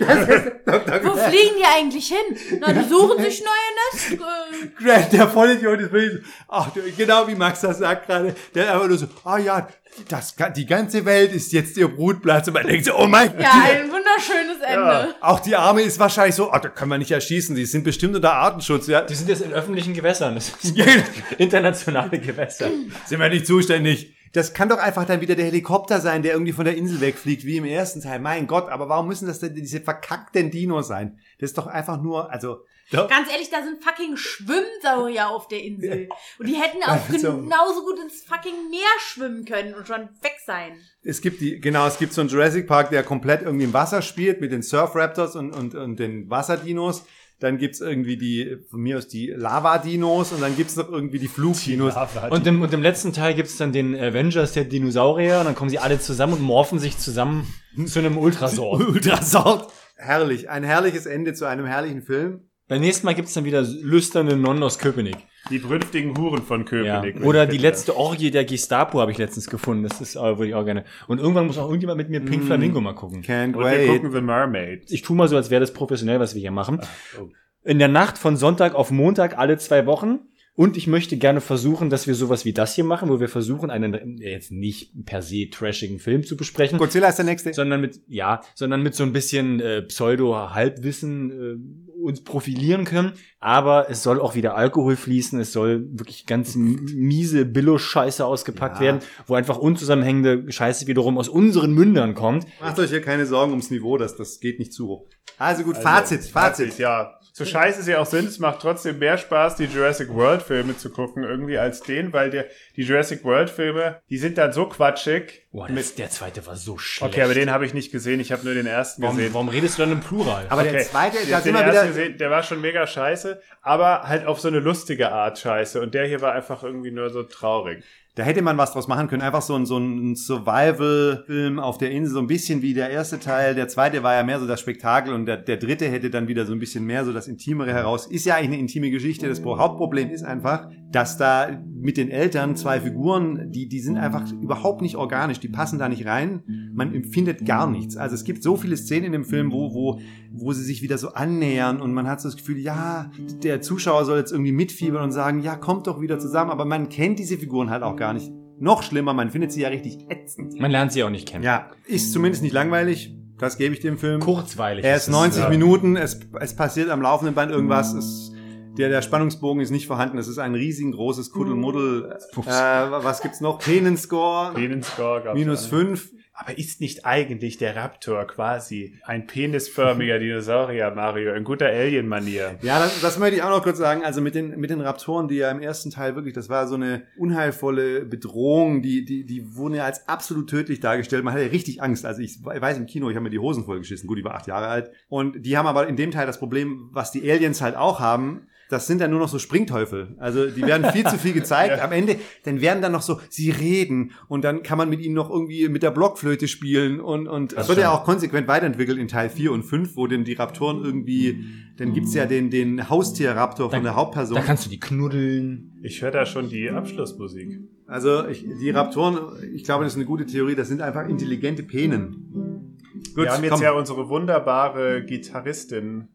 Wo 1.04 1.16
fliegen 1.16 1.54
die 1.58 1.64
eigentlich 1.64 2.08
hin? 2.08 2.58
Na, 2.60 2.72
die 2.72 2.88
suchen 2.88 3.22
sich 3.22 3.42
neue 3.42 3.92
Nest. 3.92 4.12
Äh, 4.12 4.84
Grant, 4.84 5.12
der 5.12 5.28
Vollidiot 5.28 5.80
ist 5.80 5.92
wirklich 5.92 6.22
so, 6.24 6.28
ach, 6.48 6.68
genau 6.96 7.28
wie 7.28 7.34
Max 7.34 7.60
das 7.60 7.78
sagt 7.78 8.06
gerade, 8.06 8.34
der 8.54 8.72
einfach 8.74 8.88
nur 8.88 8.98
so, 8.98 9.06
ah 9.24 9.38
ja, 9.38 9.68
das, 10.08 10.34
die 10.54 10.66
ganze 10.66 11.04
Welt 11.04 11.32
ist 11.32 11.52
jetzt 11.52 11.76
ihr 11.76 11.88
Brutplatz 11.88 12.48
und 12.48 12.54
man 12.54 12.66
denkt 12.66 12.86
so, 12.86 12.94
oh 12.96 13.06
mein 13.06 13.30
Gott. 13.32 13.40
ja, 13.40 13.50
ein 13.52 13.90
wunderschönes 13.90 14.62
Ende. 14.66 15.14
Auch 15.20 15.40
die 15.40 15.56
Arme 15.56 15.82
ist 15.82 15.98
wahrscheinlich 15.98 16.34
so, 16.34 16.50
ah, 16.50 16.58
da 16.58 16.68
kann 16.68 16.88
man 16.88 16.98
nicht 16.98 17.10
erschießen, 17.10 17.56
die 17.56 17.66
sind 17.66 17.84
bestimmt 17.84 18.14
unter 18.14 18.32
Artenschutz, 18.32 18.86
ja. 18.86 19.02
Die 19.02 19.14
sind 19.14 19.28
jetzt 19.28 19.42
in 19.42 19.52
öffentlichen 19.52 19.94
Gewässern. 19.94 20.34
Das 20.34 20.48
ist 20.48 20.78
internationale 21.38 22.18
Gewässer. 22.18 22.68
sind 23.06 23.20
wir 23.20 23.28
nicht 23.28 23.46
zuständig. 23.46 24.14
Das 24.32 24.52
kann 24.52 24.68
doch 24.68 24.78
einfach 24.78 25.06
dann 25.06 25.20
wieder 25.20 25.34
der 25.34 25.46
Helikopter 25.46 26.00
sein, 26.00 26.22
der 26.22 26.32
irgendwie 26.32 26.52
von 26.52 26.64
der 26.66 26.76
Insel 26.76 27.00
wegfliegt, 27.00 27.44
wie 27.44 27.56
im 27.56 27.64
ersten 27.64 28.02
Teil. 28.02 28.18
Mein 28.18 28.46
Gott, 28.46 28.68
aber 28.68 28.88
warum 28.88 29.08
müssen 29.08 29.26
das 29.26 29.40
denn 29.40 29.54
diese 29.54 29.80
verkackten 29.80 30.50
Dinos 30.50 30.88
sein? 30.88 31.18
Das 31.38 31.50
ist 31.50 31.58
doch 31.58 31.66
einfach 31.66 32.02
nur, 32.02 32.30
also, 32.30 32.58
doch. 32.92 33.08
Ganz 33.08 33.30
ehrlich, 33.30 33.50
da 33.50 33.62
sind 33.62 33.82
fucking 33.82 34.16
Schwimmsaurier 34.16 35.28
auf 35.30 35.48
der 35.48 35.62
Insel. 35.62 36.08
Und 36.38 36.46
die 36.48 36.54
hätten 36.54 36.82
auch 36.84 36.98
Also- 37.12 37.36
genauso 37.38 37.84
gut 37.84 37.98
ins 38.00 38.22
fucking 38.24 38.70
Meer 38.70 38.80
schwimmen 39.00 39.44
können 39.44 39.74
und 39.74 39.86
schon 39.86 40.02
weg 40.22 40.36
sein. 40.44 40.78
Es 41.02 41.20
gibt 41.20 41.40
die, 41.40 41.60
genau, 41.60 41.86
es 41.86 41.98
gibt 41.98 42.12
so 42.12 42.20
einen 42.20 42.30
Jurassic 42.30 42.66
Park, 42.66 42.90
der 42.90 43.02
komplett 43.02 43.42
irgendwie 43.42 43.64
im 43.64 43.72
Wasser 43.72 44.02
spielt 44.02 44.40
mit 44.40 44.52
den 44.52 44.62
Surf 44.62 44.94
Raptors 44.94 45.36
und, 45.36 45.52
und, 45.52 45.74
und 45.74 45.98
den 45.98 46.28
Wasserdinos. 46.30 47.04
Dann 47.38 47.58
gibt's 47.58 47.82
irgendwie 47.82 48.16
die, 48.16 48.56
von 48.70 48.80
mir 48.80 48.96
aus 48.96 49.08
die 49.08 49.26
Lava-Dinos 49.26 50.32
und 50.32 50.40
dann 50.40 50.56
gibt's 50.56 50.74
noch 50.74 50.88
irgendwie 50.90 51.18
die 51.18 51.28
Flugdinos. 51.28 51.94
Und 52.30 52.46
im, 52.46 52.62
und 52.62 52.72
im 52.72 52.80
letzten 52.80 53.12
Teil 53.12 53.34
gibt's 53.34 53.58
dann 53.58 53.72
den 53.72 53.94
Avengers 53.94 54.54
der 54.54 54.64
Dinosaurier 54.64 55.40
und 55.40 55.44
dann 55.44 55.54
kommen 55.54 55.68
sie 55.68 55.78
alle 55.78 56.00
zusammen 56.00 56.32
und 56.32 56.40
morphen 56.40 56.78
sich 56.78 56.96
zusammen 56.96 57.46
zu 57.86 57.98
einem 57.98 58.16
Ultrasort. 58.16 58.80
Ultrasort. 58.88 59.70
Herrlich. 59.96 60.48
Ein 60.48 60.64
herrliches 60.64 61.04
Ende 61.04 61.34
zu 61.34 61.44
einem 61.44 61.66
herrlichen 61.66 62.00
Film. 62.00 62.45
Beim 62.68 62.80
nächsten 62.80 63.06
Mal 63.06 63.14
gibt's 63.14 63.32
dann 63.34 63.44
wieder 63.44 63.62
lüsterne 63.62 64.36
Nonnen 64.36 64.62
aus 64.62 64.78
Köpenick. 64.78 65.16
Die 65.50 65.60
brünftigen 65.60 66.16
Huren 66.18 66.42
von 66.42 66.60
Ja. 66.84 67.00
Köpenick. 67.00 67.22
Oder 67.24 67.46
die 67.46 67.58
letzte 67.58 67.96
Orgie 67.96 68.32
der 68.32 68.44
Gestapo 68.44 69.00
habe 69.00 69.12
ich 69.12 69.18
letztens 69.18 69.46
gefunden. 69.48 69.84
Das 69.84 70.00
ist 70.00 70.16
äh, 70.16 70.20
würde 70.20 70.48
ich 70.48 70.54
auch 70.56 70.64
gerne. 70.64 70.84
Und 71.06 71.18
irgendwann 71.20 71.46
muss 71.46 71.58
auch 71.58 71.66
irgendjemand 71.66 71.98
mit 71.98 72.10
mir 72.10 72.20
Pink 72.20 72.42
Flamingo 72.44 72.80
mal 72.80 72.94
gucken. 72.94 73.22
Can't 73.22 73.54
Und 73.54 73.60
wir 73.60 73.64
wait. 73.66 73.88
gucken 73.88 74.10
The 74.12 74.20
Mermaid. 74.20 74.90
Ich 74.90 75.02
tu 75.02 75.14
mal 75.14 75.28
so, 75.28 75.36
als 75.36 75.50
wäre 75.50 75.60
das 75.60 75.72
professionell, 75.72 76.18
was 76.18 76.34
wir 76.34 76.40
hier 76.40 76.50
machen. 76.50 76.80
oh. 77.20 77.28
In 77.62 77.78
der 77.78 77.88
Nacht 77.88 78.18
von 78.18 78.36
Sonntag 78.36 78.74
auf 78.74 78.90
Montag 78.90 79.38
alle 79.38 79.58
zwei 79.58 79.86
Wochen 79.86 80.18
Und 80.56 80.76
ich 80.76 80.86
möchte 80.86 81.16
gerne 81.18 81.40
versuchen, 81.40 81.90
dass 81.90 82.06
wir 82.06 82.14
sowas 82.14 82.44
wie 82.44 82.52
das 82.52 82.74
hier 82.74 82.84
machen, 82.84 83.08
wo 83.10 83.20
wir 83.20 83.28
versuchen, 83.28 83.70
einen 83.70 84.20
äh, 84.20 84.30
jetzt 84.32 84.50
nicht 84.50 84.92
per 85.04 85.20
se 85.22 85.50
trashigen 85.50 85.98
Film 86.00 86.24
zu 86.24 86.36
besprechen, 86.36 86.78
Godzilla 86.78 87.08
ist 87.08 87.16
der 87.18 87.24
nächste. 87.26 87.52
sondern 87.52 87.80
mit, 87.80 88.00
ja, 88.08 88.40
sondern 88.54 88.82
mit 88.82 88.94
so 88.94 89.02
ein 89.04 89.12
bisschen 89.12 89.60
äh, 89.60 89.82
Pseudo-Halbwissen 89.82 91.30
äh, 91.30 91.85
uns 92.06 92.22
profilieren 92.22 92.84
können. 92.84 93.12
Aber 93.40 93.90
es 93.90 94.02
soll 94.02 94.20
auch 94.20 94.34
wieder 94.34 94.56
Alkohol 94.56 94.96
fließen, 94.96 95.38
es 95.38 95.52
soll 95.52 95.86
wirklich 95.92 96.26
ganz 96.26 96.54
miese 96.56 97.44
Billo-Scheiße 97.44 98.24
ausgepackt 98.24 98.76
Ja. 98.76 98.82
werden, 98.82 99.00
wo 99.26 99.34
einfach 99.34 99.58
unzusammenhängende 99.58 100.50
Scheiße 100.50 100.86
wiederum 100.86 101.18
aus 101.18 101.28
unseren 101.28 101.72
Mündern 101.72 102.14
kommt. 102.14 102.46
Macht 102.60 102.78
euch 102.78 102.90
hier 102.90 103.02
keine 103.02 103.26
Sorgen 103.26 103.50
ums 103.52 103.70
Niveau, 103.70 103.98
das, 103.98 104.16
das 104.16 104.40
geht 104.40 104.58
nicht 104.58 104.72
zu 104.72 104.88
hoch. 104.88 105.06
Also 105.38 105.62
gut, 105.64 105.76
Fazit, 105.76 106.24
Fazit. 106.24 106.78
ja. 106.78 107.12
So 107.36 107.44
scheiße 107.44 107.82
sie 107.82 107.94
auch 107.96 108.06
sind, 108.06 108.28
es 108.28 108.38
macht 108.38 108.60
trotzdem 108.62 108.98
mehr 108.98 109.18
Spaß, 109.18 109.56
die 109.56 109.64
Jurassic 109.66 110.08
World 110.08 110.40
Filme 110.42 110.74
zu 110.78 110.88
gucken, 110.88 111.22
irgendwie 111.22 111.58
als 111.58 111.82
den, 111.82 112.14
weil 112.14 112.30
der, 112.30 112.46
die 112.76 112.82
Jurassic 112.82 113.24
World 113.24 113.50
Filme, 113.50 114.00
die 114.08 114.16
sind 114.16 114.38
dann 114.38 114.54
so 114.54 114.64
quatschig. 114.66 115.44
Boah, 115.52 115.68
das, 115.68 115.94
der 115.96 116.08
zweite 116.08 116.46
war 116.46 116.56
so 116.56 116.78
schlecht. 116.78 117.12
Okay, 117.12 117.22
aber 117.22 117.34
den 117.34 117.50
habe 117.50 117.66
ich 117.66 117.74
nicht 117.74 117.92
gesehen, 117.92 118.20
ich 118.20 118.32
habe 118.32 118.42
nur 118.42 118.54
den 118.54 118.64
ersten 118.66 119.02
warum, 119.02 119.16
gesehen. 119.18 119.34
warum 119.34 119.48
redest 119.50 119.76
du 119.76 119.82
dann 119.82 119.92
im 119.92 120.00
Plural? 120.00 120.46
Aber 120.48 120.62
der 120.62 120.72
Okay. 120.72 120.84
zweite, 120.84 121.18
Den- 121.18 121.30
da 121.30 121.40
sind 121.42 121.54
den 121.54 121.54
wir 121.66 121.72
ersten 121.74 121.88
wieder. 121.94 122.04
gesehen, 122.04 122.16
der 122.18 122.30
war 122.30 122.42
schon 122.42 122.60
mega 122.62 122.86
scheiße, 122.86 123.38
aber 123.60 124.04
halt 124.08 124.24
auf 124.24 124.40
so 124.40 124.48
eine 124.48 124.60
lustige 124.60 125.12
Art 125.12 125.38
scheiße. 125.38 125.78
Und 125.82 125.92
der 125.92 126.06
hier 126.06 126.22
war 126.22 126.32
einfach 126.32 126.62
irgendwie 126.62 126.90
nur 126.90 127.10
so 127.10 127.22
traurig. 127.22 127.84
Da 128.16 128.22
hätte 128.22 128.40
man 128.40 128.56
was 128.56 128.72
draus 128.72 128.88
machen 128.88 129.08
können. 129.08 129.20
Einfach 129.20 129.42
so 129.42 129.54
ein, 129.54 129.66
so 129.66 129.76
ein 129.76 130.16
Survival-Film 130.16 131.58
auf 131.58 131.76
der 131.76 131.90
Insel, 131.90 132.14
so 132.14 132.18
ein 132.20 132.26
bisschen 132.26 132.62
wie 132.62 132.72
der 132.72 132.88
erste 132.88 133.20
Teil. 133.20 133.54
Der 133.54 133.68
zweite 133.68 134.02
war 134.02 134.14
ja 134.14 134.22
mehr 134.22 134.40
so 134.40 134.46
das 134.46 134.58
Spektakel 134.58 135.12
und 135.12 135.26
der, 135.26 135.36
der 135.36 135.58
dritte 135.58 135.86
hätte 135.86 136.08
dann 136.08 136.26
wieder 136.26 136.46
so 136.46 136.54
ein 136.54 136.58
bisschen 136.58 136.84
mehr 136.84 137.04
so 137.04 137.12
das 137.12 137.28
Intimere 137.28 137.74
heraus. 137.74 138.06
Ist 138.06 138.24
ja 138.24 138.36
eigentlich 138.36 138.52
eine 138.52 138.58
intime 138.58 138.90
Geschichte. 138.90 139.28
Das 139.28 139.44
Hauptproblem 139.44 140.08
ist 140.10 140.22
einfach, 140.22 140.70
dass 140.96 141.18
da 141.18 141.62
mit 141.78 141.98
den 141.98 142.10
Eltern 142.10 142.56
zwei 142.56 142.80
Figuren, 142.80 143.52
die, 143.52 143.68
die 143.68 143.80
sind 143.80 143.98
einfach 143.98 144.32
überhaupt 144.32 144.80
nicht 144.80 144.96
organisch. 144.96 145.40
Die 145.40 145.48
passen 145.48 145.78
da 145.78 145.90
nicht 145.90 146.06
rein. 146.06 146.42
Man 146.72 146.94
empfindet 146.94 147.44
gar 147.44 147.68
nichts. 147.68 147.98
Also 147.98 148.14
es 148.14 148.24
gibt 148.24 148.42
so 148.42 148.56
viele 148.56 148.78
Szenen 148.78 149.04
in 149.04 149.12
dem 149.12 149.24
Film, 149.26 149.52
wo, 149.52 149.74
wo, 149.74 150.00
wo 150.32 150.54
sie 150.54 150.64
sich 150.64 150.80
wieder 150.80 150.96
so 150.96 151.12
annähern 151.12 151.82
und 151.82 151.92
man 151.92 152.08
hat 152.08 152.22
so 152.22 152.28
das 152.28 152.38
Gefühl, 152.38 152.56
ja, 152.56 153.10
der 153.42 153.60
Zuschauer 153.60 154.06
soll 154.06 154.16
jetzt 154.16 154.32
irgendwie 154.32 154.52
mitfiebern 154.52 155.04
und 155.04 155.12
sagen, 155.12 155.42
ja, 155.42 155.54
kommt 155.54 155.86
doch 155.86 156.00
wieder 156.00 156.18
zusammen. 156.18 156.50
Aber 156.50 156.64
man 156.64 156.88
kennt 156.88 157.18
diese 157.18 157.36
Figuren 157.36 157.68
halt 157.68 157.82
auch 157.82 157.96
gar 157.96 158.14
nicht. 158.14 158.32
Noch 158.58 158.82
schlimmer, 158.82 159.12
man 159.12 159.28
findet 159.28 159.52
sie 159.52 159.60
ja 159.60 159.68
richtig 159.68 159.98
ätzend. 160.08 160.58
Man 160.58 160.70
lernt 160.70 160.92
sie 160.92 161.04
auch 161.04 161.10
nicht 161.10 161.28
kennen. 161.28 161.44
Ja, 161.44 161.72
ist 161.84 162.10
zumindest 162.14 162.42
nicht 162.42 162.54
langweilig. 162.54 163.14
Das 163.36 163.58
gebe 163.58 163.74
ich 163.74 163.80
dem 163.80 163.98
Film. 163.98 164.20
Kurzweilig. 164.20 164.82
Er 164.82 164.96
ist 164.96 165.02
es, 165.02 165.08
90 165.10 165.42
ja. 165.42 165.50
Minuten, 165.50 165.96
es, 165.96 166.20
es 166.40 166.56
passiert 166.56 166.88
am 166.88 167.02
laufenden 167.02 167.34
Band 167.34 167.52
irgendwas. 167.52 167.92
Es, 167.92 168.32
der, 168.78 168.88
der 168.88 169.02
Spannungsbogen 169.02 169.60
ist 169.62 169.70
nicht 169.70 169.86
vorhanden. 169.86 170.18
Es 170.18 170.28
ist 170.28 170.38
ein 170.38 170.54
riesengroßes 170.54 171.30
Kuddelmuddel. 171.30 172.16
Äh, 172.36 172.46
was 172.46 173.22
gibt's 173.22 173.40
noch? 173.40 173.58
Penenscore. 173.58 174.54
Penenscore 174.54 175.22
gab's 175.22 175.38
Minus 175.38 175.66
auch. 175.66 175.70
5. 175.70 176.12
Aber 176.38 176.58
ist 176.58 176.82
nicht 176.82 177.06
eigentlich 177.06 177.56
der 177.56 177.74
Raptor 177.76 178.26
quasi 178.26 178.98
ein 179.04 179.26
penisförmiger 179.26 180.18
Dinosaurier, 180.20 180.90
Mario, 180.94 181.34
in 181.34 181.44
guter 181.44 181.66
Alien-Manier? 181.66 182.58
Ja, 182.60 182.78
das, 182.78 183.00
das 183.00 183.18
möchte 183.18 183.36
ich 183.36 183.42
auch 183.42 183.48
noch 183.48 183.62
kurz 183.62 183.78
sagen. 183.78 184.04
Also 184.04 184.20
mit 184.20 184.34
den, 184.34 184.60
mit 184.60 184.68
den 184.68 184.82
Raptoren, 184.82 185.28
die 185.28 185.36
ja 185.36 185.50
im 185.50 185.60
ersten 185.60 185.90
Teil 185.90 186.14
wirklich, 186.14 186.34
das 186.34 186.50
war 186.50 186.68
so 186.68 186.74
eine 186.74 187.04
unheilvolle 187.16 188.04
Bedrohung, 188.04 188.82
die, 188.82 189.06
die, 189.06 189.24
die 189.24 189.56
wurden 189.56 189.74
ja 189.74 189.84
als 189.84 190.08
absolut 190.08 190.50
tödlich 190.50 190.80
dargestellt. 190.80 191.24
Man 191.24 191.32
hatte 191.32 191.44
ja 191.44 191.50
richtig 191.50 191.82
Angst. 191.82 192.04
Also 192.04 192.20
ich 192.20 192.44
weiß 192.44 192.76
im 192.76 192.86
Kino, 192.86 193.08
ich 193.08 193.16
habe 193.16 193.24
mir 193.24 193.30
die 193.30 193.38
Hosen 193.38 193.64
vollgeschissen. 193.64 194.06
Gut, 194.06 194.18
ich 194.18 194.24
war 194.24 194.34
acht 194.34 194.46
Jahre 194.46 194.66
alt. 194.66 194.90
Und 195.08 195.46
die 195.46 195.56
haben 195.56 195.66
aber 195.66 195.88
in 195.88 195.96
dem 195.96 196.10
Teil 196.10 196.26
das 196.26 196.38
Problem, 196.38 196.90
was 196.92 197.12
die 197.12 197.28
Aliens 197.30 197.62
halt 197.62 197.76
auch 197.76 197.98
haben. 197.98 198.46
Das 198.68 198.86
sind 198.86 199.00
dann 199.00 199.10
nur 199.10 199.20
noch 199.20 199.28
so 199.28 199.38
Springteufel. 199.38 200.16
Also 200.18 200.46
die 200.46 200.62
werden 200.62 200.90
viel 200.90 201.06
zu 201.06 201.18
viel 201.18 201.32
gezeigt. 201.34 201.80
Am 201.80 201.92
Ende, 201.92 202.16
dann 202.44 202.60
werden 202.60 202.82
dann 202.82 202.92
noch 202.92 203.02
so, 203.02 203.20
sie 203.28 203.50
reden 203.50 204.12
und 204.28 204.42
dann 204.42 204.62
kann 204.62 204.76
man 204.76 204.88
mit 204.88 205.00
ihnen 205.00 205.14
noch 205.14 205.30
irgendwie 205.30 205.68
mit 205.68 205.82
der 205.82 205.92
Blockflöte 205.92 206.25
spielen 206.48 207.00
und, 207.00 207.28
und 207.28 207.56
das 207.56 207.68
wird 207.68 207.78
ja 207.78 207.92
auch 207.92 208.04
konsequent 208.04 208.48
weiterentwickelt 208.48 208.98
in 208.98 209.08
Teil 209.08 209.30
4 209.30 209.52
und 209.52 209.62
5, 209.62 209.96
wo 209.96 210.06
denn 210.06 210.24
die 210.24 210.34
Raptoren 210.34 210.84
irgendwie, 210.84 211.44
dann 211.76 211.92
gibt's 211.92 212.14
ja 212.14 212.26
den, 212.26 212.50
den 212.50 212.88
Haustierraptor 212.88 213.70
von 213.70 213.82
der 213.82 213.94
Hauptperson. 213.96 214.36
Da 214.36 214.42
kannst 214.42 214.66
du 214.66 214.70
die 214.70 214.80
knuddeln. 214.80 215.78
Ich 215.82 216.02
höre 216.02 216.10
da 216.10 216.26
schon 216.26 216.48
die 216.48 216.70
Abschlussmusik. 216.70 217.60
Also 217.86 218.26
ich, 218.26 218.44
die 218.60 218.70
Raptoren, 218.70 219.18
ich 219.54 219.64
glaube, 219.64 219.84
das 219.84 219.92
ist 219.92 219.98
eine 219.98 220.06
gute 220.06 220.26
Theorie, 220.26 220.54
das 220.54 220.68
sind 220.68 220.82
einfach 220.82 221.08
intelligente 221.08 221.62
Penen. 221.62 222.76
Gut, 223.14 223.24
Wir 223.24 223.32
haben 223.32 223.44
jetzt 223.44 223.52
komm. 223.52 223.62
ja 223.62 223.72
unsere 223.72 224.08
wunderbare 224.08 225.04
Gitarristin. 225.04 226.08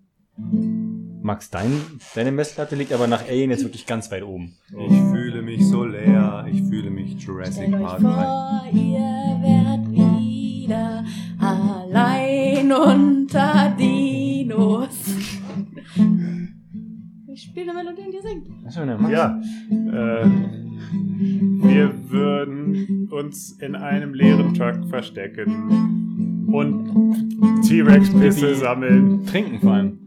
Max, 1.23 1.51
dein, 1.51 1.71
deine 2.15 2.31
Messlatte 2.31 2.75
liegt 2.75 2.91
aber 2.93 3.05
nach 3.07 3.27
Alien 3.27 3.51
jetzt 3.51 3.63
wirklich 3.63 3.85
ganz 3.85 4.11
weit 4.11 4.23
oben. 4.23 4.57
Ich 4.69 4.97
fühle 5.11 5.43
mich 5.43 5.63
so 5.67 5.85
leer, 5.85 6.47
ich 6.51 6.63
fühle 6.63 6.89
mich 6.89 7.13
Jurassic 7.19 7.71
Park. 7.71 8.01
vor, 8.01 8.63
unter 12.71 13.75
Dinos. 13.77 15.15
Ich 17.27 17.43
spiele 17.43 17.71
eine 17.71 17.83
Melodie 17.83 18.01
und 18.07 18.13
ihr 18.13 18.21
singt. 18.21 18.47
Max? 18.99 19.11
Ja, 19.11 19.39
äh, 19.69 20.25
wir 21.63 22.09
würden 22.09 23.09
uns 23.11 23.53
in 23.61 23.75
einem 23.75 24.13
leeren 24.13 24.53
Truck 24.53 24.89
verstecken 24.89 26.47
und 26.51 26.91
T-Rex-Pisse 27.67 28.55
sammeln. 28.55 29.25
Trinken 29.25 29.59
vor 29.59 29.73
allem. 29.73 29.99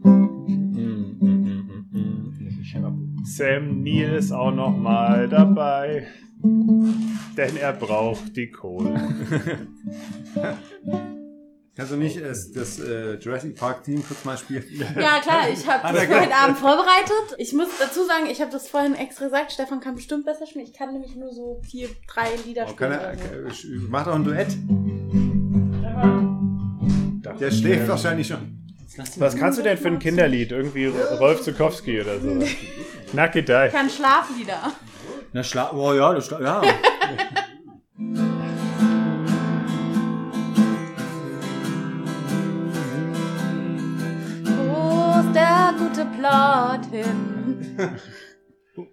Sam 3.23 3.81
Neill 3.83 4.15
ist 4.15 4.31
auch 4.31 4.53
noch 4.53 4.77
mal 4.77 5.27
dabei, 5.27 6.07
denn 7.35 7.57
er 7.57 7.73
braucht 7.73 8.37
die 8.37 8.51
Kohle. 8.51 8.97
Kannst 11.75 11.91
du 11.91 11.97
nicht 11.97 12.21
das, 12.23 12.53
das 12.53 12.79
äh, 12.79 13.15
Jurassic 13.15 13.57
Park 13.57 13.83
Team 13.83 14.01
kurz 14.07 14.23
mal 14.23 14.37
spielen? 14.37 14.63
Ja, 14.95 15.19
klar, 15.19 15.49
ich 15.51 15.67
habe 15.67 15.93
das 15.93 16.07
heute 16.07 16.33
Abend 16.35 16.57
vorbereitet. 16.57 17.35
Ich 17.37 17.51
muss 17.51 17.67
dazu 17.77 18.05
sagen, 18.05 18.27
ich 18.31 18.39
habe 18.39 18.49
das 18.49 18.69
vorhin 18.69 18.95
extra 18.95 19.25
gesagt. 19.25 19.51
Stefan 19.51 19.81
kann 19.81 19.95
bestimmt 19.95 20.25
besser 20.25 20.47
spielen. 20.47 20.63
Ich 20.63 20.73
kann 20.73 20.93
nämlich 20.93 21.17
nur 21.17 21.33
so 21.33 21.61
vier, 21.69 21.89
drei 22.07 22.29
Lieder 22.45 22.65
Oh, 22.65 22.71
spielen. 22.71 22.91
er, 22.93 23.15
so. 23.53 23.67
äh, 23.67 23.79
mach 23.89 24.05
doch 24.05 24.15
ein 24.15 24.23
Duett. 24.23 24.55
Der 27.41 27.51
schläft 27.51 27.89
wahrscheinlich 27.89 28.27
schon. 28.27 28.57
Was 29.17 29.35
kannst 29.35 29.59
du 29.59 29.63
denn 29.63 29.77
für 29.77 29.89
ein 29.89 29.99
Kinderlied? 29.99 30.53
Irgendwie 30.53 30.85
Rolf 30.85 31.41
Zukowski 31.41 31.99
oder 31.99 32.21
so. 32.21 32.39
Dei. 33.13 33.67
kann 33.69 33.89
Schlaflieder. 33.89 34.71
Na, 35.33 35.43
Schla 35.43 35.73
oh 35.73 35.93
ja, 35.93 36.13
das 36.13 36.27
Schla 36.27 36.41
ja. 36.41 36.61
Hin? 46.91 47.77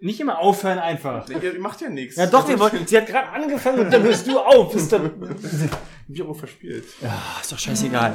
Nicht 0.00 0.20
immer 0.20 0.38
aufhören 0.38 0.78
einfach. 0.78 1.28
Ihr 1.28 1.58
macht 1.58 1.80
ja 1.80 1.88
nichts. 1.88 2.14
Ja 2.16 2.26
doch, 2.26 2.48
wir 2.48 2.58
wollten, 2.60 2.86
sie 2.86 2.96
hat 2.96 3.06
gerade 3.06 3.28
angefangen 3.30 3.80
und 3.80 3.92
dann 3.92 4.02
hörst 4.04 4.28
du 4.28 4.38
auf. 4.38 4.72
Ist, 4.76 4.92
dann, 4.92 5.10
Ich 6.08 6.22
aber 6.22 6.36
verspielt. 6.36 6.84
ja, 7.00 7.12
ist 7.40 7.50
doch 7.50 7.58
scheißegal. 7.58 8.14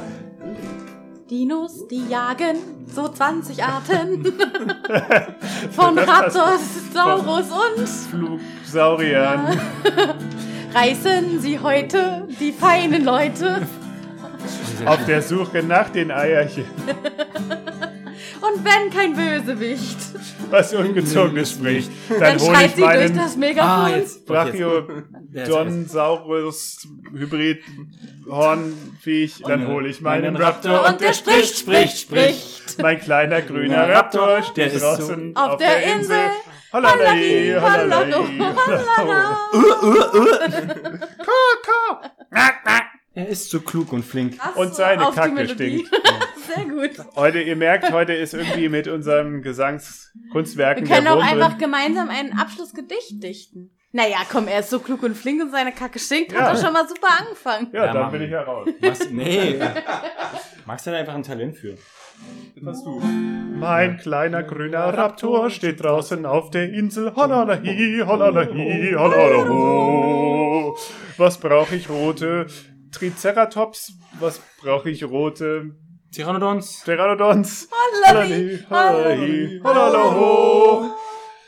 Dinos, 1.30 1.86
die 1.88 2.08
jagen 2.08 2.56
so 2.86 3.06
20 3.06 3.62
Arten. 3.62 4.24
Von 5.72 5.98
Raptors, 5.98 6.62
Saurus 6.94 7.48
und 7.50 7.86
Flugsauriern. 7.86 9.60
reißen 10.74 11.40
sie 11.40 11.58
heute 11.58 12.26
die 12.40 12.52
feinen 12.52 13.04
Leute. 13.04 13.66
Auf 14.86 15.04
der 15.06 15.20
Suche 15.20 15.62
nach 15.62 15.90
den 15.90 16.10
Eierchen. 16.10 16.64
Und 18.48 18.64
wenn 18.64 18.88
kein 18.90 19.14
Bösewicht, 19.14 19.98
Was 20.50 20.72
ungezogenes 20.72 21.50
spricht, 21.50 21.90
dann, 22.08 22.20
dann 22.20 22.38
hole 22.40 22.54
schreit 22.54 22.66
ich 22.66 22.74
sie 22.74 22.80
durch 22.80 22.94
meinen 22.94 23.16
das 23.16 23.36
Megafon. 23.36 23.70
Ah, 23.70 23.90
jetzt. 23.96 24.24
Brachiodonsaurus 24.26 26.88
Hybrid 27.12 27.62
Hornviech, 28.28 29.42
dann 29.46 29.68
hole 29.68 29.88
ich 29.88 30.00
meinen 30.00 30.36
Raptor 30.36 30.86
und 30.88 31.00
der 31.00 31.12
spricht, 31.12 31.58
spricht, 31.58 31.98
spricht. 31.98 32.80
Mein 32.80 33.00
kleiner 33.00 33.42
grüner 33.42 33.88
Raptor 33.88 34.36
Der 34.36 34.42
steht 34.42 34.72
ist 34.74 34.82
draußen 34.82 35.34
Auf 35.36 35.56
der 35.56 35.82
Insel. 35.94 36.16
Hollalali, 36.72 37.54
Hollali, 37.54 37.60
hollalali, 37.60 38.12
hollala. 38.38 39.36
Er 43.18 43.26
ist 43.26 43.50
so 43.50 43.58
klug 43.60 43.92
und 43.92 44.04
flink. 44.04 44.36
Ach 44.38 44.54
so, 44.54 44.60
Und 44.60 44.76
seine 44.76 45.04
auf 45.08 45.12
die 45.12 45.20
Kacke 45.20 45.32
Melodie. 45.34 45.84
Sehr 46.54 46.64
gut. 46.66 47.04
Heute, 47.16 47.40
ihr 47.42 47.56
merkt, 47.56 47.90
heute 47.90 48.12
ist 48.12 48.32
irgendwie 48.32 48.68
mit 48.68 48.86
unseren 48.86 49.32
Wir 49.32 49.40
Gesangskunstwerken 49.40 50.86
können 50.86 51.02
der 51.04 51.14
auch 51.14 51.20
einfach 51.20 51.48
drin. 51.50 51.58
gemeinsam 51.58 52.10
ein 52.10 52.38
Abschlussgedicht 52.38 53.20
dichten. 53.20 53.72
Naja, 53.90 54.18
komm, 54.30 54.46
er 54.46 54.60
ist 54.60 54.70
so 54.70 54.78
klug 54.78 55.02
und 55.02 55.16
flink 55.16 55.42
und 55.42 55.50
seine 55.50 55.72
Kacke 55.72 55.98
stinkt. 55.98 56.30
Ja. 56.30 56.42
Hat 56.42 56.54
doch 56.54 56.62
schon 56.62 56.72
mal 56.72 56.86
super 56.86 57.08
angefangen. 57.18 57.66
Ja, 57.72 57.86
Ja, 57.86 57.92
dann 57.92 58.12
bin 58.12 58.22
ich 58.22 58.30
ja 58.30 58.42
raus. 58.42 58.68
Max, 58.80 59.10
nee. 59.10 59.58
Max 60.66 60.86
hat 60.86 60.94
einfach 60.94 61.14
ein 61.16 61.24
Talent 61.24 61.56
für. 61.56 61.74
Was 62.60 62.84
du? 62.84 63.00
Mein 63.00 63.96
kleiner 63.96 64.44
grüner 64.44 64.96
Raptor 64.96 65.50
steht 65.50 65.82
draußen 65.82 66.24
auf 66.24 66.50
der 66.50 66.72
Insel. 66.72 67.16
Hollalahi, 67.16 68.00
hollalahi, 68.06 68.94
hollalaho. 68.96 70.76
Was 71.16 71.38
brauche 71.38 71.74
ich 71.74 71.90
rote? 71.90 72.46
Triceratops? 72.92 73.92
Was 74.18 74.40
brauche 74.60 74.90
ich 74.90 75.04
rote? 75.04 75.74
Pteranodons. 76.12 76.82
Pteranodons? 76.84 77.68
Hollali, 78.06 78.58
hollalahi, 78.70 79.60
hollalaho. 79.62 80.90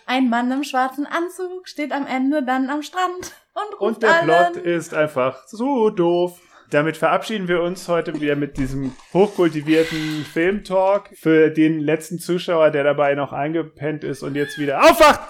Ein 0.06 0.28
Mann 0.28 0.50
im 0.50 0.64
schwarzen 0.64 1.06
Anzug 1.06 1.68
steht 1.68 1.92
am 1.92 2.06
Ende 2.06 2.44
dann 2.44 2.68
am 2.68 2.82
Strand 2.82 3.34
und 3.54 3.80
ruft 3.80 3.82
Und 3.82 4.02
der 4.02 4.22
allen. 4.22 4.52
Plot 4.52 4.64
ist 4.64 4.92
einfach 4.92 5.46
so 5.46 5.90
doof. 5.90 6.40
Damit 6.70 6.96
verabschieden 6.96 7.48
wir 7.48 7.62
uns 7.62 7.88
heute 7.88 8.20
wieder 8.20 8.36
mit 8.36 8.56
diesem 8.56 8.94
hochkultivierten 9.12 10.24
Filmtalk. 10.24 11.10
Für 11.14 11.50
den 11.50 11.80
letzten 11.80 12.18
Zuschauer, 12.18 12.70
der 12.70 12.84
dabei 12.84 13.14
noch 13.14 13.32
eingepennt 13.32 14.04
ist 14.04 14.22
und 14.22 14.36
jetzt 14.36 14.58
wieder 14.58 14.80
aufwacht, 14.82 15.20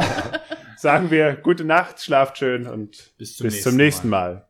sagen 0.76 1.10
wir 1.10 1.34
gute 1.34 1.64
Nacht, 1.64 2.00
schlaft 2.00 2.38
schön 2.38 2.66
und 2.68 3.12
Bis 3.18 3.36
zum 3.36 3.44
bis 3.44 3.54
nächsten 3.54 3.70
zum 3.70 3.76
nächsten 3.76 4.08
Mal. 4.08 4.49